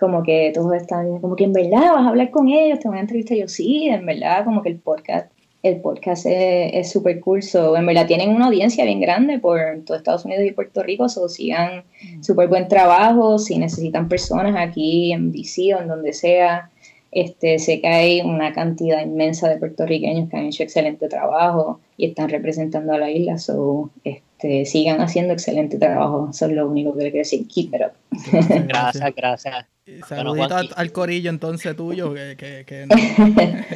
como 0.00 0.22
que 0.22 0.50
todos 0.54 0.72
están 0.74 1.20
como 1.20 1.36
que 1.36 1.44
en 1.44 1.52
verdad 1.52 1.92
vas 1.94 2.06
a 2.06 2.08
hablar 2.08 2.30
con 2.30 2.48
ellos, 2.48 2.80
te 2.80 2.88
van 2.88 2.98
a 2.98 3.00
entrevistar 3.02 3.36
yo 3.36 3.48
sí, 3.48 3.88
en 3.88 4.06
verdad 4.06 4.44
como 4.44 4.62
que 4.62 4.70
el 4.70 4.78
podcast 4.78 5.30
el 5.62 5.80
podcast 5.80 6.24
es 6.26 6.90
súper 6.90 7.20
cool, 7.20 7.40
en 7.76 7.86
verdad 7.86 8.06
tienen 8.06 8.30
una 8.30 8.46
audiencia 8.46 8.84
bien 8.84 9.00
grande 9.00 9.38
por 9.38 9.60
todo 9.84 9.96
Estados 9.96 10.24
Unidos 10.24 10.44
y 10.46 10.52
Puerto 10.52 10.82
Rico, 10.82 11.08
so 11.08 11.28
sigan 11.28 11.84
mm. 12.02 12.22
súper 12.22 12.48
buen 12.48 12.66
trabajo, 12.68 13.38
si 13.38 13.58
necesitan 13.58 14.08
personas 14.08 14.56
aquí 14.56 15.12
en 15.12 15.32
DC 15.32 15.74
o 15.74 15.82
en 15.82 15.88
donde 15.88 16.14
sea, 16.14 16.70
este, 17.12 17.58
sé 17.58 17.80
que 17.80 17.88
hay 17.88 18.20
una 18.22 18.54
cantidad 18.54 19.02
inmensa 19.02 19.50
de 19.50 19.58
puertorriqueños 19.58 20.30
que 20.30 20.36
han 20.38 20.46
hecho 20.46 20.62
excelente 20.62 21.08
trabajo 21.08 21.80
y 21.98 22.06
están 22.06 22.30
representando 22.30 22.94
a 22.94 22.98
la 22.98 23.10
isla, 23.10 23.36
so, 23.36 23.90
este, 24.04 24.64
sigan 24.64 25.02
haciendo 25.02 25.34
excelente 25.34 25.76
trabajo, 25.76 26.28
eso 26.30 26.46
es 26.46 26.52
lo 26.52 26.66
único 26.70 26.96
que 26.96 27.04
le 27.04 27.10
quiero 27.10 27.24
decir, 27.24 27.46
keep 27.46 27.74
it 27.74 27.82
up. 27.82 27.99
Gracias, 28.68 29.14
gracias. 29.14 29.66
Saludito 30.08 30.56
al, 30.56 30.92
corillo 30.92 31.30
entonces 31.30 31.76
tuyo, 31.76 32.14
que, 32.14 32.86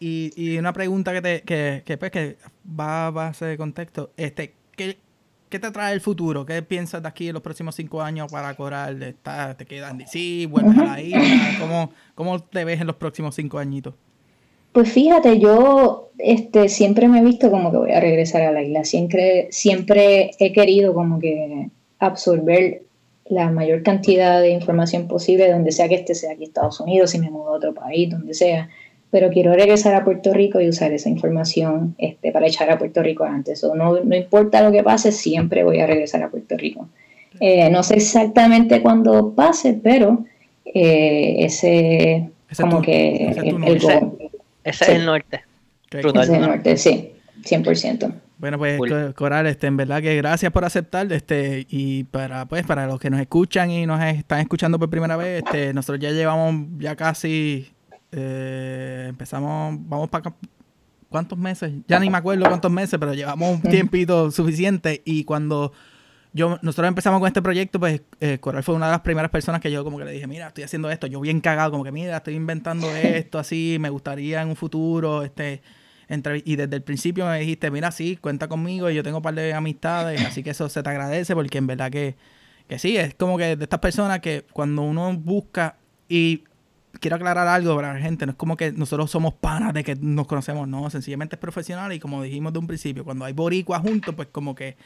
y, 0.00 0.32
y, 0.36 0.58
una 0.58 0.72
pregunta 0.72 1.12
que 1.12 1.22
te, 1.22 1.42
que, 1.42 1.82
que, 1.84 1.96
pues, 1.96 2.12
que 2.12 2.36
va 2.78 3.06
a 3.06 3.10
base 3.10 3.44
de 3.44 3.56
contexto. 3.56 4.12
Este, 4.16 4.54
¿qué, 4.76 4.98
¿Qué 5.48 5.58
te 5.58 5.70
trae 5.70 5.94
el 5.94 6.00
futuro? 6.00 6.44
¿Qué 6.44 6.62
piensas 6.62 7.02
de 7.02 7.08
aquí 7.08 7.28
en 7.28 7.34
los 7.34 7.42
próximos 7.42 7.74
cinco 7.74 8.02
años 8.02 8.30
para 8.30 8.54
Coral? 8.54 9.16
¿Te 9.56 9.64
quedan 9.64 10.06
sí, 10.06 10.46
vuelves 10.46 10.78
a 10.78 10.84
la 10.84 11.00
isla? 11.00 11.20
¿Cómo, 11.58 11.90
¿Cómo 12.14 12.38
te 12.40 12.64
ves 12.64 12.80
en 12.80 12.86
los 12.86 12.96
próximos 12.96 13.34
cinco 13.34 13.58
añitos? 13.58 13.94
Pues 14.72 14.92
fíjate, 14.92 15.38
yo 15.38 16.10
este, 16.18 16.68
siempre 16.68 17.08
me 17.08 17.20
he 17.20 17.24
visto 17.24 17.50
como 17.50 17.70
que 17.70 17.78
voy 17.78 17.92
a 17.92 18.00
regresar 18.00 18.42
a 18.42 18.52
la 18.52 18.62
isla. 18.62 18.84
Siempre, 18.84 19.48
siempre 19.50 20.32
he 20.38 20.52
querido 20.52 20.92
como 20.92 21.18
que 21.18 21.70
absorber 21.98 22.82
la 23.28 23.50
mayor 23.50 23.82
cantidad 23.82 24.40
de 24.40 24.50
información 24.50 25.06
posible, 25.08 25.50
donde 25.50 25.72
sea 25.72 25.88
que 25.88 25.96
esté, 25.96 26.14
sea 26.14 26.32
aquí 26.32 26.44
Estados 26.44 26.80
Unidos, 26.80 27.10
si 27.10 27.18
me 27.18 27.30
mudo 27.30 27.48
a 27.48 27.56
otro 27.56 27.74
país, 27.74 28.10
donde 28.10 28.34
sea. 28.34 28.68
Pero 29.10 29.30
quiero 29.30 29.54
regresar 29.54 29.94
a 29.94 30.04
Puerto 30.04 30.34
Rico 30.34 30.60
y 30.60 30.68
usar 30.68 30.92
esa 30.92 31.08
información 31.08 31.94
este, 31.98 32.30
para 32.30 32.46
echar 32.46 32.70
a 32.70 32.78
Puerto 32.78 33.02
Rico 33.02 33.24
antes. 33.24 33.64
O 33.64 33.74
no, 33.74 34.00
no 34.00 34.16
importa 34.16 34.62
lo 34.62 34.70
que 34.70 34.82
pase, 34.82 35.12
siempre 35.12 35.64
voy 35.64 35.80
a 35.80 35.86
regresar 35.86 36.22
a 36.22 36.30
Puerto 36.30 36.56
Rico. 36.56 36.88
Eh, 37.40 37.70
no 37.70 37.82
sé 37.82 37.96
exactamente 37.96 38.82
cuándo 38.82 39.32
pase, 39.34 39.78
pero 39.82 40.24
eh, 40.64 41.36
ese, 41.38 42.30
como 42.60 42.82
que 42.82 43.28
ese, 43.28 43.40
el, 43.40 43.76
ese, 44.64 44.84
es 44.84 44.88
el 44.88 45.06
norte. 45.06 45.40
Ese 45.90 46.08
es 46.08 46.28
el 46.28 46.40
norte, 46.40 46.76
sí, 46.76 47.12
100%. 47.42 48.12
Bueno, 48.38 48.56
pues 48.56 48.80
Coral, 49.14 49.46
este, 49.46 49.66
en 49.66 49.76
verdad 49.76 50.00
que 50.00 50.16
gracias 50.16 50.52
por 50.52 50.64
aceptar, 50.64 51.12
este, 51.12 51.66
y 51.68 52.04
para, 52.04 52.46
pues, 52.46 52.64
para 52.64 52.86
los 52.86 53.00
que 53.00 53.10
nos 53.10 53.20
escuchan 53.20 53.70
y 53.70 53.84
nos 53.84 54.00
están 54.02 54.40
escuchando 54.40 54.78
por 54.78 54.88
primera 54.88 55.16
vez, 55.16 55.42
este, 55.44 55.74
nosotros 55.74 56.00
ya 56.00 56.12
llevamos 56.12 56.68
ya 56.78 56.94
casi, 56.94 57.72
eh, 58.12 59.06
empezamos, 59.08 59.76
vamos 59.80 60.08
para 60.08 60.32
¿cuántos 61.08 61.36
meses? 61.36 61.72
Ya 61.88 61.98
ni 61.98 62.10
me 62.10 62.18
acuerdo 62.18 62.44
cuántos 62.46 62.70
meses, 62.70 62.96
pero 63.00 63.12
llevamos 63.12 63.56
un 63.56 63.62
tiempito 63.62 64.30
suficiente 64.30 65.02
y 65.04 65.24
cuando 65.24 65.72
yo, 66.32 66.58
nosotros 66.62 66.88
empezamos 66.88 67.18
con 67.18 67.26
este 67.26 67.42
proyecto, 67.42 67.80
pues 67.80 68.02
eh, 68.20 68.38
Coral 68.38 68.62
fue 68.62 68.76
una 68.76 68.86
de 68.86 68.92
las 68.92 69.00
primeras 69.00 69.30
personas 69.32 69.60
que 69.60 69.72
yo 69.72 69.82
como 69.82 69.98
que 69.98 70.04
le 70.04 70.12
dije, 70.12 70.28
mira, 70.28 70.48
estoy 70.48 70.62
haciendo 70.62 70.90
esto, 70.90 71.08
yo 71.08 71.20
bien 71.20 71.40
cagado, 71.40 71.72
como 71.72 71.82
que 71.82 71.90
mira, 71.90 72.18
estoy 72.18 72.34
inventando 72.34 72.88
esto, 72.94 73.40
así, 73.40 73.78
me 73.80 73.90
gustaría 73.90 74.42
en 74.42 74.50
un 74.50 74.56
futuro, 74.56 75.24
este, 75.24 75.62
y 76.44 76.56
desde 76.56 76.76
el 76.76 76.82
principio 76.82 77.26
me 77.26 77.38
dijiste, 77.40 77.70
mira, 77.70 77.90
sí, 77.90 78.16
cuenta 78.16 78.48
conmigo, 78.48 78.90
y 78.90 78.94
yo 78.94 79.02
tengo 79.02 79.18
un 79.18 79.22
par 79.22 79.34
de 79.34 79.52
amistades, 79.52 80.24
así 80.24 80.42
que 80.42 80.50
eso 80.50 80.68
se 80.68 80.82
te 80.82 80.88
agradece 80.88 81.34
porque 81.34 81.58
en 81.58 81.66
verdad 81.66 81.90
que, 81.90 82.16
que 82.66 82.78
sí, 82.78 82.96
es 82.96 83.14
como 83.14 83.36
que 83.36 83.56
de 83.56 83.64
estas 83.64 83.80
personas 83.80 84.20
que 84.20 84.46
cuando 84.52 84.82
uno 84.82 85.12
busca 85.16 85.76
y 86.08 86.44
quiero 87.00 87.16
aclarar 87.16 87.46
algo 87.46 87.76
para 87.76 87.92
la 87.92 88.00
gente, 88.00 88.24
no 88.24 88.32
es 88.32 88.38
como 88.38 88.56
que 88.56 88.72
nosotros 88.72 89.10
somos 89.10 89.34
panas 89.34 89.74
de 89.74 89.84
que 89.84 89.96
nos 89.96 90.26
conocemos, 90.26 90.66
no, 90.66 90.88
sencillamente 90.88 91.36
es 91.36 91.40
profesional 91.40 91.92
y 91.92 92.00
como 92.00 92.22
dijimos 92.22 92.52
de 92.54 92.58
un 92.58 92.66
principio, 92.66 93.04
cuando 93.04 93.26
hay 93.26 93.34
boricuas 93.34 93.82
juntos, 93.82 94.14
pues 94.14 94.28
como 94.32 94.54
que 94.54 94.76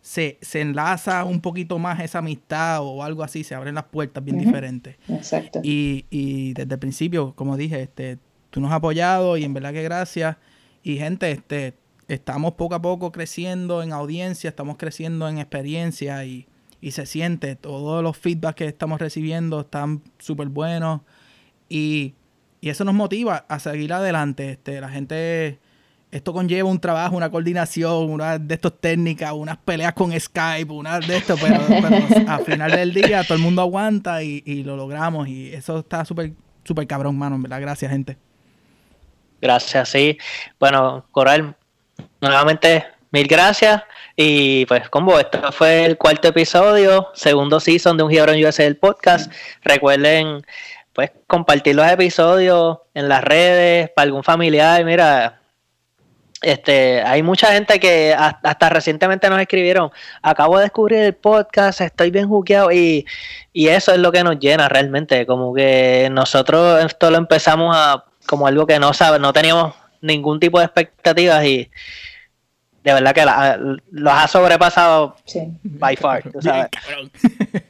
se, 0.00 0.38
se 0.40 0.60
enlaza 0.60 1.24
un 1.24 1.40
poquito 1.40 1.78
más 1.80 1.98
esa 2.00 2.18
amistad 2.18 2.80
o 2.82 3.02
algo 3.02 3.24
así, 3.24 3.42
se 3.42 3.56
abren 3.56 3.74
las 3.74 3.84
puertas 3.84 4.24
bien 4.24 4.38
diferentes. 4.38 4.96
Exacto. 5.08 5.60
Y, 5.64 6.06
y 6.08 6.54
desde 6.54 6.74
el 6.74 6.78
principio, 6.78 7.34
como 7.34 7.56
dije, 7.56 7.82
este, 7.82 8.18
tú 8.50 8.60
nos 8.60 8.70
has 8.70 8.76
apoyado 8.76 9.36
y 9.36 9.44
en 9.44 9.54
verdad 9.54 9.72
que 9.72 9.82
gracias. 9.82 10.36
Y 10.88 10.96
gente, 10.96 11.30
este, 11.30 11.74
estamos 12.08 12.54
poco 12.54 12.74
a 12.74 12.80
poco 12.80 13.12
creciendo 13.12 13.82
en 13.82 13.92
audiencia, 13.92 14.48
estamos 14.48 14.78
creciendo 14.78 15.28
en 15.28 15.36
experiencia 15.36 16.24
y, 16.24 16.46
y 16.80 16.92
se 16.92 17.04
siente. 17.04 17.56
Todos 17.56 18.02
los 18.02 18.16
feedbacks 18.16 18.56
que 18.56 18.64
estamos 18.64 18.98
recibiendo 18.98 19.60
están 19.60 20.00
súper 20.18 20.48
buenos 20.48 21.02
y, 21.68 22.14
y 22.62 22.70
eso 22.70 22.84
nos 22.84 22.94
motiva 22.94 23.44
a 23.50 23.58
seguir 23.58 23.92
adelante. 23.92 24.52
Este, 24.52 24.80
la 24.80 24.88
gente 24.88 25.58
esto 26.10 26.32
conlleva 26.32 26.70
un 26.70 26.80
trabajo, 26.80 27.18
una 27.18 27.30
coordinación, 27.30 28.08
una 28.08 28.38
de 28.38 28.54
estos 28.54 28.80
técnicas, 28.80 29.34
unas 29.34 29.58
peleas 29.58 29.92
con 29.92 30.18
Skype, 30.18 30.72
una 30.72 31.00
de 31.00 31.18
esto, 31.18 31.36
pero, 31.38 31.60
pero 31.68 32.30
al 32.32 32.44
final 32.46 32.70
del 32.70 32.94
día 32.94 33.24
todo 33.24 33.36
el 33.36 33.42
mundo 33.44 33.60
aguanta 33.60 34.22
y, 34.22 34.42
y 34.46 34.62
lo 34.62 34.74
logramos 34.74 35.28
y 35.28 35.48
eso 35.52 35.80
está 35.80 36.06
súper, 36.06 36.32
súper 36.64 36.86
cabrón, 36.86 37.18
mano, 37.18 37.36
en 37.36 37.42
verdad. 37.42 37.60
Gracias, 37.60 37.92
gente. 37.92 38.27
Gracias, 39.40 39.88
sí. 39.90 40.18
Bueno, 40.58 41.04
Coral, 41.12 41.54
nuevamente 42.20 42.86
mil 43.10 43.26
gracias. 43.26 43.82
Y 44.16 44.66
pues, 44.66 44.88
como 44.88 45.18
esto 45.18 45.52
fue 45.52 45.84
el 45.84 45.96
cuarto 45.96 46.28
episodio, 46.28 47.08
segundo 47.14 47.60
season 47.60 47.96
de 47.96 48.02
un 48.02 48.12
en 48.12 48.44
USA 48.44 48.64
del 48.64 48.76
podcast. 48.76 49.32
Recuerden, 49.62 50.44
pues, 50.92 51.12
compartir 51.26 51.76
los 51.76 51.86
episodios 51.86 52.78
en 52.94 53.08
las 53.08 53.22
redes, 53.22 53.90
para 53.90 54.04
algún 54.04 54.24
familiar. 54.24 54.84
Mira, 54.84 55.40
este, 56.42 57.02
hay 57.02 57.22
mucha 57.22 57.52
gente 57.52 57.80
que 57.80 58.14
hasta 58.16 58.68
recientemente 58.68 59.28
nos 59.28 59.40
escribieron, 59.40 59.90
acabo 60.22 60.58
de 60.58 60.64
descubrir 60.64 61.00
el 61.00 61.14
podcast, 61.14 61.80
estoy 61.80 62.10
bien 62.10 62.28
juqueado 62.28 62.70
y, 62.70 63.04
y 63.52 63.68
eso 63.68 63.92
es 63.92 63.98
lo 63.98 64.12
que 64.12 64.22
nos 64.22 64.38
llena 64.38 64.68
realmente, 64.68 65.26
como 65.26 65.52
que 65.52 66.08
nosotros 66.12 66.84
esto 66.84 67.10
lo 67.10 67.18
empezamos 67.18 67.74
a 67.76 68.04
como 68.28 68.46
algo 68.46 68.66
que 68.66 68.78
no 68.78 68.92
sabe, 68.92 69.18
no 69.18 69.32
teníamos 69.32 69.74
ningún 70.00 70.38
tipo 70.38 70.58
de 70.58 70.66
expectativas 70.66 71.44
y 71.44 71.70
de 72.84 72.92
verdad 72.92 73.12
que 73.14 73.24
la, 73.24 73.58
los 73.90 74.12
ha 74.12 74.28
sobrepasado 74.28 75.16
Sí. 75.24 75.40
by 75.62 75.96
far, 75.96 76.22
tú 76.30 76.40
sabes. 76.40 76.68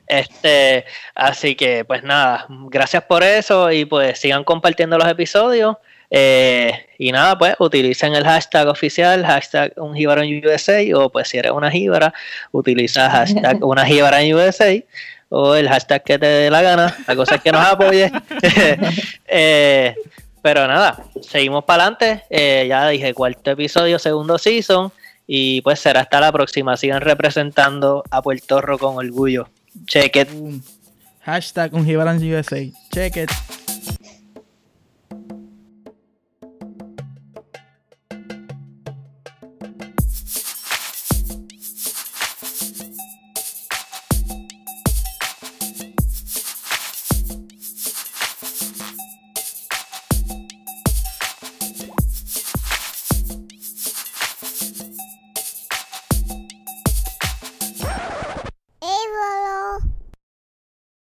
Este, 0.07 0.87
así 1.15 1.55
que 1.55 1.85
pues 1.85 2.03
nada, 2.03 2.47
gracias 2.49 3.03
por 3.05 3.23
eso 3.23 3.71
y 3.71 3.85
pues 3.85 4.19
sigan 4.19 4.43
compartiendo 4.43 4.97
los 4.99 5.07
episodios. 5.09 5.77
Eh, 6.11 6.73
y 6.99 7.13
nada, 7.13 7.37
pues 7.37 7.55
utilicen 7.59 8.15
el 8.15 8.25
hashtag 8.25 8.69
oficial, 8.69 9.25
hashtag 9.27 9.73
un 9.77 9.95
jíbaro 9.95 10.23
en 10.23 10.43
USA, 10.47 10.81
o 10.95 11.11
pues 11.11 11.29
si 11.29 11.37
eres 11.37 11.53
una 11.53 11.71
jíbara, 11.71 12.15
utiliza 12.53 13.11
hashtag 13.11 13.63
una 13.63 13.85
jíbara 13.85 14.23
en 14.23 14.35
USA, 14.35 14.83
o 15.29 15.55
el 15.55 15.69
hashtag 15.69 16.03
que 16.03 16.19
te 16.19 16.27
dé 16.27 16.51
la 16.51 16.63
gana, 16.63 16.97
la 17.07 17.15
cosa 17.15 17.35
es 17.35 17.43
que 17.43 17.53
nos 17.53 17.67
apoye. 17.67 18.11
Eh, 19.31 19.95
pero 20.43 20.67
nada, 20.67 21.03
seguimos 21.23 21.65
para 21.65 21.85
adelante. 21.85 22.25
Eh, 22.31 22.67
ya 22.69 22.89
dije, 22.89 23.15
cuarto 23.15 23.51
episodio, 23.51 23.99
segundo 23.99 24.39
season. 24.39 24.93
Y 25.27 25.61
pues 25.61 25.81
será 25.81 26.01
hasta 26.01 26.21
la 26.21 26.33
próxima. 26.33 26.77
Sigan 26.77 27.03
representando 27.03 28.03
a 28.11 28.23
Puerto 28.23 28.61
Rico 28.61 28.79
con 28.79 28.97
orgullo. 28.97 29.49
Check 29.87 30.17
it. 30.17 30.29
Hashtag 31.21 31.75
un 31.75 31.87
USA. 31.87 32.65
Check 32.91 33.17
it. 33.17 33.31